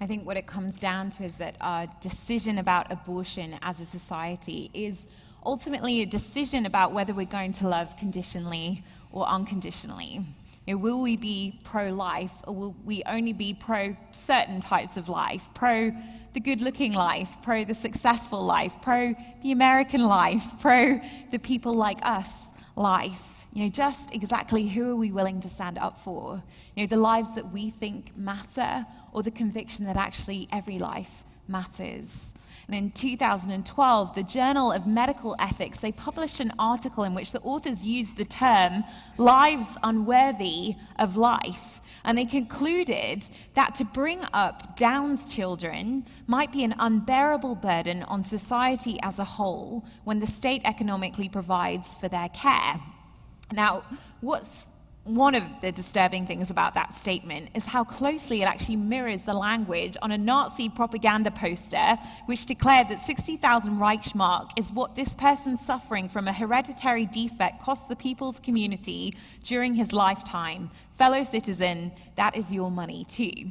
I 0.00 0.06
think 0.06 0.26
what 0.26 0.36
it 0.36 0.46
comes 0.46 0.78
down 0.78 1.10
to 1.10 1.24
is 1.24 1.36
that 1.36 1.56
our 1.60 1.86
decision 2.00 2.58
about 2.58 2.90
abortion 2.90 3.58
as 3.62 3.80
a 3.80 3.84
society 3.84 4.70
is 4.74 5.08
ultimately 5.46 6.02
a 6.02 6.06
decision 6.06 6.66
about 6.66 6.92
whether 6.92 7.14
we're 7.14 7.26
going 7.26 7.52
to 7.52 7.68
love 7.68 7.96
conditionally 7.96 8.82
or 9.12 9.26
unconditionally. 9.26 10.20
You 10.66 10.74
know, 10.74 10.78
will 10.78 11.00
we 11.02 11.16
be 11.16 11.60
pro 11.64 11.90
life 11.90 12.32
or 12.46 12.54
will 12.54 12.76
we 12.84 13.02
only 13.06 13.32
be 13.32 13.54
pro 13.54 13.96
certain 14.12 14.60
types 14.60 14.96
of 14.96 15.08
life? 15.08 15.48
Pro 15.54 15.92
the 16.34 16.40
good 16.40 16.60
looking 16.60 16.92
life, 16.92 17.36
pro 17.42 17.64
the 17.64 17.74
successful 17.74 18.44
life, 18.44 18.74
pro 18.82 19.14
the 19.42 19.52
American 19.52 20.04
life, 20.04 20.44
pro 20.60 21.00
the 21.30 21.38
people 21.38 21.72
like 21.72 21.98
us 22.02 22.50
life. 22.76 23.46
You 23.52 23.64
know, 23.64 23.70
just 23.70 24.12
exactly 24.12 24.68
who 24.68 24.90
are 24.90 24.96
we 24.96 25.12
willing 25.12 25.40
to 25.40 25.48
stand 25.48 25.78
up 25.78 25.96
for? 25.96 26.42
You 26.74 26.82
know, 26.82 26.86
the 26.88 26.96
lives 26.96 27.36
that 27.36 27.52
we 27.52 27.70
think 27.70 28.16
matter 28.16 28.84
or 29.12 29.22
the 29.22 29.30
conviction 29.30 29.86
that 29.86 29.96
actually 29.96 30.48
every 30.50 30.78
life 30.78 31.24
matters. 31.46 32.34
And 32.66 32.74
in 32.74 32.90
2012, 32.90 34.14
the 34.14 34.22
Journal 34.22 34.72
of 34.72 34.86
Medical 34.86 35.36
Ethics, 35.38 35.78
they 35.78 35.92
published 35.92 36.40
an 36.40 36.52
article 36.58 37.04
in 37.04 37.14
which 37.14 37.30
the 37.30 37.40
authors 37.40 37.84
used 37.84 38.16
the 38.16 38.24
term 38.24 38.82
lives 39.18 39.76
unworthy 39.82 40.74
of 40.98 41.16
life. 41.16 41.80
And 42.04 42.18
they 42.18 42.26
concluded 42.26 43.28
that 43.54 43.74
to 43.76 43.84
bring 43.84 44.20
up 44.32 44.76
Down's 44.76 45.34
children 45.34 46.04
might 46.26 46.52
be 46.52 46.64
an 46.64 46.74
unbearable 46.78 47.54
burden 47.54 48.02
on 48.04 48.22
society 48.22 48.98
as 49.02 49.18
a 49.18 49.24
whole 49.24 49.84
when 50.04 50.20
the 50.20 50.26
state 50.26 50.62
economically 50.64 51.28
provides 51.28 51.94
for 51.94 52.08
their 52.08 52.28
care. 52.28 52.80
Now, 53.52 53.84
what's 54.20 54.70
one 55.04 55.34
of 55.34 55.44
the 55.60 55.70
disturbing 55.70 56.26
things 56.26 56.50
about 56.50 56.72
that 56.74 56.94
statement 56.94 57.50
is 57.54 57.66
how 57.66 57.84
closely 57.84 58.40
it 58.40 58.46
actually 58.46 58.76
mirrors 58.76 59.24
the 59.24 59.34
language 59.34 59.98
on 60.00 60.12
a 60.12 60.18
Nazi 60.18 60.70
propaganda 60.70 61.30
poster, 61.30 61.98
which 62.24 62.46
declared 62.46 62.88
that 62.88 63.02
60,000 63.02 63.76
Reichsmark 63.76 64.52
is 64.56 64.72
what 64.72 64.94
this 64.94 65.14
person 65.14 65.58
suffering 65.58 66.08
from 66.08 66.26
a 66.26 66.32
hereditary 66.32 67.04
defect 67.04 67.62
cost 67.62 67.88
the 67.88 67.96
people's 67.96 68.40
community 68.40 69.12
during 69.42 69.74
his 69.74 69.92
lifetime. 69.92 70.70
Fellow 70.92 71.22
citizen, 71.22 71.92
that 72.16 72.34
is 72.34 72.50
your 72.50 72.70
money 72.70 73.04
too. 73.04 73.50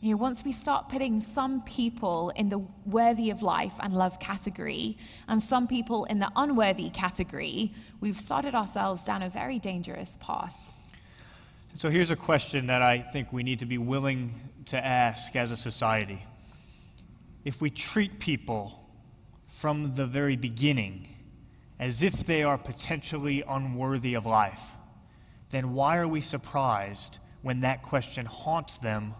You 0.00 0.12
know, 0.12 0.16
once 0.16 0.44
we 0.44 0.52
start 0.52 0.88
putting 0.88 1.20
some 1.20 1.62
people 1.62 2.30
in 2.36 2.48
the 2.48 2.60
worthy 2.86 3.30
of 3.30 3.42
life 3.42 3.74
and 3.80 3.92
love 3.92 4.20
category 4.20 4.96
and 5.26 5.42
some 5.42 5.66
people 5.66 6.04
in 6.04 6.20
the 6.20 6.30
unworthy 6.36 6.88
category, 6.90 7.72
we've 8.00 8.16
started 8.16 8.54
ourselves 8.54 9.02
down 9.02 9.22
a 9.22 9.28
very 9.28 9.58
dangerous 9.58 10.16
path. 10.20 10.56
So 11.74 11.90
here's 11.90 12.12
a 12.12 12.16
question 12.16 12.66
that 12.66 12.80
I 12.80 12.98
think 12.98 13.32
we 13.32 13.42
need 13.42 13.58
to 13.58 13.66
be 13.66 13.78
willing 13.78 14.34
to 14.66 14.84
ask 14.84 15.34
as 15.34 15.50
a 15.50 15.56
society. 15.56 16.24
If 17.44 17.60
we 17.60 17.68
treat 17.68 18.20
people 18.20 18.88
from 19.48 19.96
the 19.96 20.06
very 20.06 20.36
beginning 20.36 21.08
as 21.80 22.04
if 22.04 22.24
they 22.24 22.44
are 22.44 22.56
potentially 22.56 23.42
unworthy 23.48 24.14
of 24.14 24.26
life, 24.26 24.62
then 25.50 25.72
why 25.72 25.96
are 25.96 26.06
we 26.06 26.20
surprised 26.20 27.18
when 27.42 27.60
that 27.60 27.82
question 27.82 28.26
haunts 28.26 28.78
them 28.78 29.14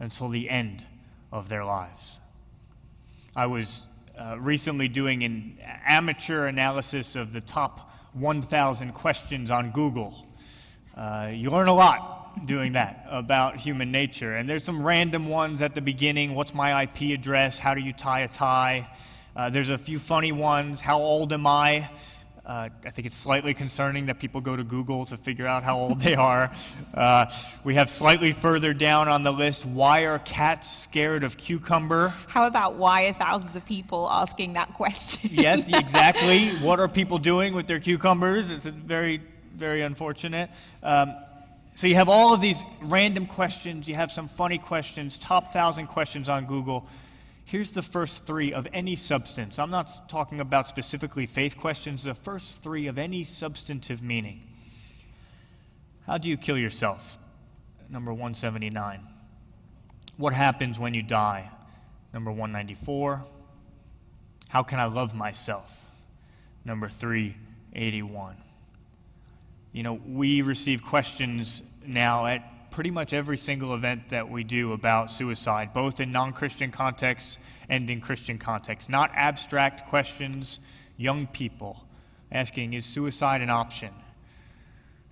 until 0.00 0.28
the 0.28 0.48
end 0.48 0.84
of 1.32 1.48
their 1.48 1.64
lives. 1.64 2.20
I 3.34 3.46
was 3.46 3.86
uh, 4.18 4.36
recently 4.38 4.88
doing 4.88 5.22
an 5.22 5.58
amateur 5.86 6.46
analysis 6.46 7.16
of 7.16 7.32
the 7.32 7.40
top 7.40 7.90
1,000 8.14 8.92
questions 8.92 9.50
on 9.50 9.70
Google. 9.72 10.26
Uh, 10.96 11.30
you 11.32 11.50
learn 11.50 11.68
a 11.68 11.74
lot 11.74 12.46
doing 12.46 12.72
that 12.72 13.06
about 13.10 13.56
human 13.56 13.90
nature. 13.90 14.36
And 14.36 14.48
there's 14.48 14.64
some 14.64 14.84
random 14.84 15.28
ones 15.28 15.62
at 15.62 15.74
the 15.74 15.80
beginning 15.80 16.34
what's 16.34 16.54
my 16.54 16.82
IP 16.82 17.18
address? 17.18 17.58
How 17.58 17.74
do 17.74 17.80
you 17.80 17.92
tie 17.92 18.20
a 18.20 18.28
tie? 18.28 18.88
Uh, 19.34 19.50
there's 19.50 19.70
a 19.70 19.78
few 19.78 19.98
funny 19.98 20.32
ones. 20.32 20.80
How 20.80 20.98
old 20.98 21.32
am 21.32 21.46
I? 21.46 21.90
Uh, 22.46 22.68
I 22.84 22.90
think 22.90 23.06
it's 23.06 23.16
slightly 23.16 23.54
concerning 23.54 24.06
that 24.06 24.20
people 24.20 24.40
go 24.40 24.54
to 24.54 24.62
Google 24.62 25.04
to 25.06 25.16
figure 25.16 25.48
out 25.48 25.64
how 25.64 25.76
old 25.76 26.00
they 26.00 26.14
are. 26.14 26.52
Uh, 26.94 27.26
we 27.64 27.74
have 27.74 27.90
slightly 27.90 28.30
further 28.30 28.72
down 28.72 29.08
on 29.08 29.24
the 29.24 29.32
list 29.32 29.66
why 29.66 30.02
are 30.02 30.20
cats 30.20 30.70
scared 30.70 31.24
of 31.24 31.36
cucumber? 31.36 32.14
How 32.28 32.46
about 32.46 32.76
why 32.76 33.06
are 33.06 33.12
thousands 33.12 33.56
of 33.56 33.66
people 33.66 34.08
asking 34.08 34.52
that 34.52 34.72
question? 34.74 35.28
yes, 35.32 35.66
exactly. 35.74 36.50
what 36.64 36.78
are 36.78 36.86
people 36.86 37.18
doing 37.18 37.52
with 37.52 37.66
their 37.66 37.80
cucumbers? 37.80 38.52
It's 38.52 38.64
very, 38.64 39.20
very 39.52 39.82
unfortunate. 39.82 40.48
Um, 40.84 41.16
so 41.74 41.88
you 41.88 41.96
have 41.96 42.08
all 42.08 42.32
of 42.32 42.40
these 42.40 42.64
random 42.80 43.26
questions, 43.26 43.88
you 43.88 43.96
have 43.96 44.12
some 44.12 44.28
funny 44.28 44.58
questions, 44.58 45.18
top 45.18 45.52
thousand 45.52 45.88
questions 45.88 46.28
on 46.28 46.46
Google. 46.46 46.86
Here's 47.46 47.70
the 47.70 47.82
first 47.82 48.26
three 48.26 48.52
of 48.52 48.66
any 48.72 48.96
substance. 48.96 49.60
I'm 49.60 49.70
not 49.70 50.08
talking 50.08 50.40
about 50.40 50.66
specifically 50.66 51.26
faith 51.26 51.56
questions, 51.56 52.02
the 52.02 52.12
first 52.12 52.60
three 52.60 52.88
of 52.88 52.98
any 52.98 53.22
substantive 53.22 54.02
meaning. 54.02 54.44
How 56.06 56.18
do 56.18 56.28
you 56.28 56.36
kill 56.36 56.58
yourself? 56.58 57.18
Number 57.88 58.12
179. 58.12 58.98
What 60.16 60.32
happens 60.32 60.80
when 60.80 60.92
you 60.92 61.04
die? 61.04 61.48
Number 62.12 62.32
194. 62.32 63.22
How 64.48 64.64
can 64.64 64.80
I 64.80 64.86
love 64.86 65.14
myself? 65.14 65.84
Number 66.64 66.88
381. 66.88 68.34
You 69.72 69.84
know, 69.84 70.00
we 70.04 70.42
receive 70.42 70.82
questions 70.82 71.62
now 71.86 72.26
at 72.26 72.42
pretty 72.70 72.90
much 72.90 73.12
every 73.12 73.36
single 73.36 73.74
event 73.74 74.08
that 74.10 74.28
we 74.28 74.44
do 74.44 74.72
about 74.72 75.10
suicide, 75.10 75.72
both 75.72 76.00
in 76.00 76.10
non 76.10 76.32
Christian 76.32 76.70
contexts 76.70 77.38
and 77.68 77.88
in 77.90 78.00
Christian 78.00 78.38
contexts. 78.38 78.88
Not 78.88 79.10
abstract 79.14 79.88
questions, 79.88 80.60
young 80.96 81.26
people 81.26 81.84
asking, 82.30 82.72
Is 82.72 82.84
suicide 82.84 83.40
an 83.40 83.50
option? 83.50 83.90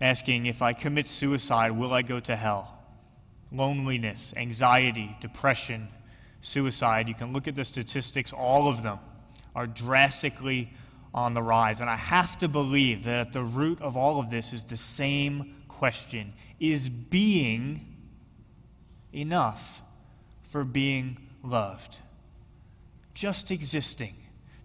Asking, 0.01 0.47
If 0.47 0.63
I 0.63 0.73
commit 0.73 1.09
suicide, 1.09 1.71
will 1.73 1.93
I 1.93 2.03
go 2.03 2.21
to 2.21 2.37
hell? 2.37 2.79
Loneliness, 3.53 4.35
anxiety, 4.37 5.17
depression, 5.21 5.89
suicide. 6.41 7.09
You 7.09 7.15
can 7.15 7.33
look 7.33 7.49
at 7.49 7.55
the 7.55 7.65
statistics, 7.65 8.33
all 8.33 8.69
of 8.69 8.83
them 8.83 8.99
are 9.55 9.67
drastically 9.67 10.71
on 11.15 11.33
the 11.33 11.43
rise. 11.43 11.81
And 11.81 11.89
I 11.89 11.97
have 11.97 12.39
to 12.39 12.49
believe 12.49 13.05
that 13.05 13.29
at 13.29 13.33
the 13.33 13.45
root 13.45 13.81
of 13.81 13.97
all 13.97 14.19
of 14.19 14.31
this 14.31 14.53
is 14.53 14.65
the 14.65 14.77
same 14.77 15.55
question 15.79 16.33
Is 16.61 16.89
being 16.89 17.81
enough 19.13 19.83
for 20.51 20.65
being 20.65 21.19
loved? 21.43 22.01
Just 23.15 23.51
existing, 23.51 24.15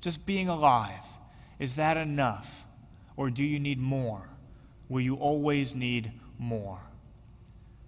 just 0.01 0.25
being 0.25 0.49
alive, 0.49 1.03
is 1.59 1.75
that 1.75 1.97
enough? 1.97 2.65
Or 3.15 3.29
do 3.29 3.43
you 3.43 3.59
need 3.59 3.79
more? 3.79 4.29
Will 4.87 5.01
you 5.01 5.15
always 5.15 5.75
need 5.75 6.11
more? 6.37 6.79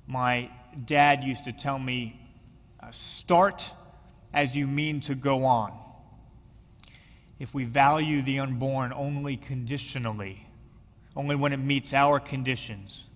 My 0.08 0.50
dad 0.86 1.24
used 1.24 1.46
to 1.46 1.54
tell 1.54 1.80
me 1.80 2.20
uh, 2.82 2.92
start 2.92 3.72
as 4.34 4.56
you 4.56 4.68
mean 4.68 5.00
to 5.02 5.16
go 5.16 5.46
on. 5.46 5.72
If 7.40 7.54
we 7.54 7.64
value 7.64 8.22
the 8.22 8.40
unborn 8.40 8.94
only 8.94 9.38
conditionally, 9.38 10.46
only 11.16 11.36
when 11.36 11.54
it 11.54 11.58
meets 11.58 11.94
our 11.94 12.20
conditions, 12.20 13.08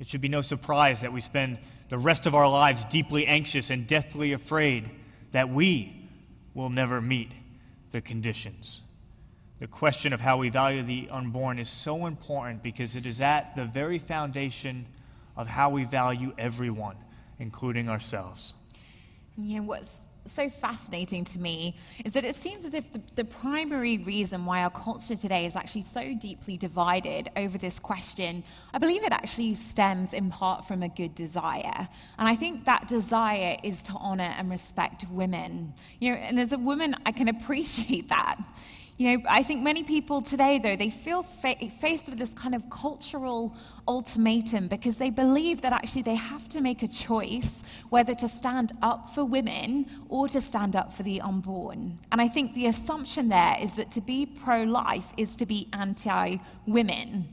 it 0.00 0.08
should 0.08 0.22
be 0.22 0.28
no 0.28 0.40
surprise 0.40 1.02
that 1.02 1.12
we 1.12 1.20
spend 1.20 1.58
the 1.90 1.98
rest 1.98 2.26
of 2.26 2.34
our 2.34 2.48
lives 2.48 2.84
deeply 2.84 3.26
anxious 3.26 3.68
and 3.68 3.86
deathly 3.86 4.32
afraid 4.32 4.90
that 5.32 5.50
we 5.50 6.08
will 6.54 6.70
never 6.70 7.00
meet 7.00 7.30
the 7.92 8.00
conditions. 8.00 8.80
The 9.58 9.66
question 9.66 10.14
of 10.14 10.20
how 10.20 10.38
we 10.38 10.48
value 10.48 10.82
the 10.82 11.08
unborn 11.10 11.58
is 11.58 11.68
so 11.68 12.06
important 12.06 12.62
because 12.62 12.96
it 12.96 13.04
is 13.04 13.20
at 13.20 13.54
the 13.54 13.66
very 13.66 13.98
foundation 13.98 14.86
of 15.36 15.46
how 15.46 15.68
we 15.68 15.84
value 15.84 16.32
everyone, 16.38 16.96
including 17.38 17.90
ourselves. 17.90 18.54
Know, 19.36 19.62
what's 19.62 19.96
so 20.30 20.48
fascinating 20.48 21.24
to 21.24 21.38
me 21.38 21.76
is 22.04 22.12
that 22.12 22.24
it 22.24 22.36
seems 22.36 22.64
as 22.64 22.74
if 22.74 22.92
the, 22.92 23.00
the, 23.16 23.24
primary 23.24 23.98
reason 23.98 24.44
why 24.44 24.62
our 24.62 24.70
culture 24.70 25.16
today 25.16 25.44
is 25.44 25.56
actually 25.56 25.82
so 25.82 26.14
deeply 26.14 26.56
divided 26.56 27.30
over 27.36 27.58
this 27.58 27.78
question, 27.78 28.42
I 28.72 28.78
believe 28.78 29.02
it 29.04 29.12
actually 29.12 29.54
stems 29.54 30.14
in 30.14 30.30
part 30.30 30.64
from 30.64 30.82
a 30.82 30.88
good 30.88 31.14
desire. 31.14 31.88
And 32.18 32.28
I 32.28 32.36
think 32.36 32.64
that 32.64 32.88
desire 32.88 33.56
is 33.62 33.82
to 33.84 33.92
honor 33.94 34.34
and 34.36 34.50
respect 34.50 35.04
women. 35.10 35.72
You 36.00 36.12
know, 36.12 36.16
and 36.16 36.38
as 36.38 36.52
a 36.52 36.58
woman, 36.58 36.94
I 37.06 37.12
can 37.12 37.28
appreciate 37.28 38.08
that. 38.10 38.36
You 39.00 39.16
know, 39.16 39.24
I 39.30 39.42
think 39.42 39.62
many 39.62 39.82
people 39.82 40.20
today, 40.20 40.58
though, 40.58 40.76
they 40.76 40.90
feel 40.90 41.22
fa- 41.22 41.56
faced 41.80 42.10
with 42.10 42.18
this 42.18 42.34
kind 42.34 42.54
of 42.54 42.68
cultural 42.68 43.56
ultimatum 43.88 44.68
because 44.68 44.98
they 44.98 45.08
believe 45.08 45.62
that 45.62 45.72
actually 45.72 46.02
they 46.02 46.16
have 46.16 46.50
to 46.50 46.60
make 46.60 46.82
a 46.82 46.86
choice 46.86 47.62
whether 47.88 48.12
to 48.12 48.28
stand 48.28 48.72
up 48.82 49.08
for 49.08 49.24
women 49.24 49.86
or 50.10 50.28
to 50.28 50.38
stand 50.38 50.76
up 50.76 50.92
for 50.92 51.02
the 51.02 51.18
unborn. 51.22 51.98
And 52.12 52.20
I 52.20 52.28
think 52.28 52.52
the 52.52 52.66
assumption 52.66 53.30
there 53.30 53.56
is 53.58 53.72
that 53.76 53.90
to 53.92 54.02
be 54.02 54.26
pro 54.26 54.64
life 54.64 55.14
is 55.16 55.34
to 55.38 55.46
be 55.46 55.68
anti 55.72 56.36
women. 56.66 57.26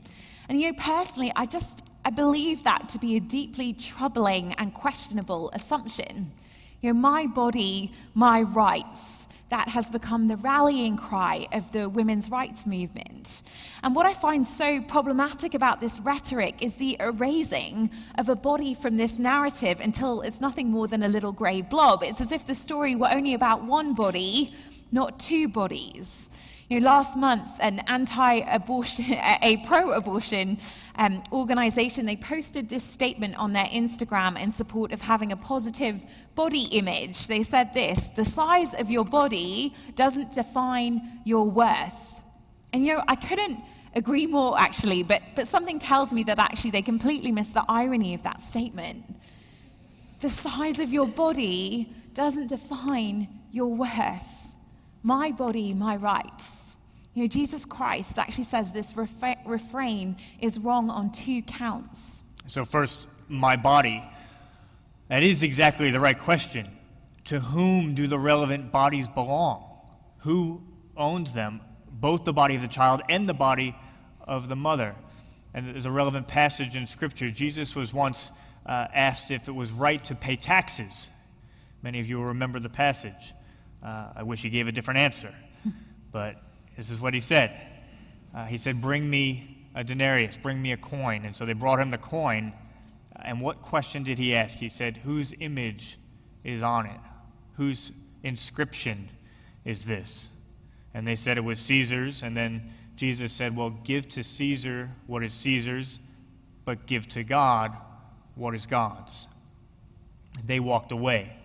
And, 0.48 0.58
you 0.58 0.68
know, 0.72 0.78
personally, 0.78 1.30
I 1.36 1.44
just 1.44 1.84
I 2.02 2.08
believe 2.08 2.64
that 2.64 2.88
to 2.88 2.98
be 2.98 3.16
a 3.16 3.20
deeply 3.20 3.74
troubling 3.74 4.54
and 4.54 4.72
questionable 4.72 5.50
assumption. 5.52 6.32
You 6.80 6.94
know, 6.94 6.98
my 6.98 7.26
body, 7.26 7.92
my 8.14 8.40
rights 8.40 9.17
that 9.50 9.68
has 9.68 9.88
become 9.88 10.28
the 10.28 10.36
rallying 10.36 10.96
cry 10.96 11.46
of 11.52 11.70
the 11.72 11.88
women's 11.88 12.30
rights 12.30 12.66
movement. 12.66 13.42
And 13.82 13.94
what 13.94 14.06
I 14.06 14.12
find 14.12 14.46
so 14.46 14.80
problematic 14.82 15.54
about 15.54 15.80
this 15.80 16.00
rhetoric 16.00 16.62
is 16.62 16.76
the 16.76 16.96
erasing 17.00 17.90
of 18.18 18.28
a 18.28 18.36
body 18.36 18.74
from 18.74 18.96
this 18.96 19.18
narrative 19.18 19.80
until 19.80 20.20
it's 20.20 20.40
nothing 20.40 20.70
more 20.70 20.86
than 20.86 21.02
a 21.02 21.08
little 21.08 21.32
grey 21.32 21.62
blob. 21.62 22.02
It's 22.02 22.20
as 22.20 22.32
if 22.32 22.46
the 22.46 22.54
story 22.54 22.94
were 22.94 23.10
only 23.10 23.34
about 23.34 23.64
one 23.64 23.94
body, 23.94 24.54
not 24.92 25.18
two 25.18 25.48
bodies. 25.48 26.28
You 26.68 26.80
know, 26.80 26.86
last 26.86 27.16
month, 27.16 27.50
an 27.60 27.78
anti-abortion, 27.86 29.14
a 29.42 29.56
pro-abortion 29.66 30.58
um, 30.96 31.22
organization, 31.32 32.04
they 32.04 32.16
posted 32.16 32.68
this 32.68 32.84
statement 32.84 33.36
on 33.36 33.54
their 33.54 33.64
Instagram 33.64 34.38
in 34.40 34.52
support 34.52 34.92
of 34.92 35.00
having 35.00 35.32
a 35.32 35.36
positive 35.36 36.04
body 36.34 36.64
image. 36.64 37.26
They 37.26 37.42
said 37.42 37.72
this, 37.72 38.08
the 38.08 38.24
size 38.24 38.74
of 38.74 38.90
your 38.90 39.04
body 39.04 39.74
doesn't 39.94 40.32
define 40.32 41.20
your 41.24 41.50
worth. 41.50 42.22
And 42.74 42.84
you 42.84 42.96
know, 42.96 43.04
I 43.08 43.16
couldn't 43.16 43.60
agree 43.94 44.26
more 44.26 44.60
actually, 44.60 45.02
but, 45.02 45.22
but 45.34 45.48
something 45.48 45.78
tells 45.78 46.12
me 46.12 46.22
that 46.24 46.38
actually 46.38 46.72
they 46.72 46.82
completely 46.82 47.32
missed 47.32 47.54
the 47.54 47.64
irony 47.66 48.12
of 48.12 48.22
that 48.24 48.42
statement. 48.42 49.06
The 50.20 50.28
size 50.28 50.78
of 50.80 50.92
your 50.92 51.08
body 51.08 51.94
doesn't 52.12 52.48
define 52.48 53.28
your 53.52 53.74
worth. 53.74 54.48
My 55.02 55.30
body, 55.30 55.72
my 55.72 55.96
rights. 55.96 56.57
You 57.18 57.24
know, 57.24 57.28
Jesus 57.28 57.64
Christ 57.64 58.16
actually 58.16 58.44
says 58.44 58.70
this 58.70 58.96
refrain 58.96 60.16
is 60.40 60.56
wrong 60.60 60.88
on 60.88 61.10
two 61.10 61.42
counts. 61.42 62.22
So, 62.46 62.64
first, 62.64 63.08
my 63.26 63.56
body. 63.56 64.08
That 65.08 65.24
is 65.24 65.42
exactly 65.42 65.90
the 65.90 65.98
right 65.98 66.16
question. 66.16 66.68
To 67.24 67.40
whom 67.40 67.94
do 67.94 68.06
the 68.06 68.20
relevant 68.20 68.70
bodies 68.70 69.08
belong? 69.08 69.64
Who 70.18 70.62
owns 70.96 71.32
them? 71.32 71.60
Both 71.90 72.24
the 72.24 72.32
body 72.32 72.54
of 72.54 72.62
the 72.62 72.68
child 72.68 73.02
and 73.08 73.28
the 73.28 73.34
body 73.34 73.74
of 74.22 74.48
the 74.48 74.54
mother. 74.54 74.94
And 75.54 75.74
there's 75.74 75.86
a 75.86 75.90
relevant 75.90 76.28
passage 76.28 76.76
in 76.76 76.86
Scripture. 76.86 77.32
Jesus 77.32 77.74
was 77.74 77.92
once 77.92 78.30
uh, 78.64 78.86
asked 78.94 79.32
if 79.32 79.48
it 79.48 79.52
was 79.52 79.72
right 79.72 80.04
to 80.04 80.14
pay 80.14 80.36
taxes. 80.36 81.10
Many 81.82 81.98
of 81.98 82.06
you 82.06 82.18
will 82.18 82.26
remember 82.26 82.60
the 82.60 82.68
passage. 82.68 83.34
Uh, 83.84 84.12
I 84.14 84.22
wish 84.22 84.40
he 84.40 84.50
gave 84.50 84.68
a 84.68 84.72
different 84.72 85.00
answer, 85.00 85.34
but 86.12 86.44
this 86.78 86.90
is 86.90 87.00
what 87.00 87.12
he 87.12 87.18
said. 87.18 87.50
Uh, 88.32 88.44
he 88.44 88.56
said, 88.56 88.80
Bring 88.80 89.10
me 89.10 89.66
a 89.74 89.82
denarius, 89.82 90.36
bring 90.36 90.62
me 90.62 90.70
a 90.70 90.76
coin. 90.76 91.24
And 91.24 91.34
so 91.34 91.44
they 91.44 91.52
brought 91.52 91.80
him 91.80 91.90
the 91.90 91.98
coin. 91.98 92.52
And 93.16 93.40
what 93.40 93.62
question 93.62 94.04
did 94.04 94.16
he 94.16 94.32
ask? 94.32 94.56
He 94.56 94.68
said, 94.68 94.96
Whose 94.98 95.34
image 95.40 95.98
is 96.44 96.62
on 96.62 96.86
it? 96.86 97.00
Whose 97.54 97.90
inscription 98.22 99.08
is 99.64 99.84
this? 99.84 100.28
And 100.94 101.06
they 101.06 101.16
said 101.16 101.36
it 101.36 101.42
was 101.42 101.58
Caesar's. 101.58 102.22
And 102.22 102.36
then 102.36 102.70
Jesus 102.94 103.32
said, 103.32 103.56
Well, 103.56 103.70
give 103.82 104.08
to 104.10 104.22
Caesar 104.22 104.88
what 105.08 105.24
is 105.24 105.34
Caesar's, 105.34 105.98
but 106.64 106.86
give 106.86 107.08
to 107.08 107.24
God 107.24 107.76
what 108.36 108.54
is 108.54 108.66
God's. 108.66 109.26
They 110.46 110.60
walked 110.60 110.92
away. 110.92 111.36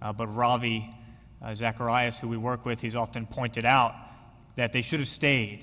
Uh, 0.00 0.12
but 0.12 0.28
Ravi 0.28 0.88
uh, 1.42 1.56
Zacharias, 1.56 2.20
who 2.20 2.28
we 2.28 2.36
work 2.36 2.64
with, 2.64 2.80
he's 2.80 2.94
often 2.94 3.26
pointed 3.26 3.64
out 3.64 3.96
that 4.58 4.72
they 4.72 4.82
should 4.82 4.98
have 4.98 5.08
stayed 5.08 5.60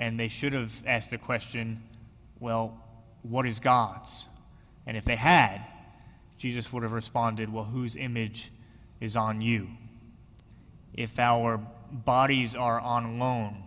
and 0.00 0.18
they 0.18 0.26
should 0.26 0.52
have 0.52 0.72
asked 0.84 1.10
the 1.10 1.16
question, 1.16 1.80
well, 2.40 2.76
what 3.22 3.46
is 3.46 3.60
God's? 3.60 4.26
And 4.84 4.96
if 4.96 5.04
they 5.04 5.14
had, 5.14 5.64
Jesus 6.36 6.72
would 6.72 6.82
have 6.82 6.90
responded, 6.90 7.52
well, 7.52 7.62
whose 7.62 7.94
image 7.94 8.50
is 9.00 9.16
on 9.16 9.40
you? 9.40 9.68
If 10.92 11.20
our 11.20 11.58
bodies 11.92 12.56
are 12.56 12.80
on 12.80 13.20
loan, 13.20 13.62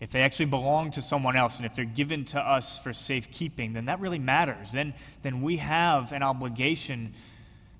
if 0.00 0.08
they 0.10 0.22
actually 0.22 0.46
belong 0.46 0.90
to 0.92 1.02
someone 1.02 1.36
else 1.36 1.58
and 1.58 1.66
if 1.66 1.76
they're 1.76 1.84
given 1.84 2.24
to 2.24 2.40
us 2.40 2.78
for 2.78 2.94
safekeeping, 2.94 3.74
then 3.74 3.84
that 3.84 4.00
really 4.00 4.18
matters. 4.18 4.72
Then, 4.72 4.94
then 5.20 5.42
we 5.42 5.58
have 5.58 6.12
an 6.12 6.22
obligation 6.22 7.12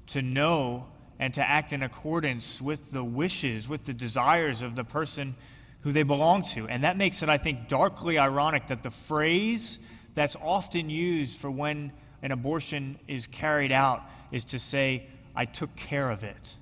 to 0.08 0.20
know 0.20 0.88
and 1.18 1.32
to 1.32 1.42
act 1.42 1.72
in 1.72 1.82
accordance 1.82 2.60
with 2.60 2.92
the 2.92 3.02
wishes, 3.02 3.66
with 3.66 3.86
the 3.86 3.94
desires 3.94 4.60
of 4.60 4.76
the 4.76 4.84
person 4.84 5.34
who 5.83 5.93
they 5.93 6.03
belong 6.03 6.43
to. 6.43 6.68
And 6.68 6.85
that 6.85 6.97
makes 6.97 7.22
it, 7.22 7.28
I 7.28 7.39
think, 7.39 7.68
darkly 7.68 8.18
ironic 8.18 8.68
that 8.68 8.83
the 8.83 8.91
phrase 8.91 9.78
that's 10.14 10.37
often 10.37 10.91
used 10.91 11.41
for 11.41 11.51
when 11.51 11.93
an 12.22 12.33
abortion 12.33 12.99
is 13.09 13.26
carried 13.26 13.72
out 13.72 14.03
is 14.30 14.45
to 14.45 14.59
say, 14.59 15.07
I 15.35 15.45
took 15.45 15.74
care 15.76 16.11
of 16.11 16.24
it. 16.24 16.57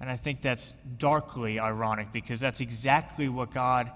And 0.00 0.10
I 0.10 0.16
think 0.16 0.42
that's 0.42 0.72
darkly 0.98 1.60
ironic 1.60 2.12
because 2.12 2.40
that's 2.40 2.60
exactly 2.60 3.28
what 3.28 3.52
God 3.52 3.90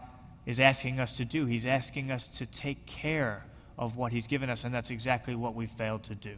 is 0.44 0.60
asking 0.60 1.00
us 1.00 1.12
to 1.12 1.24
do. 1.24 1.46
He's 1.46 1.66
asking 1.66 2.10
us 2.10 2.28
to 2.28 2.46
take 2.46 2.86
care 2.86 3.44
of 3.78 3.96
what 3.96 4.12
He's 4.12 4.26
given 4.26 4.48
us, 4.48 4.64
and 4.64 4.74
that's 4.74 4.90
exactly 4.90 5.34
what 5.34 5.54
we 5.54 5.66
failed 5.66 6.04
to 6.04 6.14
do. 6.14 6.36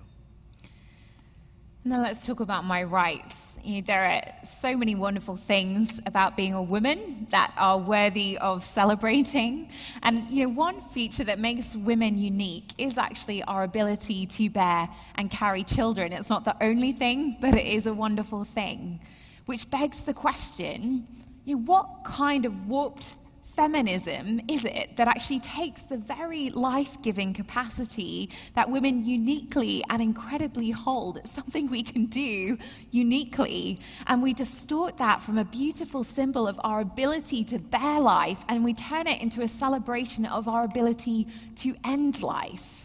Now 1.85 2.03
let's 2.03 2.27
talk 2.27 2.41
about 2.41 2.65
my 2.65 2.83
rights. 2.83 3.57
You 3.63 3.77
know, 3.77 3.87
there 3.87 4.05
are 4.05 4.45
so 4.45 4.77
many 4.77 4.97
wonderful 4.97 5.37
things 5.37 6.01
about 6.07 6.37
being 6.37 6.53
a 6.53 6.63
woman 6.63 7.29
that 7.31 7.53
are 7.57 7.79
worthy 7.79 8.37
of 8.39 8.65
celebrating. 8.65 9.71
And 10.03 10.29
you 10.29 10.45
know, 10.45 10.53
one 10.53 10.81
feature 10.81 11.23
that 11.25 11.39
makes 11.39 11.77
women 11.77 12.19
unique 12.19 12.73
is 12.79 12.99
actually 12.99 13.45
our 13.45 13.63
ability 13.63 14.27
to 14.27 14.51
bear 14.51 14.89
and 15.15 15.31
carry 15.31 15.63
children. 15.63 16.13
It's 16.13 16.29
not 16.29 16.45
the 16.45 16.57
only 16.63 16.91
thing, 16.91 17.37
but 17.41 17.55
it 17.55 17.67
is 17.67 17.87
a 17.87 17.95
wonderful 17.95 18.45
thing. 18.45 18.99
Which 19.47 19.71
begs 19.71 20.03
the 20.03 20.15
question, 20.15 21.07
you 21.45 21.57
know, 21.57 21.63
what 21.63 22.03
kind 22.05 22.45
of 22.45 22.67
warped 22.67 23.15
feminism 23.59 24.41
is 24.47 24.65
it 24.65 24.97
that 24.97 25.09
actually 25.09 25.41
takes 25.41 25.83
the 25.83 25.97
very 25.97 26.49
life 26.51 26.97
giving 27.03 27.35
capacity 27.35 28.31
that 28.55 28.71
women 28.71 29.05
uniquely 29.05 29.83
and 29.91 30.01
incredibly 30.01 30.71
hold? 30.71 31.17
It's 31.17 31.33
something 31.33 31.69
we 31.69 31.83
can 31.83 32.05
do 32.05 32.57
uniquely. 32.93 33.81
And 34.07 34.23
we 34.23 34.33
distort 34.33 34.97
that 34.99 35.25
from 35.25 35.39
a 35.39 35.45
beautiful 35.45 36.05
symbol 36.05 36.47
of 36.47 36.61
our 36.63 36.83
ability 36.83 37.43
to 37.47 37.59
bear 37.59 37.99
life 37.99 38.39
and 38.49 38.65
we 38.65 38.75
turn 38.75 39.09
it 39.09 39.21
into 39.21 39.43
a 39.43 39.49
celebration 39.49 40.25
of 40.27 40.47
our 40.47 40.63
ability 40.63 41.27
to 41.57 41.75
end 41.85 42.23
life. 42.23 42.78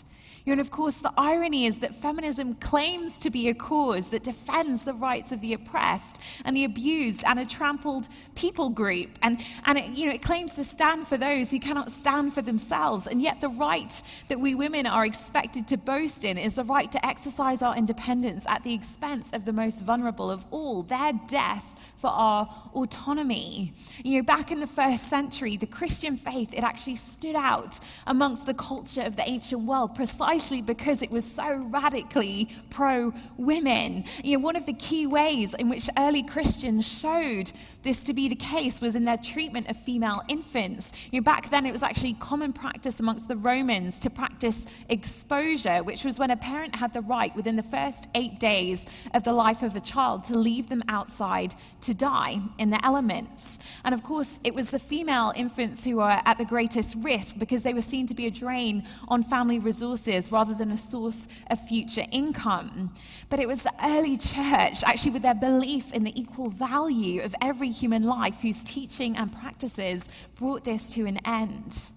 And 0.52 0.60
of 0.60 0.72
course, 0.72 0.98
the 0.98 1.14
irony 1.18 1.66
is 1.66 1.80
that 1.80 1.96
feminism 1.96 2.56
claims 2.56 3.20
to 3.22 3.30
be 3.30 3.48
a 3.48 3.54
cause 3.54 4.08
that 4.08 4.24
defends 4.24 4.84
the 4.84 4.94
rights 4.94 5.32
of 5.32 5.40
the 5.40 5.54
oppressed 5.54 6.20
and 6.44 6.56
the 6.56 6.66
abused 6.66 7.24
and 7.26 7.40
a 7.40 7.46
trampled 7.46 8.10
people 8.36 8.70
group. 8.70 9.10
And, 9.22 9.40
and 9.66 9.78
it, 9.78 9.98
you 9.98 10.08
know, 10.08 10.14
it 10.14 10.22
claims 10.22 10.54
to 10.54 10.66
stand 10.66 11.08
for 11.08 11.18
those 11.18 11.50
who 11.50 11.60
cannot 11.60 11.92
stand 11.92 12.34
for 12.34 12.42
themselves. 12.42 13.08
And 13.08 13.22
yet, 13.22 13.40
the 13.40 13.50
right 13.50 14.02
that 14.28 14.40
we 14.40 14.54
women 14.54 14.86
are 14.86 15.06
expected 15.06 15.68
to 15.70 15.78
boast 15.78 16.26
in 16.26 16.38
is 16.38 16.56
the 16.56 16.66
right 16.66 16.92
to 16.92 17.06
exercise 17.06 17.62
our 17.62 17.78
independence 17.78 18.46
at 18.50 18.64
the 18.64 18.74
expense 18.74 19.32
of 19.32 19.46
the 19.46 19.54
most 19.54 19.82
vulnerable 19.82 20.30
of 20.30 20.46
all, 20.52 20.84
their 20.84 21.14
death 21.28 21.74
for 21.98 22.08
our 22.10 22.50
autonomy. 22.74 23.74
You 24.04 24.18
know, 24.18 24.24
back 24.24 24.52
in 24.52 24.60
the 24.60 24.68
first 24.68 25.10
century, 25.10 25.58
the 25.58 25.68
Christian 25.68 26.18
faith, 26.18 26.54
it 26.54 26.64
actually 26.64 26.98
stood 26.98 27.36
out 27.36 27.80
amongst 28.08 28.46
the 28.46 28.54
culture 28.54 29.04
of 29.04 29.16
the 29.16 29.28
ancient 29.30 29.62
world 29.62 29.96
precisely 29.96 30.62
because 30.62 31.02
it 31.02 31.12
was 31.12 31.26
so 31.26 31.56
radically 31.70 32.50
pro 32.70 33.14
women. 33.38 34.06
You 34.24 34.38
know, 34.38 34.44
one 34.44 34.56
of 34.56 34.66
the 34.66 34.74
key 34.74 35.08
ways 35.08 35.54
in 35.54 35.70
which 35.70 35.90
early 35.98 36.24
Christians 36.24 36.88
showed 36.88 37.52
this 37.84 38.04
to 38.06 38.14
be 38.14 38.28
the 38.28 38.36
case 38.36 38.82
was 38.82 38.96
in 38.96 39.06
their 39.06 39.18
treatment 39.18 39.68
of 39.70 39.78
female 39.78 40.22
infants. 40.28 40.92
You 41.12 41.20
know, 41.20 41.24
back 41.24 41.50
then, 41.50 41.66
it 41.66 41.72
was 41.72 41.84
actually 41.84 42.14
common 42.14 42.54
practice 42.54 43.00
amongst 43.00 43.28
the 43.28 43.36
Romans 43.36 44.00
to 44.02 44.10
practice 44.10 44.66
exposure, 44.90 45.84
which 45.84 46.04
was 46.04 46.20
when 46.20 46.32
a 46.32 46.38
parent 46.38 46.76
had 46.76 46.94
the 46.94 47.02
right 47.02 47.36
within 47.36 47.56
the 47.56 47.64
first 47.64 48.10
eight 48.16 48.40
days 48.40 48.88
of 49.14 49.24
the 49.24 49.34
life 49.34 49.64
of 49.64 49.76
a 49.76 49.80
child 49.80 50.24
to 50.26 50.38
leave 50.38 50.68
them 50.70 50.84
outside 50.88 51.54
to 51.84 51.94
die 51.94 52.40
in 52.58 52.70
the 52.70 52.84
elements. 52.86 53.60
And 53.86 53.94
of 53.94 54.04
course, 54.04 54.40
it 54.44 54.54
was 54.54 54.70
the 54.70 54.80
female 54.80 55.34
infants 55.36 55.84
who 55.84 55.98
were 55.98 56.22
at 56.26 56.38
the 56.38 56.46
greatest 56.46 56.96
risk 57.00 57.38
because 57.38 57.64
they 57.64 57.74
were 57.74 57.82
seen 57.82 58.08
to 58.08 58.14
be 58.14 58.28
a 58.28 58.32
drain 58.32 58.86
on 59.08 59.24
family 59.24 59.60
resources 59.60 60.32
rather 60.32 60.54
than 60.54 60.72
a 60.72 60.78
source 60.78 61.28
of 61.50 61.60
future 61.68 62.06
income. 62.12 62.94
But 63.30 63.40
it 63.40 63.48
was 63.48 63.64
the 63.64 63.74
early 63.84 64.18
church, 64.18 64.84
actually, 64.84 65.12
with 65.12 65.22
their 65.22 65.36
belief 65.36 65.92
in 65.94 66.04
the 66.04 66.20
equal 66.20 66.50
value 66.50 67.22
of 67.22 67.36
every 67.42 67.72
human 67.72 68.04
life, 68.04 68.42
whose 68.42 68.64
teaching 68.64 69.18
and 69.18 69.32
practices 69.32 70.08
brought 70.36 70.64
this 70.64 70.88
to 70.94 71.06
an 71.06 71.20
end. 71.26 71.92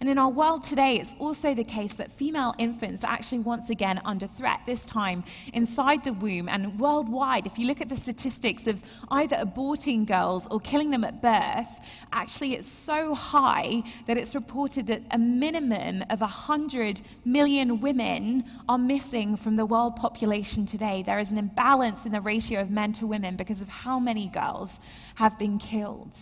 And 0.00 0.08
in 0.08 0.18
our 0.18 0.28
world 0.28 0.64
today, 0.64 0.96
it's 0.96 1.14
also 1.18 1.54
the 1.54 1.64
case 1.64 1.94
that 1.94 2.10
female 2.10 2.54
infants 2.58 3.04
are 3.04 3.12
actually 3.12 3.40
once 3.40 3.70
again 3.70 4.00
under 4.04 4.26
threat, 4.26 4.60
this 4.66 4.84
time 4.84 5.24
inside 5.52 6.04
the 6.04 6.12
womb 6.12 6.48
and 6.48 6.78
worldwide. 6.80 7.46
If 7.46 7.58
you 7.58 7.66
look 7.66 7.80
at 7.80 7.88
the 7.88 7.96
statistics 7.96 8.66
of 8.66 8.82
either 9.10 9.36
aborting 9.36 10.06
girls 10.06 10.48
or 10.50 10.60
killing 10.60 10.90
them 10.90 11.04
at 11.04 11.22
birth, 11.22 11.80
actually 12.12 12.54
it's 12.54 12.68
so 12.68 13.14
high 13.14 13.82
that 14.06 14.16
it's 14.16 14.34
reported 14.34 14.86
that 14.88 15.02
a 15.12 15.18
minimum 15.18 16.04
of 16.10 16.20
100 16.20 17.00
million 17.24 17.80
women 17.80 18.44
are 18.68 18.78
missing 18.78 19.36
from 19.36 19.56
the 19.56 19.66
world 19.66 19.96
population 19.96 20.66
today. 20.66 21.02
There 21.02 21.18
is 21.18 21.32
an 21.32 21.38
imbalance 21.38 22.06
in 22.06 22.12
the 22.12 22.20
ratio 22.20 22.60
of 22.60 22.70
men 22.70 22.92
to 22.94 23.06
women 23.06 23.36
because 23.36 23.62
of 23.62 23.68
how 23.68 23.98
many 23.98 24.28
girls 24.28 24.80
have 25.14 25.38
been 25.38 25.58
killed. 25.58 26.16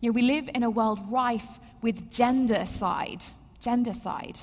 You 0.00 0.10
know, 0.10 0.14
we 0.14 0.22
live 0.22 0.48
in 0.54 0.62
a 0.62 0.70
world 0.70 1.00
rife 1.10 1.58
with 1.82 2.10
gendercide, 2.10 3.24
gendercide. 3.60 4.40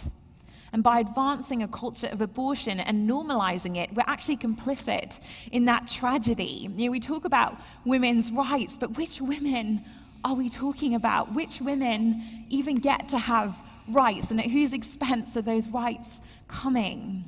And 0.74 0.82
by 0.82 1.00
advancing 1.00 1.62
a 1.62 1.68
culture 1.68 2.08
of 2.08 2.22
abortion 2.22 2.80
and 2.80 3.08
normalizing 3.08 3.78
it, 3.78 3.94
we're 3.94 4.04
actually 4.08 4.38
complicit 4.38 5.20
in 5.52 5.66
that 5.66 5.88
tragedy. 5.88 6.68
You 6.76 6.86
know, 6.86 6.92
we 6.92 7.00
talk 7.00 7.26
about 7.26 7.60
women's 7.86 8.32
rights, 8.32 8.76
but 8.76 8.98
which 8.98 9.22
women 9.22 9.84
are 10.24 10.34
we 10.34 10.50
talking 10.50 10.96
about? 10.96 11.32
Which 11.34 11.62
women 11.62 12.46
even 12.50 12.76
get 12.76 13.08
to 13.10 13.20
have 13.20 13.56
rights, 13.90 14.32
and 14.32 14.40
at 14.40 14.48
whose 14.48 14.74
expense 14.74 15.38
are 15.38 15.44
those 15.44 15.68
rights 15.68 16.22
coming? 16.48 17.24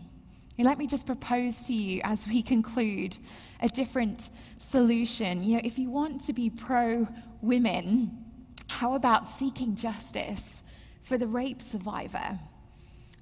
And 0.58 0.66
let 0.66 0.80
me 0.80 0.88
just 0.88 1.06
propose 1.06 1.66
to 1.66 1.74
you 1.74 2.02
as 2.04 2.26
we 2.28 2.42
conclude 2.42 3.18
a 3.62 3.68
different 3.68 4.32
solution. 4.58 5.44
You 5.44 5.56
know, 5.56 5.62
if 5.64 5.78
you 5.78 5.92
want 5.92 6.22
to 6.22 6.34
be 6.34 6.50
pro 6.50 7.08
women, 7.42 8.25
how 8.68 8.96
about 8.96 9.28
seeking 9.28 9.76
justice 9.76 10.64
for 11.04 11.18
the 11.18 11.28
rape 11.28 11.62
survivor? 11.62 12.40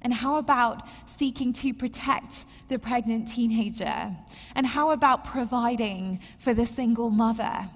And 0.01 0.13
how 0.13 0.35
about 0.37 0.83
seeking 1.05 1.53
to 1.53 1.73
protect 1.73 2.45
the 2.67 2.77
pregnant 2.77 3.27
teenager? 3.27 4.13
And 4.55 4.65
how 4.65 4.91
about 4.91 5.23
providing 5.23 6.19
for 6.39 6.53
the 6.53 6.65
single 6.65 7.09
mother? 7.09 7.69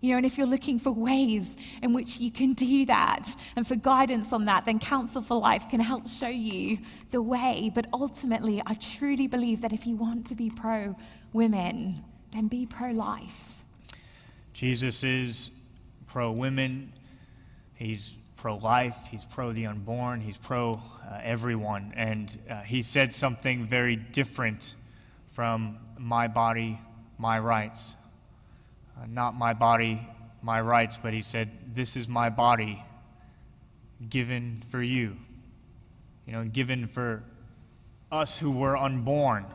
You 0.00 0.10
know, 0.10 0.16
and 0.16 0.26
if 0.26 0.36
you're 0.36 0.48
looking 0.48 0.80
for 0.80 0.90
ways 0.90 1.56
in 1.80 1.92
which 1.92 2.18
you 2.18 2.32
can 2.32 2.54
do 2.54 2.86
that 2.86 3.36
and 3.54 3.66
for 3.66 3.76
guidance 3.76 4.32
on 4.32 4.44
that, 4.46 4.64
then 4.64 4.80
Council 4.80 5.22
for 5.22 5.38
Life 5.38 5.68
can 5.68 5.78
help 5.78 6.08
show 6.08 6.28
you 6.28 6.78
the 7.12 7.22
way. 7.22 7.70
But 7.72 7.86
ultimately, 7.92 8.60
I 8.66 8.74
truly 8.74 9.28
believe 9.28 9.60
that 9.60 9.72
if 9.72 9.86
you 9.86 9.94
want 9.94 10.26
to 10.26 10.34
be 10.34 10.50
pro 10.50 10.96
women, 11.32 12.04
then 12.32 12.48
be 12.48 12.66
pro 12.66 12.90
life. 12.90 13.62
Jesus 14.52 15.04
is 15.04 15.62
pro 16.08 16.32
women, 16.32 16.92
he's 17.82 18.14
pro 18.36 18.56
life, 18.56 18.96
he's 19.10 19.24
pro 19.24 19.52
the 19.52 19.66
unborn, 19.66 20.20
he's 20.20 20.38
pro 20.38 20.80
uh, 21.08 21.18
everyone. 21.22 21.92
And 21.96 22.36
uh, 22.50 22.62
he 22.62 22.82
said 22.82 23.14
something 23.14 23.64
very 23.64 23.96
different 23.96 24.74
from 25.30 25.78
my 25.98 26.28
body, 26.28 26.78
my 27.18 27.38
rights. 27.38 27.94
Uh, 28.96 29.06
not 29.08 29.34
my 29.34 29.52
body, 29.52 30.00
my 30.42 30.60
rights, 30.60 30.98
but 31.02 31.12
he 31.12 31.22
said, 31.22 31.50
This 31.74 31.96
is 31.96 32.08
my 32.08 32.28
body 32.28 32.82
given 34.08 34.62
for 34.68 34.82
you. 34.82 35.16
You 36.26 36.32
know, 36.32 36.44
given 36.44 36.86
for 36.86 37.22
us 38.10 38.38
who 38.38 38.50
were 38.50 38.76
unborn. 38.76 39.46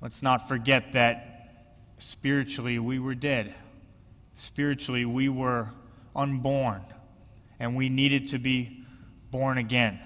Let's 0.00 0.22
not 0.22 0.48
forget 0.48 0.92
that 0.92 1.68
spiritually 1.98 2.78
we 2.78 2.98
were 2.98 3.14
dead. 3.14 3.54
Spiritually 4.32 5.04
we 5.04 5.28
were 5.28 5.68
unborn, 6.14 6.82
and 7.58 7.76
we 7.76 7.88
needed 7.88 8.28
to 8.28 8.38
be 8.38 8.84
born 9.30 9.58
again. 9.58 9.98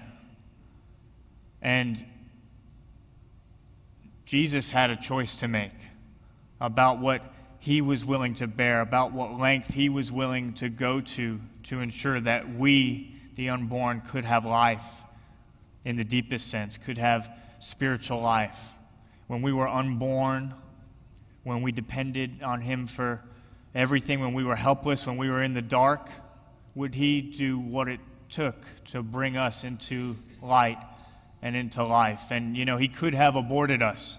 And 1.61 2.03
Jesus 4.25 4.71
had 4.71 4.89
a 4.89 4.95
choice 4.95 5.35
to 5.35 5.47
make 5.47 5.73
about 6.59 6.99
what 6.99 7.21
he 7.59 7.81
was 7.81 8.05
willing 8.05 8.33
to 8.35 8.47
bear, 8.47 8.81
about 8.81 9.11
what 9.11 9.39
length 9.39 9.73
he 9.73 9.89
was 9.89 10.11
willing 10.11 10.53
to 10.53 10.69
go 10.69 11.01
to 11.01 11.39
to 11.63 11.81
ensure 11.81 12.19
that 12.21 12.49
we, 12.49 13.15
the 13.35 13.49
unborn, 13.49 14.01
could 14.01 14.23
have 14.23 14.45
life 14.45 14.85
in 15.83 15.95
the 15.95 16.03
deepest 16.03 16.49
sense, 16.49 16.77
could 16.77 16.97
have 16.97 17.29
spiritual 17.59 18.21
life. 18.21 18.73
When 19.27 19.41
we 19.41 19.51
were 19.51 19.67
unborn, 19.67 20.53
when 21.43 21.61
we 21.61 21.71
depended 21.71 22.43
on 22.43 22.61
him 22.61 22.87
for 22.87 23.21
everything, 23.77 24.19
when 24.19 24.33
we 24.33 24.43
were 24.43 24.55
helpless, 24.55 25.05
when 25.05 25.17
we 25.17 25.29
were 25.29 25.43
in 25.43 25.53
the 25.53 25.61
dark, 25.61 26.09
would 26.73 26.95
he 26.95 27.21
do 27.21 27.59
what 27.59 27.87
it 27.87 27.99
took 28.27 28.55
to 28.85 29.03
bring 29.03 29.37
us 29.37 29.63
into 29.63 30.17
light 30.41 30.79
and 31.43 31.55
into 31.55 31.83
life? 31.83 32.31
And, 32.31 32.57
you 32.57 32.65
know, 32.65 32.77
he 32.77 32.87
could 32.87 33.13
have 33.13 33.35
aborted 33.35 33.83
us. 33.83 34.17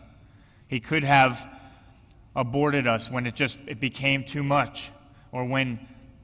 He 0.69 0.79
could 0.79 1.03
have 1.03 1.45
aborted 2.37 2.87
us 2.87 3.11
when 3.11 3.27
it 3.27 3.35
just 3.35 3.59
it 3.67 3.81
became 3.81 4.23
too 4.23 4.45
much 4.45 4.91
or 5.33 5.45
when 5.45 5.81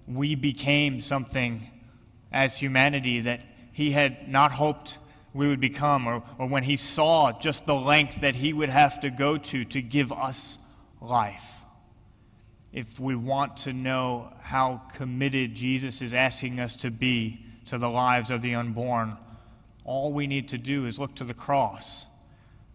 we 0.07 0.37
became 0.37 1.01
something 1.01 1.61
as 2.30 2.57
humanity 2.57 3.20
that 3.20 3.43
he 3.72 3.91
had 3.91 4.28
not 4.28 4.53
hoped 4.53 4.99
we 5.32 5.49
would 5.49 5.61
become 5.61 6.07
or, 6.07 6.22
or 6.39 6.47
when 6.47 6.62
he 6.62 6.76
saw 6.76 7.32
just 7.32 7.66
the 7.66 7.74
length 7.74 8.20
that 8.20 8.37
he 8.37 8.53
would 8.53 8.68
have 8.68 9.01
to 9.01 9.11
go 9.11 9.37
to 9.37 9.64
to 9.64 9.82
give 9.82 10.12
us 10.12 10.59
life 11.01 11.64
if 12.75 13.01
we 13.01 13.14
want 13.14 13.57
to 13.57 13.72
know 13.72 14.31
how 14.43 14.83
committed 14.95 15.55
jesus 15.55 16.03
is 16.03 16.12
asking 16.12 16.61
us 16.61 16.77
to 16.77 16.91
be 16.91 17.43
to 17.64 17.79
the 17.79 17.89
lives 17.89 18.31
of 18.31 18.43
the 18.43 18.55
unborn 18.55 19.16
all 19.85 20.12
we 20.12 20.27
need 20.27 20.49
to 20.49 20.59
do 20.59 20.85
is 20.85 20.99
look 20.99 21.14
to 21.14 21.25
the 21.25 21.35
cross 21.35 22.07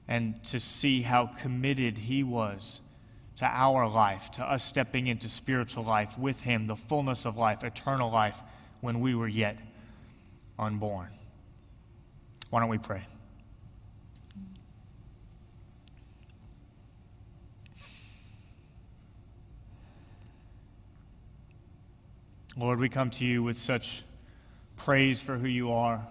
and 0.07 0.43
to 0.43 0.59
see 0.59 1.01
how 1.01 1.27
committed 1.27 1.97
he 1.97 2.23
was 2.23 2.81
to 3.39 3.45
our 3.45 3.87
life, 3.87 4.31
to 4.31 4.43
us 4.43 4.65
stepping 4.65 5.07
into 5.07 5.29
spiritual 5.29 5.85
life 5.85 6.19
with 6.19 6.41
Him, 6.41 6.67
the 6.67 6.75
fullness 6.75 7.25
of 7.25 7.37
life, 7.37 7.63
eternal 7.63 8.11
life, 8.11 8.41
when 8.81 8.99
we 8.99 9.15
were 9.15 9.29
yet 9.29 9.57
unborn. 10.57 11.07
Why 12.49 12.59
don't 12.59 12.67
we 12.67 12.77
pray? 12.77 13.01
Lord, 22.59 22.79
we 22.79 22.89
come 22.89 23.09
to 23.11 23.25
you 23.25 23.41
with 23.41 23.57
such 23.57 24.03
praise 24.75 25.21
for 25.21 25.37
who 25.37 25.47
you 25.47 25.71
are, 25.71 26.05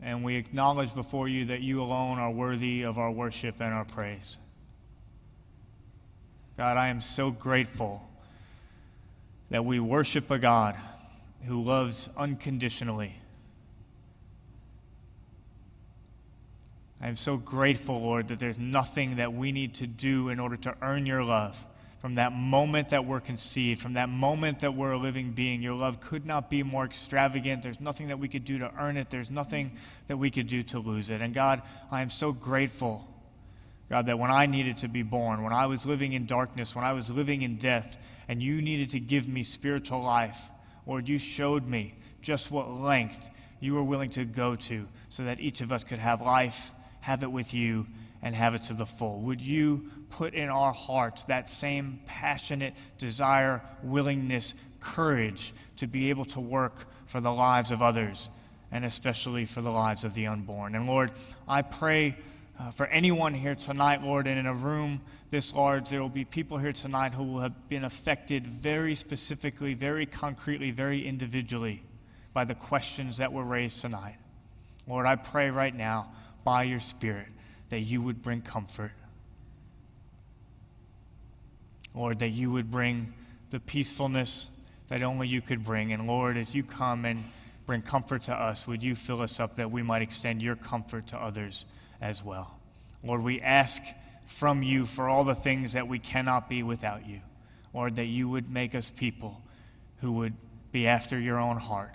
and 0.00 0.22
we 0.22 0.36
acknowledge 0.36 0.94
before 0.94 1.26
you 1.26 1.46
that 1.46 1.60
you 1.60 1.82
alone 1.82 2.20
are 2.20 2.30
worthy 2.30 2.82
of 2.82 2.98
our 2.98 3.10
worship 3.10 3.56
and 3.60 3.74
our 3.74 3.84
praise. 3.84 4.38
God, 6.56 6.76
I 6.76 6.86
am 6.86 7.00
so 7.00 7.32
grateful 7.32 8.00
that 9.50 9.64
we 9.64 9.80
worship 9.80 10.30
a 10.30 10.38
God 10.38 10.76
who 11.46 11.64
loves 11.64 12.08
unconditionally. 12.16 13.16
I 17.00 17.08
am 17.08 17.16
so 17.16 17.36
grateful, 17.36 18.00
Lord, 18.00 18.28
that 18.28 18.38
there's 18.38 18.58
nothing 18.58 19.16
that 19.16 19.32
we 19.32 19.50
need 19.50 19.74
to 19.76 19.88
do 19.88 20.28
in 20.28 20.38
order 20.38 20.56
to 20.58 20.76
earn 20.80 21.06
your 21.06 21.24
love. 21.24 21.64
From 22.00 22.14
that 22.14 22.32
moment 22.32 22.88
that 22.90 23.04
we're 23.04 23.20
conceived, 23.20 23.80
from 23.80 23.92
that 23.92 24.08
moment 24.08 24.60
that 24.60 24.74
we're 24.74 24.92
a 24.92 24.98
living 24.98 25.32
being, 25.32 25.60
your 25.62 25.74
love 25.74 26.00
could 26.00 26.24
not 26.24 26.48
be 26.48 26.62
more 26.62 26.84
extravagant. 26.84 27.62
There's 27.62 27.80
nothing 27.80 28.08
that 28.08 28.18
we 28.18 28.26
could 28.26 28.44
do 28.44 28.58
to 28.58 28.72
earn 28.78 28.96
it, 28.96 29.10
there's 29.10 29.30
nothing 29.30 29.72
that 30.08 30.16
we 30.16 30.30
could 30.30 30.46
do 30.46 30.62
to 30.64 30.78
lose 30.78 31.10
it. 31.10 31.20
And 31.20 31.34
God, 31.34 31.62
I 31.90 32.00
am 32.00 32.08
so 32.08 32.32
grateful 32.32 33.06
God, 33.90 34.06
that 34.06 34.20
when 34.20 34.30
I 34.30 34.46
needed 34.46 34.78
to 34.78 34.88
be 34.88 35.02
born, 35.02 35.42
when 35.42 35.52
I 35.52 35.66
was 35.66 35.84
living 35.84 36.12
in 36.12 36.24
darkness, 36.24 36.76
when 36.76 36.84
I 36.84 36.92
was 36.92 37.10
living 37.10 37.42
in 37.42 37.56
death, 37.56 37.98
and 38.28 38.40
you 38.40 38.62
needed 38.62 38.90
to 38.90 39.00
give 39.00 39.28
me 39.28 39.42
spiritual 39.42 40.00
life, 40.00 40.40
Lord, 40.86 41.08
you 41.08 41.18
showed 41.18 41.66
me 41.66 41.94
just 42.22 42.52
what 42.52 42.70
length 42.70 43.28
you 43.58 43.74
were 43.74 43.82
willing 43.82 44.10
to 44.10 44.24
go 44.24 44.54
to 44.54 44.86
so 45.08 45.24
that 45.24 45.40
each 45.40 45.60
of 45.60 45.72
us 45.72 45.82
could 45.82 45.98
have 45.98 46.22
life, 46.22 46.70
have 47.00 47.22
it 47.22 47.30
with 47.30 47.54
you, 47.54 47.86
and 48.22 48.34
have 48.34 48.54
it 48.54 48.64
to 48.64 48.74
the 48.74 48.86
full. 48.86 49.20
Would 49.22 49.40
you 49.40 49.90
put 50.10 50.34
in 50.34 50.48
our 50.48 50.72
hearts 50.72 51.22
that 51.24 51.48
same 51.48 52.00
passionate 52.06 52.74
desire, 52.98 53.62
willingness, 53.82 54.54
courage 54.80 55.54
to 55.76 55.86
be 55.86 56.10
able 56.10 56.24
to 56.26 56.40
work 56.40 56.86
for 57.06 57.20
the 57.20 57.32
lives 57.32 57.70
of 57.70 57.82
others, 57.82 58.28
and 58.70 58.84
especially 58.84 59.46
for 59.46 59.62
the 59.62 59.70
lives 59.70 60.04
of 60.04 60.14
the 60.14 60.26
unborn? 60.26 60.74
And 60.74 60.86
Lord, 60.86 61.12
I 61.48 61.62
pray 61.62 62.16
uh, 62.58 62.70
for 62.70 62.86
anyone 62.86 63.32
here 63.32 63.54
tonight, 63.54 64.02
Lord, 64.02 64.26
and 64.26 64.38
in 64.38 64.46
a 64.46 64.54
room 64.54 65.00
this 65.30 65.54
large, 65.54 65.88
there 65.88 66.02
will 66.02 66.08
be 66.08 66.24
people 66.24 66.58
here 66.58 66.72
tonight 66.72 67.14
who 67.14 67.22
will 67.22 67.40
have 67.40 67.68
been 67.68 67.84
affected 67.84 68.46
very 68.46 68.94
specifically, 68.94 69.74
very 69.74 70.04
concretely, 70.04 70.72
very 70.72 71.06
individually 71.06 71.82
by 72.34 72.44
the 72.44 72.54
questions 72.54 73.16
that 73.18 73.32
were 73.32 73.44
raised 73.44 73.80
tonight. 73.80 74.16
Lord, 74.88 75.06
I 75.06 75.14
pray 75.16 75.50
right 75.50 75.74
now 75.74 76.12
by 76.44 76.64
your 76.64 76.80
Spirit 76.80 77.26
that 77.68 77.80
you 77.80 78.02
would 78.02 78.22
bring 78.22 78.42
comfort. 78.42 78.92
Lord, 81.94 82.18
that 82.20 82.30
you 82.30 82.50
would 82.50 82.70
bring 82.70 83.12
the 83.50 83.60
peacefulness 83.60 84.50
that 84.88 85.02
only 85.02 85.28
you 85.28 85.40
could 85.40 85.64
bring. 85.64 85.92
And 85.92 86.06
Lord, 86.06 86.36
as 86.36 86.54
you 86.54 86.62
come 86.62 87.04
and 87.04 87.24
bring 87.66 87.82
comfort 87.82 88.22
to 88.22 88.34
us, 88.34 88.66
would 88.66 88.82
you 88.82 88.94
fill 88.94 89.22
us 89.22 89.40
up 89.40 89.56
that 89.56 89.70
we 89.70 89.82
might 89.82 90.02
extend 90.02 90.42
your 90.42 90.56
comfort 90.56 91.08
to 91.08 91.16
others? 91.16 91.64
as 92.00 92.24
well. 92.24 92.58
Lord, 93.02 93.22
we 93.22 93.40
ask 93.40 93.82
from 94.26 94.62
you 94.62 94.86
for 94.86 95.08
all 95.08 95.24
the 95.24 95.34
things 95.34 95.72
that 95.72 95.88
we 95.88 95.98
cannot 95.98 96.48
be 96.48 96.62
without 96.62 97.06
you. 97.06 97.20
Lord, 97.74 97.96
that 97.96 98.06
you 98.06 98.28
would 98.28 98.50
make 98.50 98.74
us 98.74 98.90
people 98.90 99.42
who 99.98 100.12
would 100.12 100.34
be 100.72 100.86
after 100.86 101.18
your 101.18 101.38
own 101.38 101.56
heart. 101.56 101.94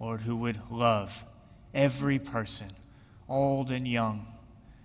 Lord, 0.00 0.20
who 0.20 0.36
would 0.36 0.58
love 0.70 1.24
every 1.72 2.18
person, 2.18 2.68
old 3.28 3.70
and 3.70 3.86
young, 3.86 4.26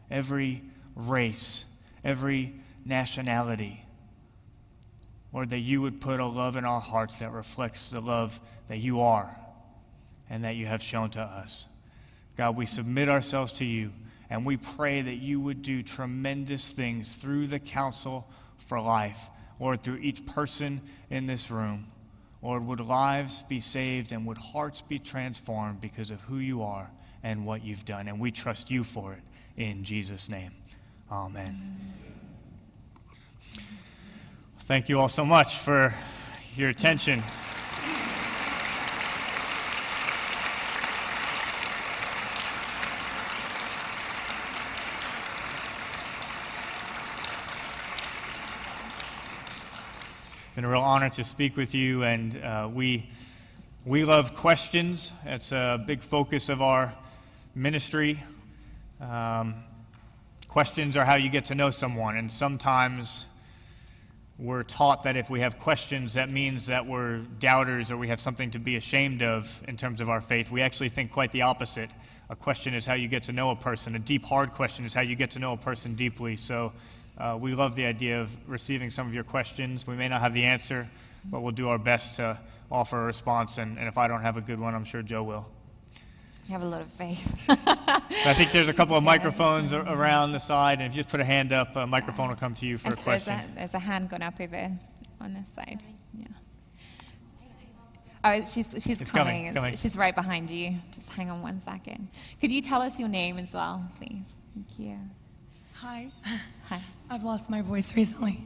every 0.09 0.63
race, 0.95 1.65
every 2.03 2.55
nationality. 2.85 3.83
Lord, 5.31 5.51
that 5.51 5.59
you 5.59 5.81
would 5.81 6.01
put 6.01 6.19
a 6.19 6.25
love 6.25 6.55
in 6.55 6.65
our 6.65 6.81
hearts 6.81 7.19
that 7.19 7.31
reflects 7.31 7.89
the 7.89 8.01
love 8.01 8.39
that 8.67 8.77
you 8.77 9.01
are 9.01 9.35
and 10.29 10.43
that 10.43 10.55
you 10.55 10.65
have 10.65 10.81
shown 10.81 11.11
to 11.11 11.21
us. 11.21 11.65
God, 12.35 12.55
we 12.55 12.65
submit 12.65 13.09
ourselves 13.09 13.51
to 13.53 13.65
you. 13.65 13.91
And 14.29 14.45
we 14.45 14.57
pray 14.57 15.01
that 15.01 15.15
you 15.15 15.39
would 15.39 15.63
do 15.63 15.81
tremendous 15.81 16.71
things 16.71 17.13
through 17.13 17.47
the 17.47 17.59
Council 17.59 18.29
for 18.57 18.79
Life, 18.79 19.19
Lord, 19.59 19.83
through 19.83 19.97
each 19.97 20.25
person 20.25 20.81
in 21.09 21.25
this 21.25 21.49
room. 21.49 21.87
Lord, 22.41 22.65
would 22.65 22.79
lives 22.79 23.43
be 23.49 23.59
saved 23.59 24.11
and 24.11 24.25
would 24.27 24.37
hearts 24.37 24.83
be 24.83 24.99
transformed 24.99 25.81
because 25.81 26.11
of 26.11 26.21
who 26.21 26.37
you 26.37 26.61
are 26.61 26.89
and 27.23 27.45
what 27.45 27.63
you've 27.63 27.85
done. 27.85 28.07
And 28.07 28.19
we 28.19 28.31
trust 28.31 28.71
you 28.71 28.83
for 28.83 29.13
it 29.13 29.21
in 29.57 29.83
Jesus' 29.83 30.29
name. 30.29 30.51
Amen. 31.11 31.77
Thank 34.59 34.89
you 34.89 34.99
all 34.99 35.09
so 35.09 35.25
much 35.25 35.57
for 35.57 35.93
your 36.55 36.69
attention. 36.69 37.23
been 50.59 50.65
a 50.65 50.69
real 50.69 50.81
honor 50.81 51.09
to 51.09 51.23
speak 51.23 51.55
with 51.55 51.73
you, 51.73 52.03
and 52.03 52.35
uh, 52.43 52.67
we 52.69 53.09
we 53.85 54.03
love 54.03 54.35
questions. 54.35 55.13
It's 55.23 55.53
a 55.53 55.81
big 55.87 56.01
focus 56.01 56.49
of 56.49 56.61
our 56.61 56.93
ministry. 57.55 58.21
Um, 59.01 59.55
questions 60.47 60.97
are 60.97 61.05
how 61.05 61.15
you 61.15 61.29
get 61.29 61.45
to 61.45 61.55
know 61.55 61.69
someone, 61.69 62.17
and 62.17 62.31
sometimes 62.31 63.27
we're 64.39 64.63
taught 64.63 65.03
that 65.03 65.17
if 65.17 65.29
we 65.29 65.41
have 65.41 65.59
questions, 65.59 66.13
that 66.13 66.31
means 66.31 66.65
that 66.67 66.85
we're 66.85 67.17
doubters 67.39 67.91
or 67.91 67.97
we 67.97 68.07
have 68.07 68.21
something 68.21 68.49
to 68.51 68.59
be 68.59 68.77
ashamed 68.77 69.21
of 69.21 69.61
in 69.67 69.75
terms 69.75 69.99
of 69.99 70.07
our 70.07 70.21
faith. 70.21 70.49
We 70.49 70.61
actually 70.61 70.87
think 70.87 71.11
quite 71.11 71.31
the 71.33 71.41
opposite. 71.41 71.89
A 72.29 72.37
question 72.37 72.73
is 72.73 72.85
how 72.85 72.93
you 72.93 73.09
get 73.09 73.23
to 73.23 73.33
know 73.33 73.51
a 73.51 73.55
person. 73.55 73.95
A 73.95 73.99
deep, 73.99 74.23
hard 74.23 74.51
question 74.51 74.85
is 74.85 74.93
how 74.93 75.01
you 75.01 75.17
get 75.17 75.31
to 75.31 75.39
know 75.39 75.53
a 75.53 75.57
person 75.57 75.93
deeply. 75.93 76.37
So 76.37 76.71
uh, 77.17 77.37
we 77.37 77.53
love 77.53 77.75
the 77.75 77.85
idea 77.85 78.21
of 78.21 78.29
receiving 78.47 78.89
some 78.89 79.07
of 79.07 79.13
your 79.13 79.25
questions. 79.25 79.85
We 79.85 79.95
may 79.95 80.07
not 80.07 80.21
have 80.21 80.33
the 80.33 80.45
answer, 80.45 80.87
but 81.25 81.41
we'll 81.41 81.51
do 81.51 81.67
our 81.67 81.77
best 81.77 82.15
to 82.15 82.37
offer 82.71 83.01
a 83.01 83.05
response. 83.05 83.57
And, 83.57 83.77
and 83.77 83.89
if 83.89 83.97
I 83.97 84.07
don't 84.07 84.21
have 84.21 84.37
a 84.37 84.41
good 84.41 84.59
one, 84.59 84.73
I'm 84.73 84.85
sure 84.85 85.01
Jo 85.01 85.23
will. 85.23 85.45
You 86.49 86.53
have 86.53 86.63
a 86.63 86.65
lot 86.65 86.81
of 86.81 86.87
faith. 86.89 87.35
I 87.47 88.33
think 88.33 88.51
there's 88.51 88.69
a 88.69 88.73
couple 88.73 88.97
of 88.97 89.03
microphones 89.03 89.71
around 89.71 90.31
the 90.31 90.39
side, 90.39 90.79
and 90.79 90.87
if 90.87 90.95
you 90.95 91.03
just 91.03 91.09
put 91.09 91.19
a 91.19 91.23
hand 91.23 91.51
up, 91.53 91.75
a 91.75 91.85
microphone 91.85 92.29
will 92.29 92.35
come 92.35 92.55
to 92.55 92.65
you 92.65 92.79
for 92.79 92.87
a 92.87 92.91
There's 92.93 93.03
question. 93.03 93.33
a, 93.35 93.53
there's 93.53 93.75
a 93.75 93.79
hand 93.79 94.09
gone 94.09 94.23
up 94.23 94.33
over 94.41 94.71
on 95.21 95.33
this 95.35 95.47
side. 95.53 95.83
Yeah. 96.17 96.25
Oh, 98.23 98.43
she's, 98.45 98.73
she's 98.79 98.99
It's 98.99 99.11
coming. 99.11 99.11
coming, 99.11 99.45
It's- 99.45 99.53
coming. 99.63 99.77
She's 99.77 99.95
right 99.95 100.15
behind 100.15 100.49
you. 100.49 100.73
Just 100.91 101.11
hang 101.11 101.29
on 101.29 101.43
one 101.43 101.59
second. 101.59 102.07
Could 102.41 102.51
you 102.51 102.63
tell 102.63 102.81
us 102.81 102.99
your 102.99 103.09
name 103.09 103.37
as 103.37 103.53
well, 103.53 103.87
please? 103.99 104.33
Thank 104.55 104.79
you. 104.79 104.97
Hi, 105.75 106.09
Hi. 106.65 106.81
I've 107.11 107.23
lost 107.23 107.47
my 107.51 107.61
voice 107.61 107.95
recently. 107.95 108.41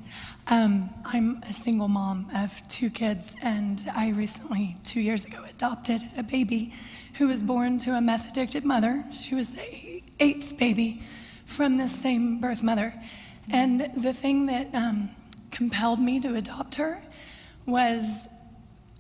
Um, 0.47 0.89
I'm 1.06 1.41
a 1.47 1.54
single 1.54 1.88
mom 1.88 2.30
of 2.36 2.51
two 2.68 2.89
kids, 2.89 3.34
and 3.41 3.82
I 3.95 4.10
recently, 4.10 4.76
two 4.84 4.99
years 4.99 5.24
ago, 5.26 5.38
adopted 5.49 6.01
a 6.18 6.24
baby 6.24 6.74
who 7.14 7.28
was 7.28 7.41
born 7.41 7.78
to 7.80 7.95
a 7.95 8.01
meth 8.01 8.30
addicted 8.30 8.66
mother. 8.66 9.03
She 9.11 9.36
was 9.36 9.49
the 9.49 10.03
eighth 10.20 10.57
baby 10.57 11.03
from 11.45 11.78
this 11.78 11.93
same 11.93 12.39
birth 12.39 12.64
mother. 12.64 12.93
And 13.49 13.91
the 13.97 14.14
thing 14.14 14.47
that 14.47 14.74
um, 14.74 15.09
compelled 15.51 15.99
me 15.99 16.20
to 16.22 16.36
adopt 16.36 16.76
her 16.76 17.01
was 17.66 18.28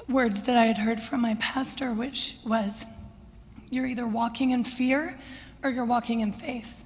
words 0.07 0.43
that 0.43 0.57
I 0.57 0.65
had 0.65 0.77
heard 0.77 1.01
from 1.01 1.21
my 1.21 1.35
pastor, 1.35 1.93
which 1.93 2.37
was, 2.45 2.85
You're 3.69 3.87
either 3.87 4.07
walking 4.07 4.51
in 4.51 4.63
fear 4.63 5.17
or 5.63 5.69
you're 5.69 5.85
walking 5.85 6.19
in 6.19 6.31
faith. 6.31 6.85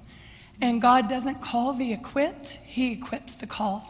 And 0.61 0.82
God 0.82 1.07
doesn't 1.07 1.41
call 1.41 1.73
the 1.73 1.93
equipped, 1.93 2.59
He 2.65 2.93
equips 2.93 3.36
the 3.36 3.47
called. 3.47 3.84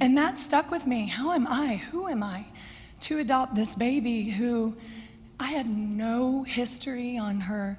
And 0.00 0.16
that 0.16 0.38
stuck 0.38 0.70
with 0.70 0.86
me. 0.86 1.06
How 1.06 1.32
am 1.32 1.46
I? 1.46 1.76
Who 1.90 2.08
am 2.08 2.22
I 2.22 2.46
to 3.00 3.18
adopt 3.18 3.56
this 3.56 3.74
baby 3.74 4.22
who 4.22 4.76
I 5.42 5.46
had 5.46 5.68
no 5.68 6.44
history 6.44 7.18
on 7.18 7.40
her 7.40 7.76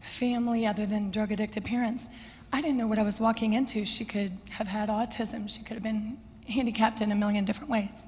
family 0.00 0.66
other 0.66 0.84
than 0.84 1.10
drug 1.10 1.32
addicted 1.32 1.64
parents? 1.64 2.04
I 2.52 2.60
didn't 2.60 2.76
know 2.76 2.86
what 2.86 2.98
I 2.98 3.04
was 3.04 3.22
walking 3.22 3.54
into. 3.54 3.86
She 3.86 4.04
could 4.04 4.32
have 4.50 4.66
had 4.66 4.90
autism, 4.90 5.48
she 5.48 5.62
could 5.62 5.76
have 5.76 5.82
been 5.82 6.18
handicapped 6.46 7.00
in 7.00 7.12
a 7.12 7.14
million 7.14 7.46
different 7.46 7.70
ways. 7.70 8.02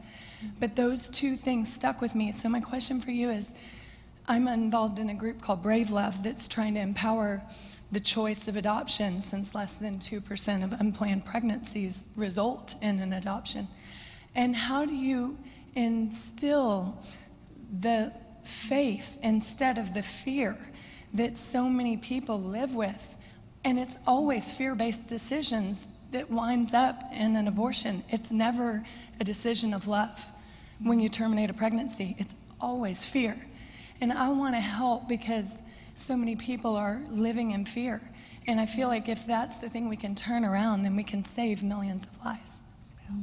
But 0.60 0.76
those 0.76 1.08
two 1.08 1.36
things 1.36 1.72
stuck 1.72 2.02
with 2.02 2.14
me. 2.14 2.32
So, 2.32 2.50
my 2.50 2.60
question 2.60 3.00
for 3.00 3.10
you 3.10 3.30
is 3.30 3.54
I'm 4.28 4.46
involved 4.46 4.98
in 4.98 5.08
a 5.08 5.14
group 5.14 5.40
called 5.40 5.62
Brave 5.62 5.90
Love 5.90 6.22
that's 6.22 6.46
trying 6.46 6.74
to 6.74 6.80
empower 6.80 7.42
the 7.90 8.00
choice 8.00 8.46
of 8.46 8.56
adoption 8.56 9.20
since 9.20 9.54
less 9.54 9.72
than 9.76 10.00
2% 10.00 10.62
of 10.62 10.78
unplanned 10.78 11.24
pregnancies 11.24 12.04
result 12.14 12.74
in 12.82 12.98
an 13.00 13.14
adoption. 13.14 13.68
And 14.34 14.54
how 14.54 14.84
do 14.84 14.94
you 14.94 15.38
instill 15.74 17.02
the 17.80 18.12
faith 18.48 19.18
instead 19.22 19.78
of 19.78 19.94
the 19.94 20.02
fear 20.02 20.58
that 21.14 21.36
so 21.36 21.68
many 21.68 21.96
people 21.96 22.40
live 22.40 22.74
with? 22.74 23.16
And 23.64 23.78
it's 23.78 23.98
always 24.06 24.52
fear 24.52 24.74
based 24.74 25.08
decisions 25.08 25.86
that 26.12 26.30
winds 26.30 26.74
up 26.74 27.02
in 27.12 27.36
an 27.36 27.48
abortion. 27.48 28.02
It's 28.10 28.30
never 28.30 28.84
a 29.20 29.24
decision 29.24 29.74
of 29.74 29.86
love 29.86 30.24
when 30.80 31.00
you 31.00 31.08
terminate 31.08 31.50
a 31.50 31.54
pregnancy, 31.54 32.14
it's 32.18 32.34
always 32.60 33.04
fear. 33.04 33.36
And 34.00 34.12
I 34.12 34.28
want 34.30 34.54
to 34.54 34.60
help 34.60 35.08
because 35.08 35.62
so 35.94 36.16
many 36.16 36.36
people 36.36 36.76
are 36.76 37.02
living 37.10 37.50
in 37.50 37.64
fear. 37.64 38.00
And 38.46 38.60
I 38.60 38.66
feel 38.66 38.88
like 38.88 39.08
if 39.08 39.26
that's 39.26 39.58
the 39.58 39.68
thing 39.68 39.88
we 39.88 39.96
can 39.96 40.14
turn 40.14 40.44
around, 40.44 40.84
then 40.84 40.94
we 40.96 41.02
can 41.02 41.22
save 41.22 41.62
millions 41.62 42.06
of 42.06 42.24
lives. 42.24 42.62
Wow. 43.10 43.16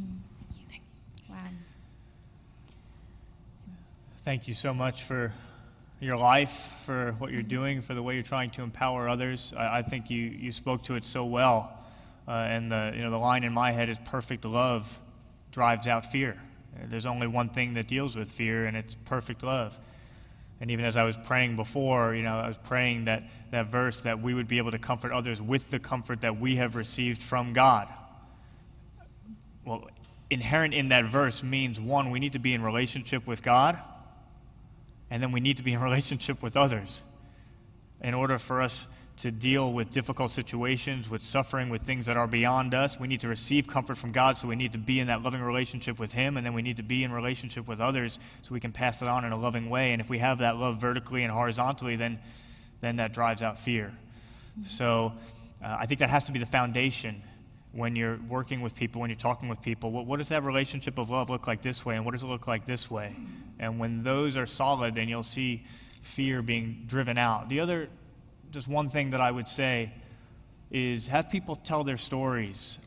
Thank 4.25 4.47
you 4.47 4.55
so 4.55 4.73
much 4.73 5.03
for 5.03 5.31
your 5.99 6.17
life, 6.17 6.73
for 6.83 7.11
what 7.19 7.31
you're 7.31 7.43
doing, 7.43 7.83
for 7.83 7.93
the 7.93 8.01
way 8.01 8.15
you're 8.15 8.23
trying 8.23 8.49
to 8.49 8.63
empower 8.63 9.07
others. 9.07 9.53
I, 9.55 9.77
I 9.77 9.81
think 9.83 10.09
you, 10.09 10.17
you 10.17 10.51
spoke 10.51 10.81
to 10.85 10.95
it 10.95 11.03
so 11.03 11.25
well. 11.25 11.77
Uh, 12.27 12.31
and 12.31 12.71
the, 12.71 12.91
you 12.95 13.03
know, 13.03 13.11
the 13.11 13.19
line 13.19 13.43
in 13.43 13.53
my 13.53 13.71
head 13.71 13.87
is 13.87 13.99
perfect 13.99 14.43
love 14.43 14.99
drives 15.51 15.85
out 15.85 16.07
fear. 16.07 16.41
There's 16.85 17.05
only 17.05 17.27
one 17.27 17.49
thing 17.49 17.75
that 17.75 17.87
deals 17.87 18.15
with 18.15 18.31
fear, 18.31 18.65
and 18.65 18.75
it's 18.75 18.95
perfect 19.05 19.43
love. 19.43 19.79
And 20.59 20.71
even 20.71 20.85
as 20.85 20.97
I 20.97 21.03
was 21.03 21.17
praying 21.17 21.55
before, 21.55 22.15
you 22.15 22.23
know, 22.23 22.39
I 22.39 22.47
was 22.47 22.57
praying 22.57 23.03
that, 23.03 23.21
that 23.51 23.67
verse 23.67 23.99
that 23.99 24.23
we 24.23 24.33
would 24.33 24.47
be 24.47 24.57
able 24.57 24.71
to 24.71 24.79
comfort 24.79 25.11
others 25.11 25.39
with 25.39 25.69
the 25.69 25.77
comfort 25.77 26.21
that 26.21 26.39
we 26.39 26.55
have 26.55 26.75
received 26.75 27.21
from 27.21 27.53
God. 27.53 27.93
Well, 29.65 29.87
inherent 30.31 30.73
in 30.73 30.87
that 30.87 31.05
verse 31.05 31.43
means 31.43 31.79
one, 31.79 32.09
we 32.09 32.19
need 32.19 32.33
to 32.33 32.39
be 32.39 32.55
in 32.55 32.63
relationship 32.63 33.27
with 33.27 33.43
God, 33.43 33.79
and 35.09 35.21
then 35.21 35.31
we 35.31 35.39
need 35.39 35.57
to 35.57 35.63
be 35.63 35.73
in 35.73 35.79
relationship 35.89 36.41
with 36.41 36.57
others 36.57 37.03
in 38.01 38.13
order 38.13 38.37
for 38.37 38.61
us 38.61 38.87
to 39.17 39.31
deal 39.31 39.71
with 39.71 39.91
difficult 39.91 40.29
situations, 40.29 41.09
with 41.09 41.23
suffering, 41.23 41.69
with 41.69 41.81
things 41.83 42.05
that 42.05 42.17
are 42.17 42.27
beyond 42.27 42.73
us. 42.73 42.99
We 42.99 43.07
need 43.07 43.21
to 43.21 43.29
receive 43.29 43.65
comfort 43.65 43.97
from 43.97 44.11
God, 44.11 44.35
so 44.35 44.47
we 44.47 44.57
need 44.57 44.73
to 44.73 44.77
be 44.77 44.99
in 44.99 45.07
that 45.07 45.23
loving 45.23 45.41
relationship 45.41 45.99
with 45.99 46.11
Him, 46.11 46.35
and 46.35 46.45
then 46.45 46.53
we 46.53 46.61
need 46.61 46.77
to 46.77 46.83
be 46.83 47.03
in 47.03 47.13
relationship 47.13 47.67
with 47.67 47.79
others 47.79 48.19
so 48.41 48.53
we 48.53 48.59
can 48.59 48.73
pass 48.73 49.01
it 49.01 49.07
on 49.07 49.23
in 49.23 49.31
a 49.31 49.37
loving 49.37 49.69
way. 49.69 49.93
And 49.93 50.01
if 50.01 50.09
we 50.09 50.19
have 50.19 50.39
that 50.39 50.57
love 50.57 50.81
vertically 50.81 51.23
and 51.23 51.31
horizontally, 51.31 51.95
then, 51.95 52.19
then 52.81 52.97
that 52.97 53.13
drives 53.13 53.41
out 53.41 53.57
fear. 53.57 53.93
So 54.65 55.13
uh, 55.63 55.77
I 55.79 55.85
think 55.85 55.99
that 56.01 56.09
has 56.09 56.25
to 56.25 56.33
be 56.33 56.39
the 56.39 56.45
foundation 56.45 57.21
when 57.75 57.93
you're 57.93 58.17
working 58.29 58.61
with 58.61 58.73
people, 58.73 59.01
when 59.01 59.09
you're 59.09 59.17
talking 59.17 59.49
with 59.49 59.61
people. 59.61 59.91
What, 59.91 60.05
what 60.05 60.17
does 60.17 60.29
that 60.29 60.43
relationship 60.43 60.97
of 60.97 61.09
love 61.09 61.29
look 61.29 61.45
like 61.45 61.61
this 61.61 61.85
way, 61.85 61.97
and 61.97 62.05
what 62.05 62.13
does 62.13 62.23
it 62.23 62.27
look 62.27 62.47
like 62.47 62.65
this 62.65 62.89
way? 62.89 63.13
And 63.59 63.79
when 63.79 64.01
those 64.01 64.37
are 64.37 64.45
solid, 64.45 64.95
then 64.95 65.09
you'll 65.09 65.23
see 65.23 65.65
fear 66.01 66.41
being 66.41 66.85
driven 66.87 67.17
out. 67.17 67.49
The 67.49 67.59
other 67.59 67.89
just 68.51 68.69
one 68.69 68.89
thing 68.89 69.09
that 69.09 69.19
I 69.19 69.29
would 69.29 69.49
say 69.49 69.91
is 70.71 71.09
have 71.09 71.29
people 71.29 71.55
tell 71.55 71.83
their 71.83 71.97
stories. 71.97 72.79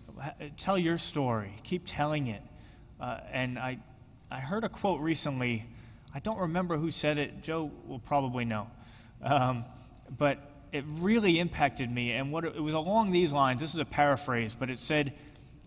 Tell 0.56 0.78
your 0.78 0.96
story. 0.96 1.52
Keep 1.62 1.82
telling 1.84 2.28
it. 2.28 2.42
Uh, 2.98 3.18
and 3.30 3.58
I, 3.58 3.78
I 4.30 4.40
heard 4.40 4.64
a 4.64 4.68
quote 4.70 5.00
recently. 5.00 5.66
I 6.14 6.20
don't 6.20 6.38
remember 6.38 6.78
who 6.78 6.90
said 6.90 7.18
it. 7.18 7.42
Jo 7.42 7.70
will 7.86 7.98
probably 7.98 8.46
know. 8.46 8.68
Um, 9.22 9.66
but 10.16 10.38
it 10.72 10.84
really 10.86 11.38
impacted 11.38 11.90
me. 11.90 12.12
And 12.12 12.32
what 12.32 12.44
it, 12.44 12.62
was 12.62 12.74
along 12.74 13.10
these 13.10 13.32
lines. 13.32 13.60
This 13.60 13.74
is 13.74 13.80
a 13.80 13.84
paraphrase, 13.84 14.54
but 14.54 14.70
it 14.70 14.78
said, 14.78 15.14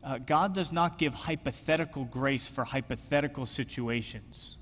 uh, 0.04 0.18
"God 0.20 0.54
does 0.54 0.72
not 0.72 0.98
give 0.98 1.14
hypothetical 1.14 2.06
grace 2.06 2.48
for 2.48 2.64
hypothetical 2.64 3.46
situations. 3.46 4.58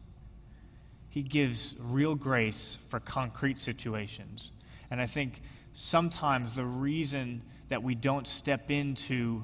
He 1.10 1.24
gives 1.24 1.76
real 1.80 2.16
grace 2.16 2.80
for 2.90 3.00
concrete 3.00 3.60
situations." 3.60 4.52
And 4.92 5.02
I 5.02 5.06
think 5.06 5.42
sometimes 5.74 6.54
the 6.54 6.66
reason 6.66 7.42
that 7.70 7.84
we 7.84 7.96
don't 7.96 8.28
step 8.28 8.72
into 8.72 9.44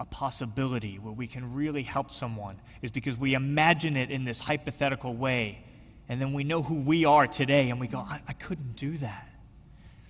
a 0.00 0.04
possibility 0.04 0.98
where 0.98 1.12
we 1.12 1.26
can 1.26 1.54
really 1.54 1.82
help 1.82 2.10
someone 2.10 2.60
is 2.82 2.90
because 2.90 3.18
we 3.18 3.34
imagine 3.34 3.96
it 3.96 4.10
in 4.10 4.24
this 4.24 4.40
hypothetical 4.40 5.14
way. 5.14 5.64
And 6.08 6.20
then 6.20 6.32
we 6.32 6.44
know 6.44 6.62
who 6.62 6.74
we 6.74 7.04
are 7.04 7.26
today 7.26 7.70
and 7.70 7.80
we 7.80 7.86
go, 7.86 7.98
I, 7.98 8.20
I 8.28 8.32
couldn't 8.34 8.76
do 8.76 8.92
that. 8.98 9.28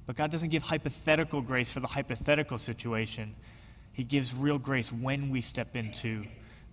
But 0.07 0.17
God 0.17 0.31
doesn't 0.31 0.51
give 0.51 0.63
hypothetical 0.63 1.41
grace 1.41 1.71
for 1.71 1.81
the 1.81 1.87
hypothetical 1.87 2.59
situation. 2.59 3.35
He 3.93 4.05
gives 4.05 4.35
real 4.35 4.59
grace 4.59 4.93
when 4.93 5.31
we 5.31 5.41
step 5.41 5.77
into 5.77 6.25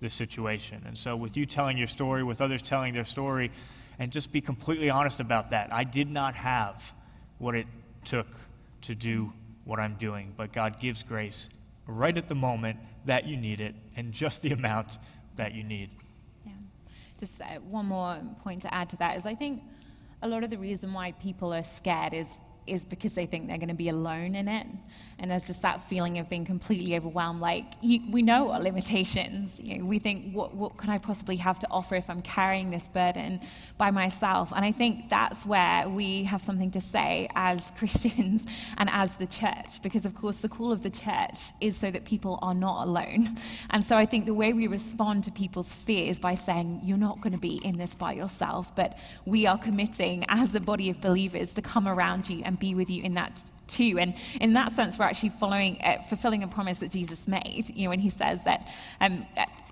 the 0.02 0.10
situation. 0.10 0.82
And 0.86 0.98
so, 0.98 1.16
with 1.16 1.38
you 1.38 1.46
telling 1.46 1.78
your 1.78 1.88
story, 1.88 2.24
with 2.24 2.42
others 2.42 2.62
telling 2.62 2.94
their 2.94 3.06
story, 3.06 3.52
and 4.00 4.12
just 4.12 4.32
be 4.32 4.42
completely 4.42 4.90
honest 4.90 5.20
about 5.20 5.52
that. 5.52 5.72
I 5.72 5.84
did 5.84 6.10
not 6.10 6.34
have 6.36 6.94
what 7.38 7.56
it 7.56 7.68
took 8.04 8.28
to 8.82 8.96
do 8.96 9.32
what 9.64 9.80
I'm 9.80 9.94
doing, 9.96 10.34
but 10.36 10.52
God 10.52 10.80
gives 10.80 11.04
grace 11.04 11.50
right 11.86 12.18
at 12.18 12.28
the 12.28 12.36
moment 12.36 12.80
that 13.06 13.26
you 13.28 13.38
need 13.38 13.62
it 13.62 13.76
and 13.96 14.12
just 14.12 14.42
the 14.42 14.52
amount 14.52 14.98
that 15.36 15.54
you 15.54 15.64
need. 15.64 15.90
Yeah. 16.46 16.54
Just 17.20 17.42
uh, 17.42 17.60
one 17.70 17.86
more 17.86 18.20
point 18.44 18.64
to 18.64 18.74
add 18.74 18.90
to 18.90 18.98
that 18.98 19.18
is 19.18 19.26
I 19.26 19.36
think 19.36 19.62
a 20.24 20.28
lot 20.28 20.44
of 20.44 20.50
the 20.50 20.58
reason 20.58 20.94
why 20.94 21.12
people 21.14 21.54
are 21.54 21.64
scared 21.64 22.14
is 22.14 22.40
is 22.68 22.86
because 22.86 23.14
they 23.14 23.26
think 23.26 23.48
they're 23.48 23.58
going 23.58 23.70
to 23.70 23.74
be 23.74 23.90
alone 23.90 24.36
in 24.36 24.48
it. 24.48 24.68
And 25.20 25.30
there's 25.30 25.48
just 25.48 25.62
that 25.62 25.82
feeling 25.82 26.18
of 26.20 26.30
being 26.30 26.46
completely 26.46 26.96
overwhelmed. 26.96 27.42
Like, 27.42 27.66
you, 27.82 28.02
we 28.12 28.22
know 28.22 28.52
our 28.52 28.60
limitations. 28.60 29.60
You 29.60 29.80
know, 29.80 29.86
we 29.86 30.00
think, 30.00 30.34
what, 30.34 30.56
what 30.56 30.78
can 30.78 30.90
I 30.90 30.98
possibly 30.98 31.36
have 31.38 31.60
to 31.60 31.68
offer 31.70 31.96
if 31.96 32.10
I'm 32.10 32.22
carrying 32.22 32.72
this 32.72 32.88
burden 32.88 33.40
by 33.78 33.92
myself? 33.92 34.52
And 34.56 34.64
I 34.64 34.72
think 34.72 35.10
that's 35.10 35.46
where 35.46 35.88
we 35.90 36.24
have 36.24 36.42
something 36.42 36.72
to 36.72 36.82
say 36.82 37.30
as 37.36 37.72
Christians 37.78 38.46
and 38.78 38.90
as 38.92 39.16
the 39.16 39.28
church. 39.28 39.82
Because, 39.82 40.06
of 40.06 40.16
course, 40.16 40.38
the 40.38 40.50
call 40.50 40.72
of 40.72 40.82
the 40.82 40.90
church 40.90 41.52
is 41.62 41.78
so 41.78 41.92
that 41.92 42.06
people 42.06 42.40
are 42.42 42.56
not 42.56 42.86
alone. 42.86 43.38
And 43.70 43.84
so 43.84 43.96
I 43.96 44.06
think 44.06 44.26
the 44.26 44.34
way 44.34 44.54
we 44.54 44.68
respond 44.68 45.24
to 45.26 45.32
people's 45.32 45.76
fears 45.76 46.20
by 46.20 46.36
saying, 46.36 46.82
you're 46.84 46.98
not 46.98 47.22
going 47.22 47.34
to 47.34 47.40
be 47.40 47.56
in 47.64 47.78
this 47.78 47.96
by 47.96 48.14
yourself, 48.14 48.76
but 48.76 48.98
we 49.26 49.48
are 49.48 49.58
committing 49.58 50.26
as 50.30 50.54
a 50.56 50.60
body 50.60 50.90
of 50.90 51.00
believers 51.02 51.54
to 51.56 51.62
come 51.62 51.88
around 51.88 52.30
you 52.30 52.44
and 52.52 52.60
be 52.60 52.76
with 52.76 52.90
you 52.90 53.02
in 53.04 53.14
that 53.16 53.44
too. 53.68 53.98
And 53.98 54.16
in 54.42 54.54
that 54.54 54.74
sense, 54.74 55.00
we're 55.00 55.06
actually 55.06 55.30
following, 55.30 55.80
uh, 55.82 56.02
fulfilling 56.02 56.44
a 56.44 56.48
promise 56.48 56.80
that 56.80 56.92
Jesus 56.92 57.28
made. 57.28 57.72
You 57.74 57.86
know, 57.86 57.90
when 57.90 58.00
he 58.00 58.10
says 58.10 58.44
that 58.44 58.68
um, 59.00 59.26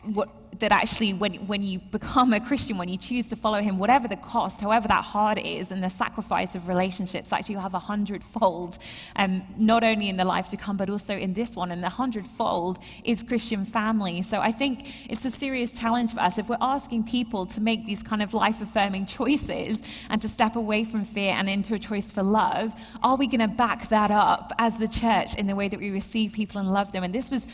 what 0.10 0.30
that 0.60 0.72
actually 0.72 1.14
when, 1.14 1.36
when 1.48 1.64
you 1.64 1.80
become 1.80 2.34
a 2.34 2.40
Christian, 2.40 2.78
when 2.78 2.90
you 2.90 2.98
choose 2.98 3.28
to 3.28 3.36
follow 3.36 3.62
him, 3.62 3.78
whatever 3.78 4.08
the 4.08 4.18
cost, 4.18 4.62
however 4.62 4.88
that 4.88 5.04
hard 5.04 5.40
is, 5.40 5.72
and 5.72 5.84
the 5.84 5.90
sacrifice 5.90 6.56
of 6.56 6.68
relationships, 6.68 7.32
actually 7.32 7.56
you 7.56 7.62
have 7.62 7.74
a 7.74 7.80
hundredfold, 7.80 8.78
um, 9.16 9.42
not 9.58 9.84
only 9.84 10.10
in 10.10 10.18
the 10.18 10.26
life 10.26 10.50
to 10.50 10.58
come, 10.58 10.78
but 10.78 10.90
also 10.90 11.16
in 11.16 11.34
this 11.34 11.56
one. 11.56 11.72
And 11.72 11.84
the 11.84 11.90
hundredfold 11.90 12.80
is 13.04 13.24
Christian 13.24 13.66
family. 13.66 14.22
So 14.22 14.40
I 14.40 14.52
think 14.52 15.10
it's 15.10 15.26
a 15.26 15.32
serious 15.32 15.72
challenge 15.72 16.14
for 16.14 16.20
us. 16.20 16.38
If 16.38 16.50
we're 16.50 16.58
asking 16.62 17.06
people 17.06 17.46
to 17.48 17.62
make 17.62 17.86
these 17.86 18.04
kind 18.04 18.22
of 18.22 18.34
life 18.34 18.62
affirming 18.62 19.06
choices 19.20 19.80
and 20.10 20.22
to 20.22 20.28
step 20.28 20.56
away 20.56 20.84
from 20.84 21.04
fear 21.06 21.34
and 21.34 21.50
into 21.50 21.74
a 21.76 21.80
choice 21.80 22.12
for 22.12 22.24
love, 22.24 22.74
are 23.02 23.16
we 23.16 23.28
going 23.28 23.40
to 23.40 23.48
back 23.48 23.88
that 23.90 24.12
up 24.12 24.52
as 24.60 24.78
the 24.78 24.88
church 24.88 25.36
in 25.36 25.48
the 25.48 25.56
way 25.56 25.68
that 25.70 25.80
we 25.80 25.90
receive 25.90 26.34
people 26.34 26.60
and 26.60 26.72
love 26.72 26.92
them? 26.92 27.04
And 27.04 27.14
this 27.14 27.32
was 27.32 27.48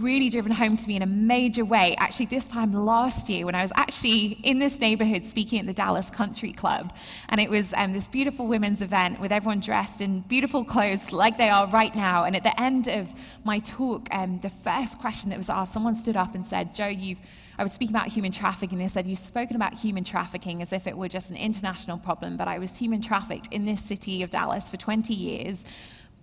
really 0.00 0.28
driven 0.28 0.52
home 0.52 0.76
to 0.76 0.88
me 0.88 0.96
in 0.96 1.02
a 1.02 1.06
major 1.06 1.64
way. 1.64 1.94
Actually, 1.98 2.26
this 2.26 2.46
time 2.46 2.72
last 2.72 3.28
year, 3.28 3.46
when 3.46 3.54
I 3.54 3.62
was 3.62 3.72
actually 3.76 4.38
in 4.42 4.58
this 4.58 4.80
neighborhood 4.80 5.24
speaking 5.24 5.60
at 5.60 5.66
the 5.66 5.72
Dallas 5.72 6.10
Country 6.10 6.52
Club, 6.52 6.94
and 7.28 7.40
it 7.40 7.48
was 7.48 7.72
um, 7.74 7.92
this 7.92 8.08
beautiful 8.08 8.46
women's 8.46 8.82
event 8.82 9.20
with 9.20 9.32
everyone 9.32 9.60
dressed 9.60 10.00
in 10.00 10.20
beautiful 10.20 10.64
clothes 10.64 11.12
like 11.12 11.38
they 11.38 11.48
are 11.48 11.66
right 11.68 11.94
now. 11.94 12.24
And 12.24 12.34
at 12.34 12.42
the 12.42 12.60
end 12.60 12.88
of 12.88 13.08
my 13.44 13.58
talk, 13.60 14.08
um, 14.10 14.38
the 14.38 14.50
first 14.50 14.98
question 14.98 15.30
that 15.30 15.38
was 15.38 15.50
asked, 15.50 15.72
someone 15.72 15.94
stood 15.94 16.16
up 16.16 16.34
and 16.34 16.46
said, 16.46 16.74
"Jo, 16.74 16.86
you've." 16.86 17.18
I 17.56 17.62
was 17.62 17.72
speaking 17.72 17.94
about 17.94 18.08
human 18.08 18.32
trafficking. 18.32 18.78
They 18.78 18.88
said, 18.88 19.06
You've 19.06 19.20
spoken 19.20 19.54
about 19.54 19.74
human 19.74 20.02
trafficking 20.02 20.60
as 20.60 20.72
if 20.72 20.88
it 20.88 20.96
were 20.96 21.08
just 21.08 21.30
an 21.30 21.36
international 21.36 21.98
problem, 21.98 22.36
but 22.36 22.48
I 22.48 22.58
was 22.58 22.76
human 22.76 23.00
trafficked 23.00 23.46
in 23.52 23.64
this 23.64 23.80
city 23.80 24.24
of 24.24 24.30
Dallas 24.30 24.68
for 24.68 24.76
20 24.76 25.14
years 25.14 25.64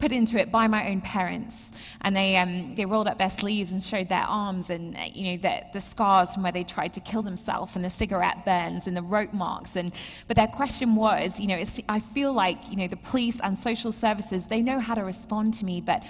put 0.01 0.11
into 0.11 0.39
it 0.39 0.51
by 0.51 0.67
my 0.67 0.89
own 0.89 0.99
parents. 0.99 1.71
And 2.01 2.15
they, 2.15 2.35
um, 2.35 2.73
they 2.73 2.85
rolled 2.85 3.07
up 3.07 3.19
their 3.19 3.29
sleeves 3.29 3.71
and 3.71 3.83
showed 3.83 4.09
their 4.09 4.23
arms 4.23 4.71
and, 4.71 4.97
uh, 4.97 5.01
you 5.13 5.31
know, 5.31 5.37
the, 5.37 5.61
the 5.73 5.79
scars 5.79 6.33
from 6.33 6.41
where 6.41 6.51
they 6.51 6.63
tried 6.63 6.93
to 6.95 6.99
kill 6.99 7.21
themselves 7.21 7.75
and 7.75 7.85
the 7.85 7.89
cigarette 7.89 8.43
burns 8.43 8.87
and 8.87 8.97
the 8.97 9.03
rope 9.03 9.31
marks. 9.31 9.75
And, 9.75 9.93
but 10.27 10.35
their 10.35 10.47
question 10.47 10.95
was, 10.95 11.39
you 11.39 11.45
know, 11.45 11.63
I 11.87 11.99
feel 11.99 12.33
like, 12.33 12.71
you 12.71 12.77
know, 12.77 12.87
the 12.87 12.97
police 12.97 13.39
and 13.41 13.55
social 13.55 13.91
services, 13.91 14.47
they 14.47 14.61
know 14.61 14.79
how 14.79 14.95
to 14.95 15.03
respond 15.03 15.53
to 15.55 15.65
me, 15.65 15.79
but 15.79 16.03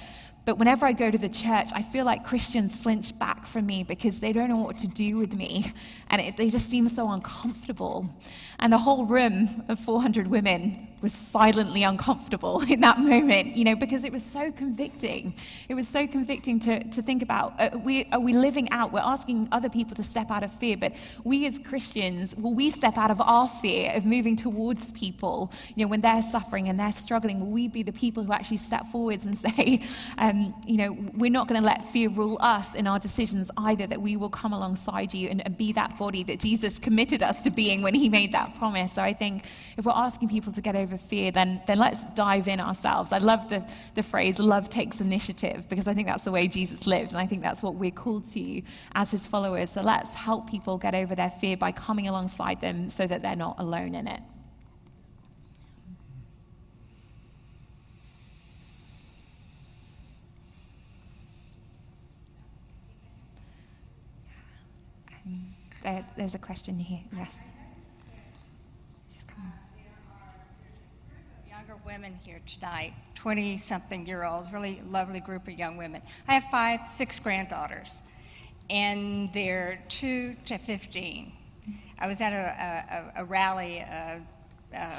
but 0.44 0.58
whenever 0.58 0.88
I 0.88 0.94
go 0.94 1.12
to 1.12 1.20
the 1.20 1.30
church, 1.30 1.70
I 1.72 1.84
feel 1.84 2.04
like 2.04 2.26
Christians 2.26 2.76
flinch 2.76 3.18
back 3.20 3.46
from 3.46 3.68
me 3.68 3.84
because 3.84 4.20
they 4.20 4.34
don't 4.34 4.50
know 4.50 4.58
what 4.58 4.80
to 4.80 4.88
do 4.88 5.18
with 5.18 5.36
me. 5.36 5.72
And 6.10 6.20
it, 6.20 6.36
they 6.36 6.50
just 6.50 6.68
seem 6.68 6.90
so 6.90 7.12
uncomfortable. 7.12 8.10
And 8.58 8.74
the 8.74 8.80
whole 8.80 9.06
room 9.06 9.64
of 9.70 9.80
400 9.80 10.28
women 10.28 10.88
was 11.02 11.14
silently 11.14 11.84
uncomfortable 11.84 12.62
in 12.70 12.82
that 12.82 13.00
moment, 13.00 13.56
you 13.56 13.64
know, 13.64 13.76
because 13.76 14.04
it 14.04 14.12
was 14.12 14.24
so 14.24 14.52
convicting. 14.52 15.34
It 15.70 15.74
was 15.74 15.88
so 15.88 16.08
convicting 16.08 16.60
to, 16.62 16.84
to 16.84 17.02
think 17.02 17.22
about 17.22 17.60
uh, 17.60 17.78
we, 17.78 18.06
are 18.12 18.20
we 18.20 18.34
living 18.34 18.70
out? 18.72 18.92
We're 18.92 19.00
asking 19.00 19.48
other 19.52 19.70
people 19.70 19.96
to 19.96 20.04
step 20.04 20.32
out 20.32 20.44
of 20.44 20.52
fear, 20.52 20.78
but 20.78 20.94
we 21.24 21.46
as 21.46 21.60
Christians, 21.60 22.36
will 22.36 22.54
we 22.54 22.70
step 22.72 22.98
out 22.98 23.12
of 23.12 23.20
our 23.22 23.50
fear 23.50 23.92
of 23.94 24.06
moving 24.06 24.36
towards 24.36 24.92
people, 24.92 25.52
you 25.76 25.84
know, 25.84 25.90
when 25.90 26.02
they're 26.02 26.22
suffering 26.22 26.70
and 26.70 26.80
they're 26.80 26.92
struggling? 26.92 27.40
Will 27.40 27.52
we 27.52 27.68
be 27.68 27.84
the 27.84 27.92
people 27.92 28.24
who 28.24 28.34
actually 28.34 28.58
step 28.58 28.86
forwards 28.88 29.26
and 29.26 29.38
say, 29.56 29.82
um, 30.18 30.54
you 30.66 30.78
know, 30.78 30.96
we're 31.14 31.32
not 31.32 31.48
going 31.48 31.60
to 31.60 31.66
let 31.66 31.84
fear 31.84 32.10
rule 32.10 32.38
us 32.42 32.76
in 32.76 32.88
our 32.88 33.00
decisions 33.00 33.50
either, 33.58 33.88
that 33.88 34.02
we 34.02 34.16
will 34.18 34.30
come 34.30 34.54
alongside 34.54 35.14
you 35.14 35.30
and, 35.30 35.46
and 35.46 35.58
be 35.58 35.72
that 35.74 35.98
body 35.98 36.24
that 36.24 36.40
Jesus 36.40 36.80
committed 36.80 37.24
us 37.24 37.44
to 37.44 37.50
being 37.50 37.82
when 37.82 37.94
he 37.94 38.10
made 38.10 38.32
that 38.34 38.56
promise? 38.56 38.94
So 38.94 39.02
I 39.02 39.14
think 39.14 39.46
if 39.78 39.86
we're 39.86 39.92
asking 39.94 40.30
people 40.30 40.54
to 40.54 40.62
get 40.62 40.76
over 40.76 40.91
over 40.92 41.02
fear, 41.02 41.32
then, 41.32 41.62
then 41.68 41.78
let's 41.78 42.04
dive 42.16 42.48
in 42.48 42.60
ourselves. 42.60 43.12
I 43.12 43.20
love 43.20 43.50
the, 43.50 43.64
the 43.96 44.04
phrase, 44.04 44.40
love 44.40 44.70
takes 44.70 45.02
initiative, 45.02 45.68
because 45.70 45.88
I 45.88 45.94
think 45.94 46.08
that's 46.08 46.24
the 46.24 46.32
way 46.32 46.48
Jesus 46.48 46.86
lived, 46.88 47.12
and 47.12 47.18
I 47.18 47.26
think 47.26 47.42
that's 47.42 47.64
what 47.64 47.76
we're 47.76 47.92
called 47.92 48.26
to 48.32 48.62
as 48.96 49.12
his 49.12 49.26
followers. 49.26 49.70
So 49.70 49.82
let's 49.82 50.14
help 50.14 50.50
people 50.50 50.78
get 50.78 50.94
over 50.94 51.16
their 51.16 51.30
fear 51.30 51.58
by 51.58 51.72
coming 51.72 52.08
alongside 52.08 52.62
them 52.62 52.90
so 52.90 53.08
that 53.08 53.22
they're 53.22 53.36
not 53.36 53.56
alone 53.60 53.96
in 53.96 54.08
it. 54.08 54.22
Um, 65.26 65.54
there, 65.84 66.06
there's 66.18 66.36
a 66.36 66.40
question 66.40 66.78
here. 66.78 67.02
Yes. 67.16 67.34
younger 71.62 71.81
women 71.92 72.18
here 72.24 72.40
tonight, 72.46 72.94
20 73.16 73.58
something 73.58 74.08
year 74.08 74.24
olds, 74.24 74.54
really 74.54 74.82
lovely 74.86 75.20
group 75.20 75.46
of 75.50 75.56
young 75.56 75.76
women. 75.76 76.02
I 76.26 76.36
have 76.36 76.46
five, 76.46 76.88
six 76.88 77.20
granddaughters, 77.20 78.04
and 78.70 79.30
they're 79.34 79.84
2 79.90 80.34
to 80.46 80.58
15. 80.58 81.34
I 82.00 82.08
was 82.08 82.22
at 82.22 82.32
a, 82.32 83.12
a, 83.18 83.24
a 83.24 83.26
rally, 83.26 83.80
a, 83.80 84.22
a 84.74 84.90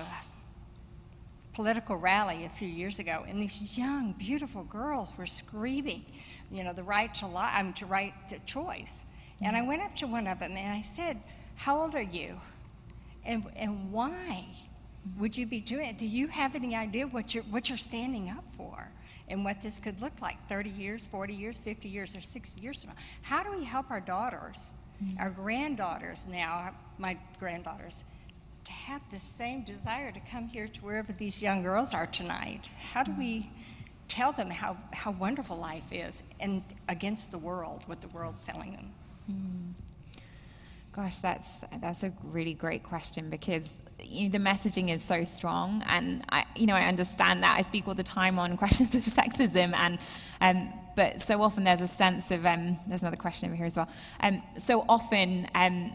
political 1.55 1.97
rally 1.97 2.45
a 2.45 2.51
few 2.51 2.69
years 2.69 2.99
ago, 2.99 3.25
and 3.27 3.41
these 3.41 3.79
young, 3.79 4.13
beautiful 4.19 4.65
girls 4.65 5.17
were 5.17 5.25
screaming, 5.25 6.05
you 6.51 6.63
know, 6.63 6.75
the 6.75 6.85
right 6.85 7.15
to 7.15 7.27
life, 7.27 7.59
um, 7.59 7.73
to 7.73 7.87
right 7.87 8.13
to 8.29 8.39
choice. 8.41 9.07
And 9.41 9.57
I 9.57 9.63
went 9.63 9.81
up 9.81 9.97
to 9.97 10.07
one 10.07 10.27
of 10.27 10.41
them 10.41 10.59
and 10.59 10.71
I 10.71 10.83
said, 10.83 11.19
"How 11.57 11.81
old 11.81 11.95
are 11.95 12.03
you? 12.03 12.39
And 13.25 13.45
and 13.57 13.91
why?" 13.91 14.45
Would 15.19 15.37
you 15.37 15.47
be 15.47 15.61
doing 15.61 15.89
it? 15.89 15.99
Do 15.99 16.07
you 16.07 16.29
have 16.29 16.55
any 16.55 16.75
idea 16.77 17.07
what 17.07 17.35
you're, 17.35 17.45
what 17.45 17.69
you're 17.69 17.79
standing 17.79 18.31
up 18.31 18.45
for 18.57 18.89
and 19.29 19.45
what 19.45 19.63
this 19.63 19.79
could 19.79 20.01
look 20.01 20.21
like 20.21 20.37
30 20.49 20.71
years, 20.71 21.07
40 21.07 21.35
years, 21.35 21.59
50 21.59 21.89
years, 21.89 22.15
or 22.15 22.21
60 22.21 22.61
years 22.61 22.83
from 22.83 22.91
now? 22.91 23.01
How 23.23 23.43
do 23.43 23.51
we 23.57 23.65
help 23.65 23.91
our 23.91 24.01
daughters, 24.01 24.75
mm-hmm. 25.03 25.19
our 25.21 25.31
granddaughters 25.31 26.27
now, 26.29 26.73
my 26.99 27.17
granddaughters, 27.39 28.05
to 28.65 28.73
have 28.73 29.03
the 29.11 29.19
same 29.19 29.63
desire 29.63 30.13
to 30.13 30.21
come 30.21 30.47
here 30.47 30.69
to 30.69 30.81
wherever 30.83 31.13
these 31.13 31.43
young 31.43 31.63
girls 31.63 31.95
are 31.95 32.07
tonight? 32.07 32.69
How 32.93 33.03
do 33.03 33.13
we 33.19 33.51
tell 34.09 34.31
them 34.31 34.51
how, 34.51 34.77
how 34.93 35.11
wonderful 35.13 35.57
life 35.57 35.91
is 35.91 36.23
and 36.39 36.63
against 36.89 37.31
the 37.31 37.39
world, 37.39 37.83
what 37.87 38.01
the 38.01 38.09
world's 38.09 38.43
telling 38.43 38.73
them? 38.73 38.93
Mm. 39.31 39.73
Gosh, 40.93 41.19
that's 41.19 41.65
that's 41.81 42.03
a 42.03 42.13
really 42.23 42.53
great 42.53 42.83
question 42.83 43.31
because 43.31 43.73
you 44.01 44.25
know, 44.25 44.33
the 44.33 44.39
messaging 44.39 44.91
is 44.91 45.03
so 45.03 45.25
strong, 45.25 45.83
and 45.87 46.25
I, 46.31 46.45
you 46.57 46.67
know, 46.67 46.75
I 46.75 46.85
understand 46.85 47.43
that. 47.43 47.57
I 47.59 47.63
speak 47.63 47.89
all 47.89 47.95
the 47.95 48.03
time 48.03 48.39
on 48.39 48.57
questions 48.63 48.95
of 48.95 49.03
sexism, 49.03 49.75
and 49.75 49.99
um, 50.41 50.73
but 50.97 51.23
so 51.23 51.43
often 51.43 51.65
there's 51.65 51.81
a 51.81 51.89
sense 51.89 52.31
of 52.31 52.45
um, 52.47 52.79
there's 52.87 53.03
another 53.03 53.17
question 53.17 53.49
over 53.49 53.57
here 53.57 53.67
as 53.67 53.77
well. 53.77 53.89
Um, 54.21 54.43
so 54.59 54.85
often. 54.89 55.49
Um, 55.55 55.93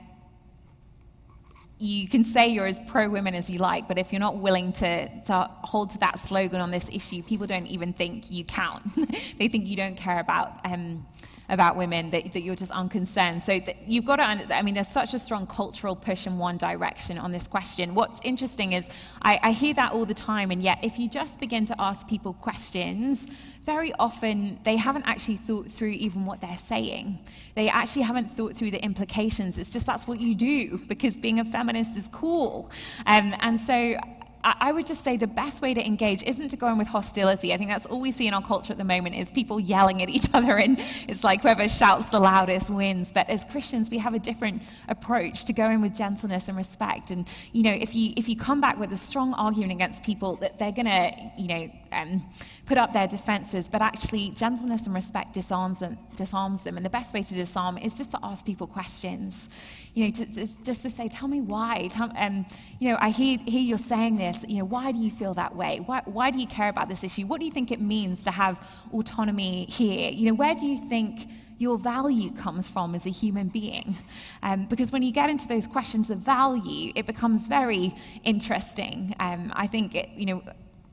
you 1.79 2.07
can 2.07 2.23
say 2.23 2.47
you're 2.47 2.65
as 2.65 2.79
pro 2.87 3.07
women 3.07 3.35
as 3.35 3.49
you 3.49 3.59
like, 3.59 3.87
but 3.87 3.99
if 3.99 4.11
you're 4.11 4.19
not 4.19 4.37
willing 4.37 4.73
to, 4.73 5.07
to 5.25 5.49
hold 5.61 5.91
to 5.91 5.97
that 5.99 6.17
slogan 6.17 6.59
on 6.59 6.71
this 6.71 6.89
issue, 6.91 7.21
people 7.21 7.45
don't 7.45 7.67
even 7.67 7.93
think 7.93 8.31
you 8.31 8.43
count. 8.43 8.83
they 9.37 9.47
think 9.47 9.67
you 9.67 9.75
don't 9.75 9.95
care 9.95 10.19
about 10.19 10.59
um, 10.65 11.05
about 11.49 11.75
women 11.75 12.09
that, 12.11 12.33
that 12.33 12.41
you're 12.41 12.55
just 12.55 12.71
unconcerned. 12.71 13.41
So 13.41 13.59
you've 13.85 14.05
got 14.05 14.17
to, 14.17 14.55
I 14.55 14.61
mean, 14.61 14.75
there's 14.75 14.87
such 14.87 15.13
a 15.13 15.19
strong 15.19 15.47
cultural 15.47 15.95
push 15.95 16.27
in 16.27 16.37
one 16.37 16.57
direction 16.57 17.17
on 17.17 17.31
this 17.31 17.47
question. 17.47 17.95
What's 17.95 18.19
interesting 18.23 18.73
is 18.73 18.89
I, 19.21 19.39
I 19.41 19.51
hear 19.51 19.73
that 19.75 19.91
all 19.91 20.05
the 20.05 20.13
time, 20.13 20.51
and 20.51 20.61
yet 20.61 20.79
if 20.83 20.99
you 20.99 21.09
just 21.09 21.39
begin 21.39 21.65
to 21.65 21.75
ask 21.79 22.07
people 22.07 22.33
questions, 22.33 23.27
very 23.63 23.93
often 23.99 24.59
they 24.63 24.77
haven't 24.77 25.03
actually 25.03 25.35
thought 25.35 25.69
through 25.69 25.89
even 25.89 26.25
what 26.25 26.39
they're 26.39 26.55
saying. 26.55 27.19
They 27.55 27.69
actually 27.69 28.03
haven't 28.03 28.31
thought 28.31 28.55
through 28.55 28.71
the 28.71 28.81
implications. 28.83 29.57
It's 29.57 29.71
just 29.71 29.85
that's 29.85 30.07
what 30.07 30.21
you 30.21 30.35
do 30.35 30.77
because 30.87 31.17
being 31.17 31.39
a 31.41 31.45
feminist 31.45 31.97
is 31.97 32.07
cool. 32.13 32.71
Um, 33.05 33.35
and 33.41 33.59
so 33.59 33.97
I 34.43 34.71
would 34.71 34.87
just 34.87 35.03
say 35.03 35.17
the 35.17 35.27
best 35.27 35.61
way 35.61 35.73
to 35.73 35.85
engage 35.85 36.23
isn't 36.23 36.49
to 36.49 36.57
go 36.57 36.67
in 36.67 36.77
with 36.77 36.87
hostility. 36.87 37.53
I 37.53 37.57
think 37.57 37.69
that's 37.69 37.85
all 37.85 37.99
we 37.99 38.11
see 38.11 38.27
in 38.27 38.33
our 38.33 38.41
culture 38.41 38.71
at 38.71 38.77
the 38.77 38.83
moment 38.83 39.15
is 39.15 39.29
people 39.29 39.59
yelling 39.59 40.01
at 40.01 40.09
each 40.09 40.27
other, 40.33 40.57
and 40.57 40.79
it's 41.07 41.23
like 41.23 41.41
whoever 41.41 41.67
shouts 41.67 42.09
the 42.09 42.19
loudest 42.19 42.69
wins. 42.69 43.11
But 43.11 43.29
as 43.29 43.43
Christians, 43.45 43.89
we 43.89 43.97
have 43.97 44.13
a 44.13 44.19
different 44.19 44.61
approach 44.87 45.45
to 45.45 45.53
go 45.53 45.69
in 45.69 45.81
with 45.81 45.95
gentleness 45.95 46.47
and 46.47 46.57
respect. 46.57 47.11
And 47.11 47.27
you 47.51 47.63
know, 47.63 47.71
if 47.71 47.95
you 47.95 48.13
if 48.15 48.29
you 48.29 48.35
come 48.35 48.61
back 48.61 48.77
with 48.77 48.91
a 48.93 48.97
strong 48.97 49.33
argument 49.33 49.71
against 49.71 50.03
people, 50.03 50.35
that 50.37 50.59
they're 50.59 50.71
to 50.71 51.11
you 51.37 51.47
know 51.47 51.71
um, 51.91 52.23
put 52.65 52.77
up 52.77 52.93
their 52.93 53.07
defenses, 53.07 53.69
but 53.69 53.81
actually 53.81 54.31
gentleness 54.31 54.85
and 54.85 54.93
respect 54.93 55.33
disarms 55.33 55.79
them, 55.79 55.97
disarms 56.15 56.63
them. 56.63 56.77
And 56.77 56.85
the 56.85 56.89
best 56.89 57.13
way 57.13 57.23
to 57.23 57.33
disarm 57.33 57.77
is 57.77 57.95
just 57.95 58.11
to 58.11 58.19
ask 58.23 58.45
people 58.45 58.67
questions. 58.67 59.49
You 59.93 60.05
know, 60.05 60.11
to, 60.11 60.25
to, 60.25 60.63
just 60.63 60.81
to 60.81 60.89
say, 60.89 61.07
tell 61.07 61.27
me 61.27 61.41
why. 61.41 61.89
Tell, 61.91 62.11
um, 62.17 62.45
you 62.79 62.91
know, 62.91 62.97
I 62.99 63.09
hear, 63.09 63.39
hear 63.39 63.61
you're 63.61 63.77
saying 63.77 64.17
this. 64.17 64.26
You 64.47 64.59
know, 64.59 64.65
why 64.65 64.91
do 64.91 64.99
you 64.99 65.11
feel 65.11 65.33
that 65.35 65.55
way? 65.55 65.81
Why, 65.85 66.01
why 66.05 66.31
do 66.31 66.39
you 66.39 66.47
care 66.47 66.69
about 66.69 66.89
this 66.89 67.03
issue? 67.03 67.25
What 67.27 67.39
do 67.39 67.45
you 67.45 67.51
think 67.51 67.71
it 67.71 67.81
means 67.81 68.23
to 68.23 68.31
have 68.31 68.65
autonomy 68.93 69.65
here? 69.65 70.09
You 70.09 70.27
know, 70.27 70.33
where 70.33 70.55
do 70.55 70.65
you 70.65 70.77
think 70.77 71.27
your 71.59 71.77
value 71.77 72.31
comes 72.31 72.69
from 72.69 72.93
as 72.93 73.05
a 73.05 73.09
human 73.09 73.47
being. 73.47 73.95
Um, 74.43 74.65
because 74.65 74.91
when 74.91 75.01
you 75.01 75.11
get 75.11 75.29
into 75.29 75.47
those 75.47 75.67
questions 75.67 76.09
of 76.09 76.19
value, 76.19 76.91
it 76.95 77.05
becomes 77.05 77.47
very 77.47 77.93
interesting. 78.23 79.15
Um, 79.19 79.51
I 79.55 79.67
think, 79.67 79.95
it, 79.95 80.09
you 80.15 80.27
know, 80.27 80.43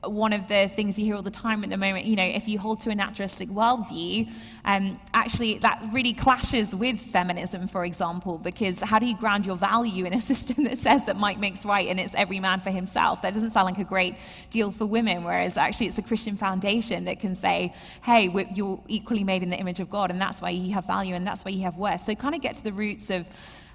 one 0.07 0.33
of 0.33 0.47
the 0.47 0.69
things 0.75 0.97
you 0.97 1.05
hear 1.05 1.15
all 1.15 1.21
the 1.21 1.31
time 1.31 1.63
at 1.63 1.69
the 1.69 1.77
moment, 1.77 2.05
you 2.05 2.15
know, 2.15 2.23
if 2.23 2.47
you 2.47 2.59
hold 2.59 2.79
to 2.81 2.89
a 2.89 2.95
naturalistic 2.95 3.49
worldview, 3.49 4.31
um, 4.65 4.99
actually 5.13 5.59
that 5.59 5.81
really 5.91 6.13
clashes 6.13 6.75
with 6.75 6.99
feminism, 6.99 7.67
for 7.67 7.85
example, 7.85 8.37
because 8.37 8.79
how 8.79 8.99
do 8.99 9.05
you 9.05 9.15
ground 9.15 9.45
your 9.45 9.55
value 9.55 10.05
in 10.05 10.13
a 10.13 10.21
system 10.31 10.63
that 10.65 10.77
says 10.77 11.05
that 11.05 11.17
Mike 11.17 11.39
makes 11.39 11.65
right 11.65 11.87
and 11.87 11.99
it's 11.99 12.15
every 12.15 12.39
man 12.39 12.59
for 12.59 12.71
himself? 12.71 13.21
That 13.21 13.33
doesn't 13.33 13.51
sound 13.51 13.65
like 13.65 13.77
a 13.77 13.83
great 13.83 14.15
deal 14.49 14.71
for 14.71 14.85
women, 14.85 15.23
whereas 15.23 15.57
actually 15.57 15.87
it's 15.87 15.97
a 15.97 16.03
Christian 16.03 16.37
foundation 16.37 17.05
that 17.05 17.19
can 17.19 17.35
say, 17.35 17.73
hey, 18.03 18.29
you're 18.53 18.81
equally 18.87 19.23
made 19.23 19.43
in 19.43 19.49
the 19.49 19.57
image 19.57 19.79
of 19.79 19.89
God, 19.89 20.11
and 20.11 20.19
that's 20.19 20.41
why 20.41 20.49
you 20.49 20.73
have 20.73 20.85
value 20.85 21.15
and 21.15 21.25
that's 21.25 21.45
why 21.45 21.51
you 21.51 21.63
have 21.63 21.77
worth. 21.77 22.03
So 22.03 22.15
kind 22.15 22.35
of 22.35 22.41
get 22.41 22.55
to 22.55 22.63
the 22.63 22.73
roots 22.73 23.09
of 23.09 23.27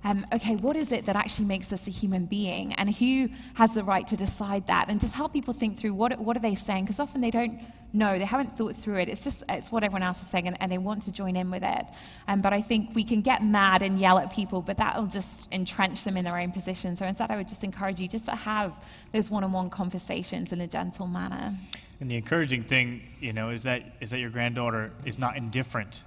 um, 0.02 0.26
okay, 0.32 0.56
what 0.56 0.76
is 0.76 0.92
it 0.92 1.04
that 1.06 1.16
actually 1.16 1.44
makes 1.46 1.72
us 1.72 1.86
a 1.86 1.90
human 1.90 2.24
being? 2.24 2.72
And 2.74 2.94
who 2.94 3.28
has 3.54 3.74
the 3.74 3.84
right 3.84 4.06
to 4.06 4.16
decide 4.16 4.66
that? 4.68 4.88
And 4.88 4.98
just 4.98 5.14
help 5.14 5.32
people 5.32 5.52
think 5.52 5.78
through 5.78 5.94
what, 5.94 6.18
what 6.18 6.36
are 6.36 6.40
they 6.40 6.54
saying? 6.54 6.84
Because 6.84 7.00
often 7.00 7.20
they 7.20 7.30
don't 7.30 7.60
know, 7.92 8.18
they 8.18 8.24
haven't 8.24 8.56
thought 8.56 8.76
through 8.76 8.96
it. 8.96 9.08
It's 9.08 9.22
just 9.22 9.44
it's 9.48 9.70
what 9.70 9.84
everyone 9.84 10.02
else 10.02 10.22
is 10.22 10.28
saying, 10.28 10.46
and, 10.46 10.56
and 10.60 10.72
they 10.72 10.78
want 10.78 11.02
to 11.02 11.12
join 11.12 11.36
in 11.36 11.50
with 11.50 11.62
it. 11.62 11.84
Um, 12.28 12.40
but 12.40 12.52
I 12.52 12.62
think 12.62 12.94
we 12.94 13.04
can 13.04 13.20
get 13.20 13.44
mad 13.44 13.82
and 13.82 13.98
yell 13.98 14.18
at 14.18 14.32
people, 14.32 14.62
but 14.62 14.78
that 14.78 14.96
will 14.96 15.06
just 15.06 15.52
entrench 15.52 16.04
them 16.04 16.16
in 16.16 16.24
their 16.24 16.38
own 16.38 16.52
position. 16.52 16.96
So 16.96 17.04
instead, 17.06 17.30
I 17.30 17.36
would 17.36 17.48
just 17.48 17.64
encourage 17.64 18.00
you 18.00 18.08
just 18.08 18.26
to 18.26 18.34
have 18.34 18.82
those 19.12 19.30
one-on-one 19.30 19.70
conversations 19.70 20.52
in 20.52 20.60
a 20.60 20.66
gentle 20.66 21.08
manner. 21.08 21.54
And 22.00 22.10
the 22.10 22.16
encouraging 22.16 22.62
thing, 22.62 23.02
you 23.20 23.32
know, 23.32 23.50
is 23.50 23.64
that 23.64 23.82
is 24.00 24.10
that 24.10 24.20
your 24.20 24.30
granddaughter 24.30 24.92
is 25.04 25.18
not 25.18 25.36
indifferent, 25.36 26.04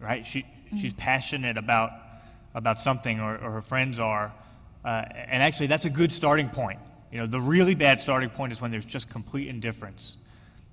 right? 0.00 0.26
She 0.26 0.40
mm-hmm. 0.40 0.78
she's 0.78 0.94
passionate 0.94 1.56
about 1.56 1.92
about 2.56 2.80
something 2.80 3.20
or, 3.20 3.36
or 3.36 3.52
her 3.52 3.60
friends 3.60 4.00
are. 4.00 4.32
Uh, 4.84 5.04
and 5.14 5.42
actually, 5.42 5.68
that's 5.68 5.84
a 5.84 5.90
good 5.90 6.10
starting 6.10 6.48
point. 6.48 6.80
You 7.12 7.18
know, 7.18 7.26
the 7.26 7.40
really 7.40 7.74
bad 7.74 8.00
starting 8.00 8.30
point 8.30 8.50
is 8.50 8.60
when 8.60 8.70
there's 8.72 8.86
just 8.86 9.08
complete 9.10 9.46
indifference. 9.46 10.16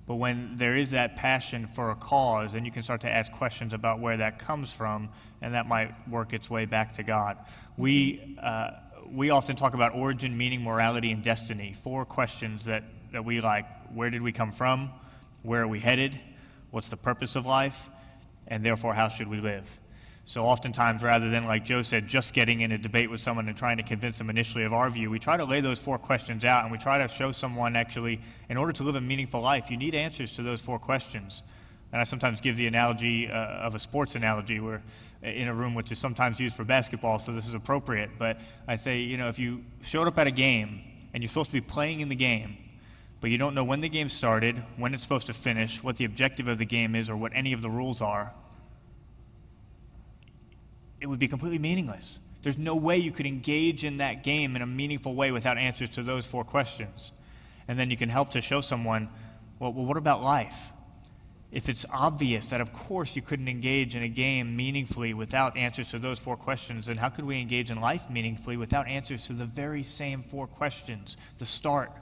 But 0.06 0.16
when 0.16 0.56
there 0.56 0.76
is 0.76 0.90
that 0.90 1.16
passion 1.16 1.66
for 1.66 1.90
a 1.90 1.94
cause, 1.94 2.54
then 2.54 2.64
you 2.64 2.70
can 2.70 2.82
start 2.82 3.02
to 3.02 3.10
ask 3.10 3.30
questions 3.32 3.72
about 3.72 4.00
where 4.00 4.16
that 4.16 4.38
comes 4.38 4.72
from, 4.72 5.10
and 5.40 5.54
that 5.54 5.66
might 5.66 5.92
work 6.08 6.32
its 6.32 6.50
way 6.50 6.64
back 6.64 6.94
to 6.94 7.02
God. 7.02 7.38
We, 7.76 8.36
uh, 8.42 8.70
we 9.10 9.30
often 9.30 9.56
talk 9.56 9.74
about 9.74 9.94
origin, 9.94 10.36
meaning, 10.36 10.62
morality, 10.62 11.12
and 11.12 11.22
destiny. 11.22 11.74
Four 11.82 12.04
questions 12.04 12.64
that, 12.64 12.84
that 13.12 13.24
we 13.24 13.40
like 13.40 13.66
where 13.92 14.10
did 14.10 14.22
we 14.22 14.32
come 14.32 14.52
from? 14.52 14.90
Where 15.42 15.62
are 15.62 15.68
we 15.68 15.80
headed? 15.80 16.18
What's 16.70 16.88
the 16.88 16.96
purpose 16.96 17.36
of 17.36 17.46
life? 17.46 17.90
And 18.46 18.64
therefore, 18.64 18.94
how 18.94 19.08
should 19.08 19.28
we 19.28 19.40
live? 19.40 19.68
So 20.26 20.44
oftentimes, 20.44 21.02
rather 21.02 21.28
than, 21.28 21.44
like 21.44 21.66
Jo 21.66 21.82
said, 21.82 22.08
just 22.08 22.32
getting 22.32 22.60
in 22.60 22.72
a 22.72 22.78
debate 22.78 23.10
with 23.10 23.20
someone 23.20 23.46
and 23.46 23.56
trying 23.56 23.76
to 23.76 23.82
convince 23.82 24.16
them 24.16 24.30
initially 24.30 24.64
of 24.64 24.72
our 24.72 24.88
view, 24.88 25.10
we 25.10 25.18
try 25.18 25.36
to 25.36 25.44
lay 25.44 25.60
those 25.60 25.78
four 25.78 25.98
questions 25.98 26.46
out 26.46 26.62
and 26.62 26.72
we 26.72 26.78
try 26.78 26.96
to 26.96 27.08
show 27.08 27.30
someone 27.30 27.76
actually, 27.76 28.20
in 28.48 28.56
order 28.56 28.72
to 28.72 28.84
live 28.84 28.94
a 28.94 29.00
meaningful 29.00 29.42
life, 29.42 29.70
you 29.70 29.76
need 29.76 29.94
answers 29.94 30.34
to 30.36 30.42
those 30.42 30.62
four 30.62 30.78
questions. 30.78 31.42
And 31.92 32.00
I 32.00 32.04
sometimes 32.04 32.40
give 32.40 32.56
the 32.56 32.66
analogy 32.66 33.28
uh, 33.28 33.36
of 33.36 33.74
a 33.74 33.78
sports 33.78 34.16
analogy 34.16 34.60
where 34.60 34.82
uh, 35.22 35.28
in 35.28 35.48
a 35.48 35.54
room 35.54 35.74
which 35.74 35.92
is 35.92 35.98
sometimes 35.98 36.40
used 36.40 36.56
for 36.56 36.64
basketball, 36.64 37.18
so 37.18 37.30
this 37.30 37.46
is 37.46 37.54
appropriate. 37.54 38.10
But 38.18 38.40
I 38.66 38.76
say, 38.76 39.00
you 39.00 39.18
know, 39.18 39.28
if 39.28 39.38
you 39.38 39.62
showed 39.82 40.08
up 40.08 40.18
at 40.18 40.26
a 40.26 40.32
game 40.32 40.80
and 41.12 41.22
you're 41.22 41.28
supposed 41.28 41.50
to 41.50 41.54
be 41.54 41.60
playing 41.60 42.00
in 42.00 42.08
the 42.08 42.16
game, 42.16 42.56
but 43.20 43.30
you 43.30 43.38
don't 43.38 43.54
know 43.54 43.64
when 43.64 43.80
the 43.80 43.88
game 43.88 44.08
started, 44.08 44.62
when 44.76 44.94
it's 44.94 45.02
supposed 45.02 45.26
to 45.28 45.34
finish, 45.34 45.82
what 45.82 45.96
the 45.96 46.04
objective 46.04 46.48
of 46.48 46.58
the 46.58 46.64
game 46.64 46.94
is, 46.94 47.08
or 47.08 47.16
what 47.16 47.32
any 47.34 47.52
of 47.52 47.62
the 47.62 47.70
rules 47.70 48.02
are, 48.02 48.32
it 51.04 51.06
would 51.06 51.18
be 51.18 51.28
completely 51.28 51.58
meaningless. 51.58 52.18
There's 52.42 52.56
no 52.56 52.76
way 52.76 52.96
you 52.96 53.10
could 53.10 53.26
engage 53.26 53.84
in 53.84 53.98
that 53.98 54.24
game 54.24 54.56
in 54.56 54.62
a 54.62 54.66
meaningful 54.66 55.14
way 55.14 55.32
without 55.32 55.58
answers 55.58 55.90
to 55.90 56.02
those 56.02 56.24
four 56.24 56.44
questions. 56.44 57.12
And 57.68 57.78
then 57.78 57.90
you 57.90 57.96
can 57.98 58.08
help 58.08 58.30
to 58.30 58.40
show 58.40 58.62
someone, 58.62 59.10
well, 59.58 59.70
well, 59.70 59.84
what 59.84 59.98
about 59.98 60.22
life? 60.22 60.56
If 61.52 61.68
it's 61.68 61.84
obvious 61.92 62.46
that, 62.46 62.62
of 62.62 62.72
course, 62.72 63.16
you 63.16 63.20
couldn't 63.20 63.48
engage 63.48 63.94
in 63.94 64.02
a 64.02 64.08
game 64.08 64.56
meaningfully 64.56 65.12
without 65.12 65.58
answers 65.58 65.90
to 65.90 65.98
those 65.98 66.18
four 66.18 66.38
questions, 66.38 66.86
then 66.86 66.96
how 66.96 67.10
could 67.10 67.26
we 67.26 67.38
engage 67.38 67.70
in 67.70 67.82
life 67.82 68.08
meaningfully 68.08 68.56
without 68.56 68.88
answers 68.88 69.26
to 69.26 69.34
the 69.34 69.44
very 69.44 69.82
same 69.82 70.22
four 70.22 70.46
questions? 70.46 71.18
The 71.36 71.44
start, 71.44 71.92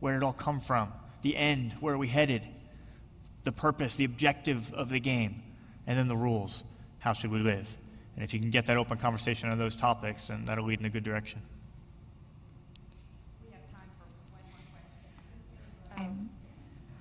where 0.00 0.14
did 0.14 0.24
it 0.24 0.26
all 0.26 0.32
come 0.32 0.58
from? 0.58 0.92
The 1.22 1.36
end, 1.36 1.74
where 1.78 1.94
are 1.94 1.98
we 1.98 2.08
headed? 2.08 2.44
The 3.44 3.52
purpose, 3.52 3.94
the 3.94 4.04
objective 4.04 4.74
of 4.74 4.88
the 4.88 4.98
game, 4.98 5.44
and 5.86 5.96
then 5.96 6.08
the 6.08 6.16
rules. 6.16 6.64
How 6.98 7.12
should 7.12 7.30
we 7.30 7.38
live? 7.38 7.68
And 8.18 8.24
if 8.24 8.34
you 8.34 8.40
can 8.40 8.50
get 8.50 8.66
that 8.66 8.76
open 8.76 8.98
conversation 8.98 9.48
on 9.48 9.58
those 9.58 9.76
topics, 9.76 10.26
then 10.26 10.44
that'll 10.44 10.64
lead 10.64 10.80
in 10.80 10.86
a 10.86 10.90
good 10.90 11.04
direction. 11.04 11.40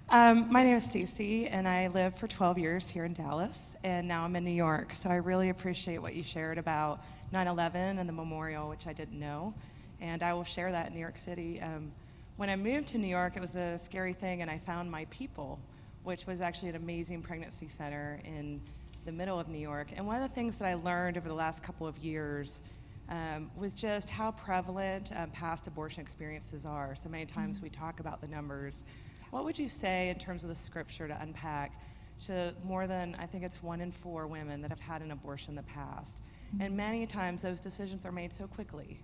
Um, 0.09 0.51
my 0.51 0.63
name 0.63 0.77
is 0.77 0.83
Stacy, 0.83 1.47
and 1.47 1.67
I 1.67 1.87
lived 1.87 2.19
for 2.19 2.27
12 2.27 2.59
years 2.59 2.87
here 2.87 3.03
in 3.03 3.15
Dallas, 3.15 3.57
and 3.83 4.07
now 4.07 4.25
I'm 4.25 4.35
in 4.35 4.45
New 4.45 4.51
York. 4.51 4.93
So 4.93 5.09
I 5.09 5.15
really 5.15 5.49
appreciate 5.49 5.97
what 5.97 6.13
you 6.13 6.21
shared 6.21 6.59
about 6.59 7.03
9/11 7.33 7.97
and 7.97 8.07
the 8.07 8.13
memorial, 8.13 8.69
which 8.69 8.85
I 8.85 8.93
didn't 8.93 9.19
know, 9.19 9.55
and 9.99 10.21
I 10.21 10.33
will 10.33 10.43
share 10.43 10.71
that 10.71 10.89
in 10.89 10.93
New 10.93 10.99
York 10.99 11.17
City. 11.17 11.59
Um, 11.59 11.91
when 12.35 12.51
I 12.51 12.55
moved 12.55 12.89
to 12.89 12.99
New 12.99 13.07
York, 13.07 13.35
it 13.35 13.39
was 13.39 13.55
a 13.55 13.79
scary 13.79 14.13
thing, 14.13 14.43
and 14.43 14.51
I 14.51 14.59
found 14.59 14.91
my 14.91 15.05
people, 15.05 15.57
which 16.03 16.27
was 16.27 16.41
actually 16.41 16.69
an 16.69 16.75
amazing 16.75 17.23
pregnancy 17.23 17.69
center 17.75 18.21
in 18.23 18.61
the 19.07 19.11
middle 19.13 19.39
of 19.39 19.47
New 19.47 19.57
York. 19.57 19.87
And 19.95 20.05
one 20.05 20.21
of 20.21 20.29
the 20.29 20.35
things 20.35 20.57
that 20.57 20.67
I 20.67 20.73
learned 20.73 21.17
over 21.17 21.29
the 21.29 21.33
last 21.33 21.63
couple 21.63 21.87
of 21.87 21.97
years 21.97 22.61
um, 23.07 23.49
was 23.55 23.73
just 23.73 24.09
how 24.09 24.31
prevalent 24.31 25.13
um, 25.15 25.31
past 25.31 25.65
abortion 25.65 26.01
experiences 26.01 26.65
are. 26.65 26.93
So 26.93 27.07
many 27.07 27.25
times 27.25 27.57
mm-hmm. 27.57 27.67
we 27.67 27.69
talk 27.69 28.01
about 28.01 28.19
the 28.19 28.27
numbers. 28.27 28.83
What 29.31 29.45
would 29.45 29.57
you 29.57 29.69
say 29.69 30.09
in 30.09 30.19
terms 30.19 30.43
of 30.43 30.49
the 30.49 30.55
scripture 30.55 31.07
to 31.07 31.17
unpack 31.21 31.81
to 32.25 32.53
more 32.65 32.85
than, 32.85 33.15
I 33.17 33.25
think 33.25 33.45
it's 33.45 33.63
one 33.63 33.79
in 33.79 33.93
four 33.93 34.27
women 34.27 34.61
that 34.61 34.71
have 34.71 34.79
had 34.79 35.01
an 35.01 35.11
abortion 35.11 35.51
in 35.51 35.55
the 35.55 35.63
past? 35.63 36.17
Mm-hmm. 36.17 36.63
And 36.63 36.75
many 36.75 37.07
times 37.07 37.41
those 37.41 37.61
decisions 37.61 38.05
are 38.05 38.11
made 38.11 38.33
so 38.33 38.45
quickly. 38.45 38.99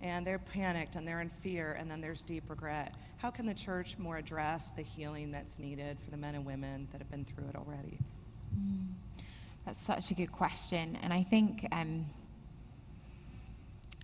And 0.00 0.24
they're 0.24 0.38
panicked 0.38 0.94
and 0.94 1.06
they're 1.06 1.22
in 1.22 1.28
fear, 1.28 1.72
and 1.72 1.90
then 1.90 2.00
there's 2.00 2.22
deep 2.22 2.48
regret. 2.48 2.94
How 3.16 3.30
can 3.30 3.46
the 3.46 3.54
church 3.54 3.98
more 3.98 4.16
address 4.16 4.70
the 4.76 4.82
healing 4.82 5.32
that's 5.32 5.58
needed 5.58 5.98
for 6.04 6.12
the 6.12 6.16
men 6.16 6.36
and 6.36 6.46
women 6.46 6.86
that 6.92 6.98
have 7.00 7.10
been 7.10 7.24
through 7.24 7.48
it 7.48 7.56
already? 7.56 7.98
Mm. 8.56 8.86
That's 9.70 9.82
such 9.82 10.10
a 10.10 10.14
good 10.14 10.32
question. 10.32 10.98
And 11.00 11.12
I 11.12 11.22
think. 11.22 11.64
Um, 11.70 12.06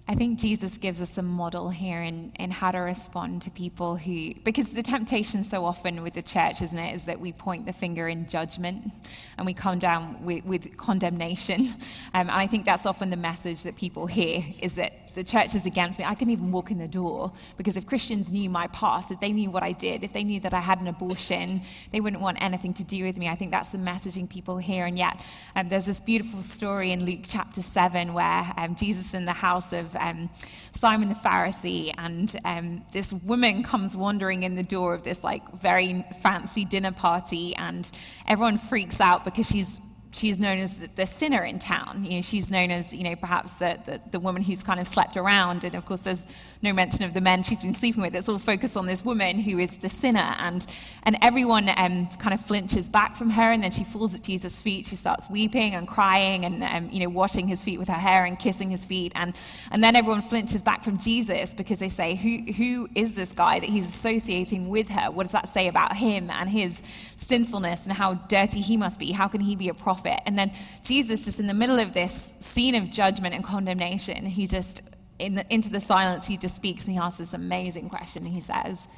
I 0.06 0.14
think 0.14 0.38
Jesus 0.38 0.78
gives 0.78 1.02
us 1.02 1.18
a 1.18 1.22
model 1.22 1.68
here 1.68 2.00
in, 2.00 2.30
in 2.38 2.52
how 2.52 2.70
to 2.70 2.78
respond 2.78 3.42
to 3.42 3.50
people 3.50 3.96
who, 3.96 4.34
because 4.44 4.72
the 4.72 4.84
temptation 4.84 5.42
so 5.42 5.64
often 5.64 6.04
with 6.04 6.14
the 6.14 6.22
church, 6.22 6.62
isn't 6.62 6.78
it, 6.78 6.94
is 6.94 7.02
that 7.06 7.18
we 7.18 7.32
point 7.32 7.66
the 7.66 7.72
finger 7.72 8.06
in 8.06 8.28
judgment 8.28 8.92
and 9.36 9.44
we 9.44 9.52
come 9.52 9.80
down 9.80 10.24
with, 10.24 10.44
with 10.44 10.76
condemnation. 10.76 11.66
Um, 12.14 12.30
and 12.30 12.30
I 12.30 12.46
think 12.46 12.64
that's 12.64 12.86
often 12.86 13.10
the 13.10 13.16
message 13.16 13.64
that 13.64 13.74
people 13.74 14.06
hear 14.06 14.40
is 14.60 14.74
that 14.74 14.92
the 15.16 15.24
church 15.24 15.54
is 15.54 15.64
against 15.64 15.98
me. 15.98 16.04
I 16.04 16.14
couldn't 16.14 16.32
even 16.32 16.52
walk 16.52 16.70
in 16.70 16.78
the 16.78 16.86
door 16.86 17.32
because 17.56 17.78
if 17.78 17.86
Christians 17.86 18.30
knew 18.30 18.50
my 18.50 18.66
past, 18.68 19.10
if 19.10 19.18
they 19.18 19.32
knew 19.32 19.50
what 19.50 19.62
I 19.62 19.72
did, 19.72 20.04
if 20.04 20.12
they 20.12 20.22
knew 20.22 20.38
that 20.40 20.52
I 20.52 20.60
had 20.60 20.78
an 20.80 20.88
abortion, 20.88 21.62
they 21.90 22.00
wouldn't 22.00 22.20
want 22.20 22.36
anything 22.40 22.74
to 22.74 22.84
do 22.84 23.02
with 23.02 23.16
me. 23.16 23.26
I 23.26 23.34
think 23.34 23.50
that's 23.50 23.72
the 23.72 23.78
messaging 23.78 24.28
people 24.28 24.58
hear. 24.58 24.84
And 24.84 24.98
yet, 24.98 25.18
um, 25.56 25.70
there's 25.70 25.86
this 25.86 26.00
beautiful 26.00 26.42
story 26.42 26.92
in 26.92 27.06
Luke 27.06 27.20
chapter 27.24 27.62
7 27.62 28.12
where 28.12 28.52
um, 28.58 28.74
Jesus 28.74 29.14
in 29.14 29.24
the 29.24 29.32
house 29.32 29.72
of 29.72 29.96
um, 29.96 30.28
Simon 30.74 31.08
the 31.08 31.14
Pharisee, 31.14 31.94
and 31.96 32.36
um, 32.44 32.84
this 32.92 33.14
woman 33.14 33.62
comes 33.62 33.96
wandering 33.96 34.42
in 34.42 34.54
the 34.54 34.62
door 34.62 34.92
of 34.92 35.02
this 35.02 35.24
like 35.24 35.42
very 35.54 36.04
fancy 36.20 36.66
dinner 36.66 36.92
party, 36.92 37.56
and 37.56 37.90
everyone 38.28 38.58
freaks 38.58 39.00
out 39.00 39.24
because 39.24 39.48
she's 39.48 39.80
she's 40.16 40.38
known 40.38 40.58
as 40.58 40.74
the, 40.94 41.06
sinner 41.06 41.44
in 41.44 41.58
town. 41.58 42.04
You 42.04 42.16
know, 42.16 42.22
she's 42.22 42.50
known 42.50 42.70
as, 42.70 42.92
you 42.92 43.04
know, 43.04 43.14
perhaps 43.14 43.52
the, 43.52 43.78
the, 43.84 44.00
the, 44.10 44.20
woman 44.20 44.42
who's 44.42 44.62
kind 44.62 44.80
of 44.80 44.88
slept 44.88 45.16
around. 45.16 45.64
And 45.64 45.74
of 45.74 45.84
course, 45.84 46.00
there's 46.00 46.26
no 46.62 46.72
mention 46.72 47.04
of 47.04 47.14
the 47.14 47.20
men 47.20 47.42
she's 47.42 47.62
been 47.62 47.74
sleeping 47.74 48.02
with. 48.02 48.14
It's 48.14 48.28
all 48.28 48.38
focused 48.38 48.76
on 48.76 48.86
this 48.86 49.04
woman 49.04 49.38
who 49.38 49.58
is 49.58 49.76
the 49.76 49.88
sinner. 49.88 50.34
And, 50.38 50.66
and 51.04 51.16
everyone 51.22 51.68
um, 51.76 52.08
kind 52.18 52.32
of 52.32 52.40
flinches 52.40 52.88
back 52.88 53.14
from 53.14 53.30
her. 53.30 53.52
And 53.52 53.62
then 53.62 53.70
she 53.70 53.84
falls 53.84 54.14
at 54.14 54.22
Jesus' 54.22 54.60
feet. 54.60 54.86
She 54.86 54.96
starts 54.96 55.28
weeping 55.28 55.74
and 55.74 55.86
crying 55.86 56.44
and, 56.44 56.64
um, 56.64 56.90
you 56.90 57.00
know, 57.00 57.10
washing 57.10 57.46
his 57.46 57.62
feet 57.62 57.78
with 57.78 57.88
her 57.88 57.94
hair 57.94 58.24
and 58.24 58.38
kissing 58.38 58.70
his 58.70 58.84
feet. 58.84 59.12
And, 59.14 59.36
and 59.70 59.84
then 59.84 59.94
everyone 59.96 60.22
flinches 60.22 60.62
back 60.62 60.82
from 60.82 60.98
Jesus 60.98 61.52
because 61.52 61.78
they 61.78 61.90
say, 61.90 62.14
who, 62.14 62.52
who 62.52 62.88
is 62.94 63.14
this 63.14 63.32
guy 63.32 63.60
that 63.60 63.68
he's 63.68 63.88
associating 63.88 64.68
with 64.68 64.88
her? 64.88 65.10
What 65.10 65.24
does 65.24 65.32
that 65.32 65.48
say 65.48 65.68
about 65.68 65.94
him 65.96 66.30
and 66.30 66.48
his 66.48 66.82
sinfulness 67.16 67.84
and 67.84 67.92
how 67.92 68.14
dirty 68.14 68.60
he 68.60 68.76
must 68.76 68.98
be? 68.98 69.12
How 69.12 69.28
can 69.28 69.40
he 69.40 69.56
be 69.56 69.68
a 69.68 69.74
prophet? 69.74 70.05
It. 70.06 70.20
And 70.26 70.38
then 70.38 70.52
Jesus, 70.82 71.24
just 71.24 71.40
in 71.40 71.46
the 71.46 71.54
middle 71.54 71.78
of 71.78 71.92
this 71.92 72.34
scene 72.38 72.74
of 72.74 72.90
judgment 72.90 73.34
and 73.34 73.44
condemnation, 73.44 74.24
he 74.24 74.46
just, 74.46 74.82
in 75.18 75.34
the, 75.34 75.52
into 75.52 75.68
the 75.68 75.80
silence, 75.80 76.26
he 76.26 76.36
just 76.36 76.56
speaks 76.56 76.84
and 76.84 76.92
he 76.92 76.98
asks 76.98 77.18
this 77.18 77.34
amazing 77.34 77.88
question. 77.88 78.24
He 78.24 78.40
says, 78.40 78.88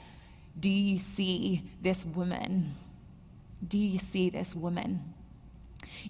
Do 0.58 0.70
you 0.70 0.98
see 0.98 1.62
this 1.82 2.04
woman? 2.04 2.74
Do 3.66 3.78
you 3.78 3.98
see 3.98 4.30
this 4.30 4.54
woman? 4.54 5.00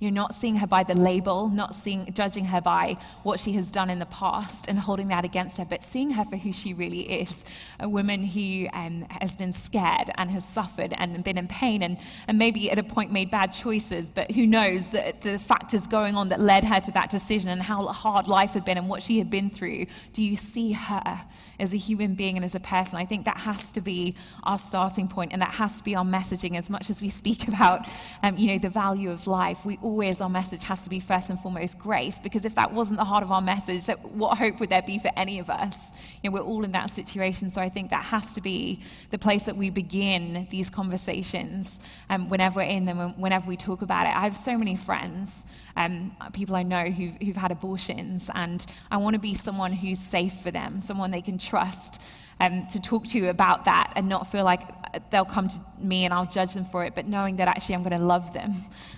You're 0.01 0.11
not 0.11 0.34
seeing 0.34 0.57
her 0.57 0.66
by 0.66 0.84
the 0.84 0.94
label, 0.94 1.49
not 1.49 1.74
seeing, 1.74 2.12
judging 2.12 2.44
her 2.46 2.61
by 2.61 2.99
what 3.22 3.40
she 3.40 3.53
has 3.53 3.70
done 3.70 3.90
in 3.90 3.99
the 3.99 4.07
past 4.07 4.68
and 4.68 4.78
holding 4.78 5.09
that 5.09 5.24
against 5.24 5.59
her, 5.59 5.64
but 5.64 5.82
seeing 5.82 6.11
her 6.11 6.24
for 6.24 6.36
who 6.36 6.53
she 6.53 6.74
really 6.74 7.01
is 7.01 7.44
a 7.81 7.89
woman 7.89 8.24
who 8.24 8.66
um, 8.72 9.07
has 9.20 9.35
been 9.37 9.53
scared 9.53 10.11
and 10.16 10.31
has 10.31 10.45
suffered 10.45 10.93
and 10.97 11.22
been 11.22 11.39
in 11.39 11.47
pain 11.47 11.83
and, 11.83 11.99
and 12.26 12.39
maybe 12.39 12.70
at 12.70 12.79
a 12.79 12.83
point 12.83 13.12
made 13.12 13.31
bad 13.31 13.53
choices, 13.53 14.11
but 14.11 14.31
who 14.33 14.47
knows 14.47 14.89
that 14.89 15.22
the 15.22 15.39
factors 15.39 15.87
going 15.87 16.14
on 16.16 16.29
that 16.29 16.41
led 16.41 16.64
her 16.64 16.81
to 16.81 16.91
that 16.93 17.11
decision 17.11 17.51
and 17.51 17.62
how 17.62 17.87
hard 17.87 18.26
life 18.26 18.53
had 18.53 18.64
been 18.64 18.79
and 18.79 18.89
what 18.89 19.03
she 19.03 19.18
had 19.18 19.31
been 19.31 19.49
through. 19.49 19.87
Do 20.12 20.24
you 20.24 20.37
see 20.37 20.72
her 20.72 21.20
as 21.61 21.72
a 21.72 21.76
human 21.76 22.14
being 22.14 22.37
and 22.37 22.45
as 22.45 22.55
a 22.55 22.61
person? 22.61 22.97
I 22.97 23.05
think 23.05 23.24
that 23.26 23.39
has 23.39 23.72
to 23.72 23.81
be 23.81 24.16
our 24.43 24.59
starting 24.59 25.09
point 25.09 25.33
and 25.33 25.41
that 25.43 25.53
has 25.53 25.79
to 25.79 25.85
be 25.85 25.95
our 25.95 26.05
messaging 26.05 26.57
as 26.57 26.68
much 26.68 26.91
as 26.91 27.01
we 27.01 27.09
speak 27.09 27.49
about, 27.49 27.87
um, 28.22 28.37
you 28.37 28.49
know, 28.49 28.59
the 28.59 28.68
value 28.68 29.11
of 29.11 29.26
life 29.26 29.64
we 29.64 29.79
always, 29.83 30.20
our 30.20 30.29
message 30.29 30.64
has 30.64 30.81
to 30.81 30.91
be 30.91 31.01
first 31.01 31.31
and 31.31 31.39
foremost 31.39 31.79
grace, 31.79 32.18
because 32.18 32.45
if 32.45 32.55
that 32.55 32.72
wasn't 32.72 32.99
the 32.99 33.05
heart 33.05 33.22
of 33.22 33.31
our 33.31 33.41
message, 33.41 33.87
what 34.14 34.37
hope 34.37 34.59
would 34.61 34.70
there 34.70 34.83
be 34.83 34.99
for 34.99 35.11
any 35.16 35.39
of 35.39 35.49
us? 35.49 35.93
You 36.22 36.30
know, 36.30 36.34
we're 36.34 36.46
all 36.46 36.64
in 36.64 36.72
that 36.72 36.90
situation, 36.90 37.50
so 37.50 37.60
I 37.60 37.68
think 37.68 37.90
that 37.90 38.04
has 38.04 38.34
to 38.34 38.40
be 38.40 38.82
the 39.10 39.18
place 39.18 39.44
that 39.44 39.56
we 39.56 39.70
begin 39.70 40.46
these 40.50 40.70
conversations 40.70 41.80
um, 42.10 42.28
whenever 42.28 42.56
we're 42.56 42.62
in 42.62 42.84
them, 42.84 42.98
whenever 43.20 43.48
we 43.48 43.56
talk 43.56 43.82
about 43.82 44.06
it. 44.06 44.16
I 44.16 44.20
have 44.20 44.36
so 44.36 44.56
many 44.58 44.76
friends 44.76 45.44
um, 45.78 46.16
people 46.32 46.56
I 46.56 46.64
know 46.64 46.86
who've, 46.86 47.14
who've 47.22 47.36
had 47.36 47.52
abortions, 47.52 48.30
and 48.34 48.64
I 48.90 48.96
want 48.96 49.14
to 49.14 49.20
be 49.20 49.34
someone 49.34 49.72
who's 49.72 50.00
safe 50.00 50.34
for 50.34 50.50
them, 50.50 50.80
someone 50.80 51.10
they 51.10 51.22
can 51.22 51.38
trust 51.38 52.00
um, 52.41 52.66
to 52.66 52.80
talk 52.80 53.07
to 53.09 53.18
you 53.18 53.30
about 53.30 53.64
that 53.64 53.93
and 53.97 54.09
not 54.09 54.30
feel 54.30 54.45
like 54.45 54.62
they'll 55.11 55.24
come 55.24 55.49
to 55.49 55.59
me 55.78 56.05
and 56.05 56.14
I'll 56.14 56.26
judge 56.26 56.55
them 56.55 56.64
for 56.64 56.84
it, 56.84 56.95
but 56.95 57.07
knowing 57.07 57.36
that 57.36 57.49
actually 57.49 57.74
I'm 57.74 57.82
going 57.82 57.99
to 57.99 58.05
love 58.05 58.32
them. 58.32 58.55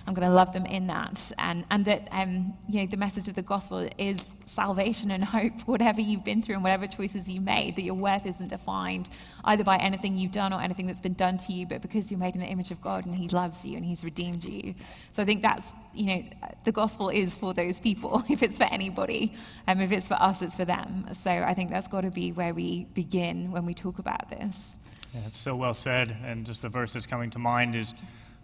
I'm 0.07 0.13
going 0.13 0.27
to 0.27 0.33
love 0.33 0.53
them 0.53 0.65
in 0.65 0.87
that. 0.87 1.31
And, 1.37 1.65
and 1.69 1.85
that, 1.85 2.07
um, 2.11 2.53
you 2.69 2.81
know, 2.81 2.87
the 2.87 2.97
message 2.97 3.27
of 3.27 3.35
the 3.35 3.41
gospel 3.41 3.87
is 3.97 4.23
salvation 4.45 5.11
and 5.11 5.23
hope, 5.23 5.61
whatever 5.65 6.01
you've 6.01 6.23
been 6.23 6.41
through 6.41 6.55
and 6.55 6.63
whatever 6.63 6.87
choices 6.87 7.29
you 7.29 7.41
made, 7.41 7.75
that 7.75 7.83
your 7.83 7.95
worth 7.95 8.25
isn't 8.25 8.47
defined 8.47 9.09
either 9.45 9.63
by 9.63 9.77
anything 9.77 10.17
you've 10.17 10.31
done 10.31 10.53
or 10.53 10.61
anything 10.61 10.87
that's 10.87 11.01
been 11.01 11.13
done 11.13 11.37
to 11.37 11.53
you, 11.53 11.65
but 11.65 11.81
because 11.81 12.11
you're 12.11 12.19
made 12.19 12.35
in 12.35 12.41
the 12.41 12.47
image 12.47 12.71
of 12.71 12.81
God 12.81 13.05
and 13.05 13.15
He 13.15 13.27
loves 13.29 13.65
you 13.65 13.77
and 13.77 13.85
He's 13.85 14.03
redeemed 14.03 14.43
you. 14.43 14.75
So 15.11 15.21
I 15.21 15.25
think 15.25 15.41
that's, 15.41 15.73
you 15.93 16.05
know, 16.05 16.23
the 16.63 16.71
gospel 16.71 17.09
is 17.09 17.35
for 17.35 17.53
those 17.53 17.79
people. 17.79 18.23
If 18.29 18.43
it's 18.43 18.57
for 18.57 18.67
anybody, 18.71 19.35
um, 19.67 19.81
if 19.81 19.91
it's 19.91 20.07
for 20.07 20.15
us, 20.15 20.41
it's 20.41 20.55
for 20.55 20.65
them. 20.65 21.05
So 21.13 21.31
I 21.31 21.53
think 21.53 21.69
that's 21.69 21.87
got 21.87 22.01
to 22.01 22.11
be 22.11 22.31
where 22.31 22.53
we 22.53 22.85
begin 22.93 23.51
when 23.51 23.65
we 23.65 23.73
talk 23.73 23.99
about 23.99 24.29
this. 24.29 24.77
Yeah, 25.13 25.21
it's 25.27 25.37
so 25.37 25.55
well 25.55 25.73
said. 25.73 26.15
And 26.23 26.45
just 26.45 26.61
the 26.61 26.69
verse 26.69 26.93
that's 26.93 27.05
coming 27.05 27.29
to 27.31 27.39
mind 27.39 27.75
is 27.75 27.93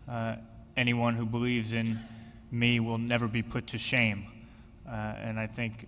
uh, 0.09 0.35
anyone 0.75 1.15
who 1.15 1.25
believes 1.25 1.73
in 1.73 1.97
me 2.51 2.79
will 2.79 2.97
never 2.97 3.27
be 3.27 3.41
put 3.41 3.67
to 3.67 3.77
shame. 3.77 4.25
Uh, 4.87 5.15
and 5.21 5.39
I 5.39 5.47
think 5.47 5.87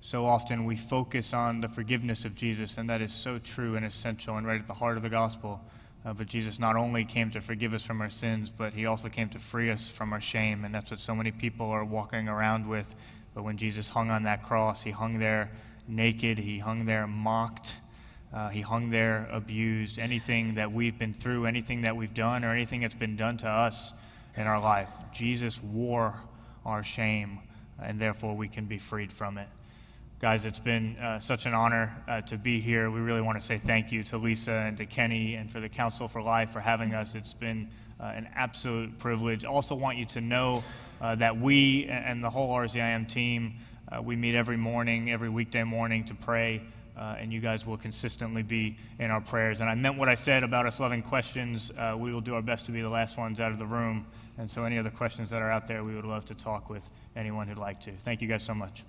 so 0.00 0.26
often 0.26 0.64
we 0.64 0.76
focus 0.76 1.32
on 1.32 1.60
the 1.60 1.68
forgiveness 1.68 2.24
of 2.24 2.34
Jesus, 2.34 2.78
and 2.78 2.90
that 2.90 3.00
is 3.00 3.12
so 3.12 3.38
true 3.38 3.76
and 3.76 3.86
essential 3.86 4.36
and 4.36 4.46
right 4.46 4.60
at 4.60 4.66
the 4.66 4.74
heart 4.74 4.96
of 4.96 5.02
the 5.02 5.08
gospel. 5.08 5.60
Uh, 6.04 6.12
but 6.12 6.26
Jesus 6.26 6.58
not 6.58 6.76
only 6.76 7.04
came 7.04 7.30
to 7.30 7.40
forgive 7.40 7.72
us 7.72 7.84
from 7.84 8.00
our 8.02 8.10
sins, 8.10 8.50
but 8.50 8.74
he 8.74 8.86
also 8.86 9.08
came 9.08 9.28
to 9.30 9.38
free 9.38 9.70
us 9.70 9.88
from 9.88 10.12
our 10.12 10.20
shame. 10.20 10.64
And 10.64 10.74
that's 10.74 10.90
what 10.90 11.00
so 11.00 11.14
many 11.14 11.30
people 11.30 11.66
are 11.70 11.84
walking 11.84 12.28
around 12.28 12.68
with. 12.68 12.94
But 13.34 13.42
when 13.42 13.56
Jesus 13.56 13.88
hung 13.88 14.10
on 14.10 14.24
that 14.24 14.42
cross, 14.42 14.82
he 14.82 14.90
hung 14.90 15.18
there 15.18 15.50
naked, 15.88 16.38
he 16.38 16.58
hung 16.58 16.84
there 16.84 17.06
mocked, 17.06 17.78
uh, 18.32 18.48
he 18.50 18.60
hung 18.60 18.90
there 18.90 19.28
abused. 19.32 19.98
Anything 19.98 20.54
that 20.54 20.72
we've 20.72 20.98
been 20.98 21.14
through, 21.14 21.46
anything 21.46 21.82
that 21.82 21.96
we've 21.96 22.14
done, 22.14 22.44
or 22.44 22.52
anything 22.52 22.82
that's 22.82 22.94
been 22.94 23.16
done 23.16 23.36
to 23.38 23.48
us 23.48 23.94
in 24.36 24.46
our 24.46 24.60
life, 24.60 24.90
Jesus 25.12 25.62
wore 25.62 26.14
our 26.66 26.82
shame, 26.82 27.38
and 27.82 27.98
therefore 27.98 28.34
we 28.36 28.48
can 28.48 28.66
be 28.66 28.78
freed 28.78 29.12
from 29.12 29.38
it. 29.38 29.48
Guys, 30.24 30.46
it's 30.46 30.58
been 30.58 30.96
uh, 30.96 31.20
such 31.20 31.44
an 31.44 31.52
honor 31.52 31.94
uh, 32.08 32.22
to 32.22 32.38
be 32.38 32.58
here. 32.58 32.90
We 32.90 33.00
really 33.00 33.20
want 33.20 33.38
to 33.38 33.46
say 33.46 33.58
thank 33.58 33.92
you 33.92 34.02
to 34.04 34.16
Lisa 34.16 34.52
and 34.52 34.74
to 34.78 34.86
Kenny 34.86 35.34
and 35.34 35.50
for 35.50 35.60
the 35.60 35.68
Council 35.68 36.08
for 36.08 36.22
Life 36.22 36.48
for 36.48 36.60
having 36.60 36.94
us. 36.94 37.14
It's 37.14 37.34
been 37.34 37.68
uh, 38.00 38.04
an 38.04 38.30
absolute 38.34 38.98
privilege. 38.98 39.44
Also, 39.44 39.74
want 39.74 39.98
you 39.98 40.06
to 40.06 40.22
know 40.22 40.64
uh, 41.02 41.14
that 41.16 41.38
we 41.38 41.84
and 41.88 42.24
the 42.24 42.30
whole 42.30 42.56
RZIM 42.56 43.06
team, 43.06 43.56
uh, 43.92 44.00
we 44.00 44.16
meet 44.16 44.34
every 44.34 44.56
morning, 44.56 45.12
every 45.12 45.28
weekday 45.28 45.62
morning 45.62 46.06
to 46.06 46.14
pray 46.14 46.62
uh, 46.96 47.16
and 47.18 47.30
you 47.30 47.40
guys 47.40 47.66
will 47.66 47.76
consistently 47.76 48.42
be 48.42 48.78
in 49.00 49.10
our 49.10 49.20
prayers. 49.20 49.60
And 49.60 49.68
I 49.68 49.74
meant 49.74 49.98
what 49.98 50.08
I 50.08 50.14
said 50.14 50.42
about 50.42 50.64
us 50.64 50.80
loving 50.80 51.02
questions. 51.02 51.70
We 51.98 52.14
will 52.14 52.22
do 52.22 52.34
our 52.34 52.40
best 52.40 52.64
to 52.64 52.72
be 52.72 52.80
the 52.80 52.88
last 52.88 53.18
ones 53.18 53.40
out 53.40 53.52
of 53.52 53.58
the 53.58 53.66
room. 53.66 54.06
And 54.38 54.50
so, 54.50 54.64
any 54.64 54.78
other 54.78 54.88
questions 54.88 55.28
that 55.28 55.42
are 55.42 55.50
out 55.50 55.68
there, 55.68 55.84
we 55.84 55.94
would 55.94 56.06
love 56.06 56.24
to 56.24 56.34
talk 56.34 56.70
with 56.70 56.88
anyone 57.14 57.46
who'd 57.46 57.58
like 57.58 57.78
to. 57.82 57.92
Thank 57.92 58.22
you 58.22 58.26
guys 58.26 58.42
so 58.42 58.54
much. 58.54 58.84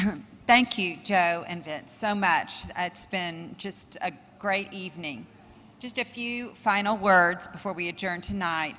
Thank 0.46 0.78
you, 0.78 0.96
Jo 1.04 1.44
and 1.46 1.64
Vince, 1.64 1.92
so 1.92 2.14
much. 2.14 2.64
It's 2.76 3.06
been 3.06 3.54
just 3.58 3.96
a 4.00 4.12
great 4.38 4.72
evening. 4.72 5.26
Just 5.78 5.98
a 5.98 6.04
few 6.04 6.48
final 6.54 6.96
words 6.96 7.48
before 7.48 7.72
we 7.72 7.88
adjourn 7.88 8.20
tonight. 8.20 8.76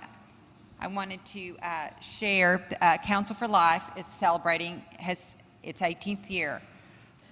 I 0.80 0.88
wanted 0.88 1.24
to 1.26 1.56
uh, 1.62 1.90
share 2.02 2.68
uh, 2.82 2.98
Council 2.98 3.36
for 3.36 3.48
Life 3.48 3.88
is 3.96 4.08
celebrating 4.08 4.84
has 5.00 5.38
its 5.64 5.82
18th 5.82 6.30
year. 6.30 6.62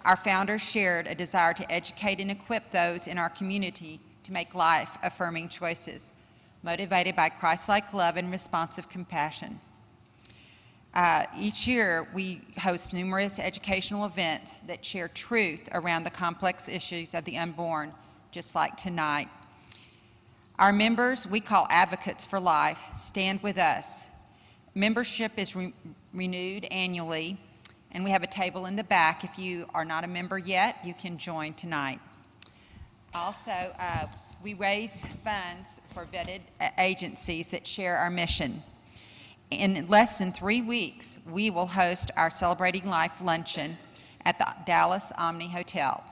Our 0.05 0.15
founders 0.15 0.61
shared 0.61 1.07
a 1.07 1.15
desire 1.15 1.53
to 1.53 1.71
educate 1.71 2.19
and 2.19 2.31
equip 2.31 2.71
those 2.71 3.07
in 3.07 3.17
our 3.17 3.29
community 3.29 3.99
to 4.23 4.31
make 4.31 4.55
life 4.55 4.97
affirming 5.03 5.49
choices, 5.49 6.13
motivated 6.63 7.15
by 7.15 7.29
Christ 7.29 7.67
like 7.67 7.93
love 7.93 8.17
and 8.17 8.31
responsive 8.31 8.89
compassion. 8.89 9.59
Uh, 10.93 11.25
each 11.37 11.67
year, 11.67 12.07
we 12.13 12.41
host 12.57 12.93
numerous 12.93 13.39
educational 13.39 14.05
events 14.05 14.59
that 14.65 14.83
share 14.83 15.07
truth 15.09 15.69
around 15.73 16.03
the 16.03 16.09
complex 16.09 16.67
issues 16.67 17.13
of 17.13 17.23
the 17.25 17.37
unborn 17.37 17.93
just 18.31 18.55
like 18.55 18.75
tonight. 18.77 19.27
Our 20.57 20.73
members, 20.73 21.27
we 21.27 21.39
call 21.39 21.67
Advocates 21.69 22.25
for 22.25 22.39
Life, 22.39 22.81
stand 22.97 23.41
with 23.41 23.57
us. 23.57 24.07
Membership 24.75 25.31
is 25.37 25.55
re- 25.55 25.73
renewed 26.13 26.65
annually, 26.65 27.37
and 27.91 28.03
we 28.03 28.11
have 28.11 28.23
a 28.23 28.27
table 28.27 28.65
in 28.65 28.75
the 28.75 28.83
back. 28.83 29.23
If 29.23 29.39
you 29.39 29.65
are 29.73 29.85
not 29.85 30.03
a 30.03 30.07
member 30.07 30.37
yet, 30.37 30.77
you 30.83 30.93
can 30.93 31.17
join 31.17 31.53
tonight. 31.53 31.99
Also, 33.13 33.51
uh, 33.51 34.05
we 34.43 34.53
raise 34.53 35.05
funds 35.23 35.81
for 35.93 36.05
vetted 36.05 36.41
agencies 36.77 37.47
that 37.47 37.65
share 37.65 37.97
our 37.97 38.09
mission. 38.09 38.61
In 39.51 39.87
less 39.87 40.19
than 40.19 40.31
three 40.31 40.61
weeks, 40.61 41.17
we 41.27 41.49
will 41.49 41.65
host 41.65 42.11
our 42.15 42.29
Celebrating 42.29 42.87
Life 42.87 43.19
luncheon 43.21 43.77
at 44.25 44.37
the 44.37 44.45
Dallas 44.65 45.11
Omni 45.17 45.49
Hotel. 45.49 46.03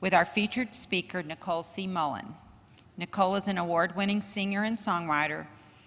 with 0.00 0.14
our 0.14 0.24
featured 0.24 0.74
speaker, 0.74 1.22
Nicole 1.22 1.62
C. 1.62 1.86
Mullen. 1.86 2.34
Nicole 2.96 3.36
is 3.36 3.48
an 3.48 3.58
award 3.58 3.94
winning 3.96 4.22
singer 4.22 4.64
and 4.64 4.78
songwriter. 4.78 5.46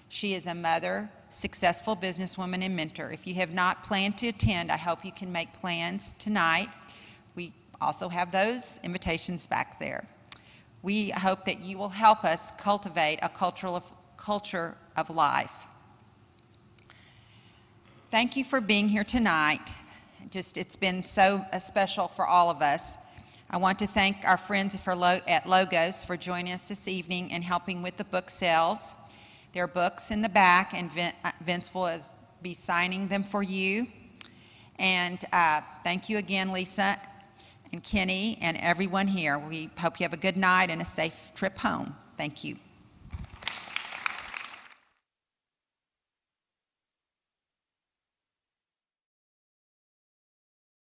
She 0.10 0.34
is 0.34 0.48
a 0.48 0.56
mother, 0.56 1.10
successful 1.32 1.96
businesswoman, 1.96 2.64
and 2.64 2.76
mentor. 2.76 3.10
If 3.12 3.26
you 3.26 3.34
have 3.36 3.54
not 3.54 3.84
planned 3.84 4.18
to 4.20 4.28
attend, 4.28 4.72
I 4.72 4.78
hope 4.78 5.04
you 5.04 5.12
can 5.12 5.32
make 5.32 5.52
plans 5.54 6.14
tonight. 6.20 6.70
We 7.36 7.54
also 7.80 8.10
have 8.10 8.32
those 8.32 8.80
invitations 8.84 9.48
back 9.48 9.80
there. 9.80 10.06
We 10.84 11.10
hope 11.12 11.46
that 11.46 11.62
you 11.62 11.78
will 11.78 11.90
help 11.90 12.24
us 12.26 12.52
cultivate 12.52 13.20
a 13.22 13.30
cultural 13.30 13.76
of, 13.76 13.84
culture 14.18 14.76
of 14.98 15.10
life. 15.10 15.68
Thank 18.12 18.36
you 18.36 18.44
for 18.44 18.60
being 18.60 18.90
here 18.90 19.06
tonight. 19.06 19.72
Just, 20.32 20.58
it's 20.58 20.76
been 20.76 21.04
so 21.04 21.46
uh, 21.54 21.60
special 21.60 22.08
for 22.08 22.28
all 22.28 22.50
of 22.50 22.62
us. 22.62 22.98
I 23.50 23.58
want 23.58 23.80
to 23.80 23.88
thank 23.88 24.18
our 24.26 24.38
friends 24.38 24.78
Lo- 24.86 25.20
at 25.28 25.48
Logos 25.48 26.04
for 26.04 26.18
joining 26.18 26.54
us 26.54 26.68
this 26.68 26.88
evening 26.88 27.32
and 27.32 27.44
helping 27.44 27.82
with 27.82 27.98
the 27.98 28.04
book 28.06 28.30
sales. 28.30 28.96
There 29.54 29.66
are 29.66 29.68
books 29.68 30.12
in 30.12 30.22
the 30.22 30.30
back, 30.30 30.74
and 30.74 30.90
uh, 31.26 31.32
Vince 31.42 31.74
will 31.74 31.92
be 32.42 32.54
signing 32.54 33.10
them 33.10 33.24
for 33.24 33.44
you. 33.44 33.88
And 34.80 35.24
uh, 35.34 35.60
thank 35.84 36.08
you 36.08 36.20
again, 36.20 36.54
Lisa 36.54 36.98
and 37.74 37.84
Kenny 37.84 38.38
and 38.42 38.56
everyone 38.58 39.08
here. 39.08 39.38
We 39.38 39.70
hope 39.78 40.00
you 40.00 40.06
have 40.06 40.14
a 40.14 40.18
good 40.18 40.38
night 40.38 40.70
and 40.70 40.82
a 40.82 40.86
safe 40.86 41.32
trip 41.36 41.58
home. 41.58 41.94
Thank 42.18 42.46
you. 42.46 42.56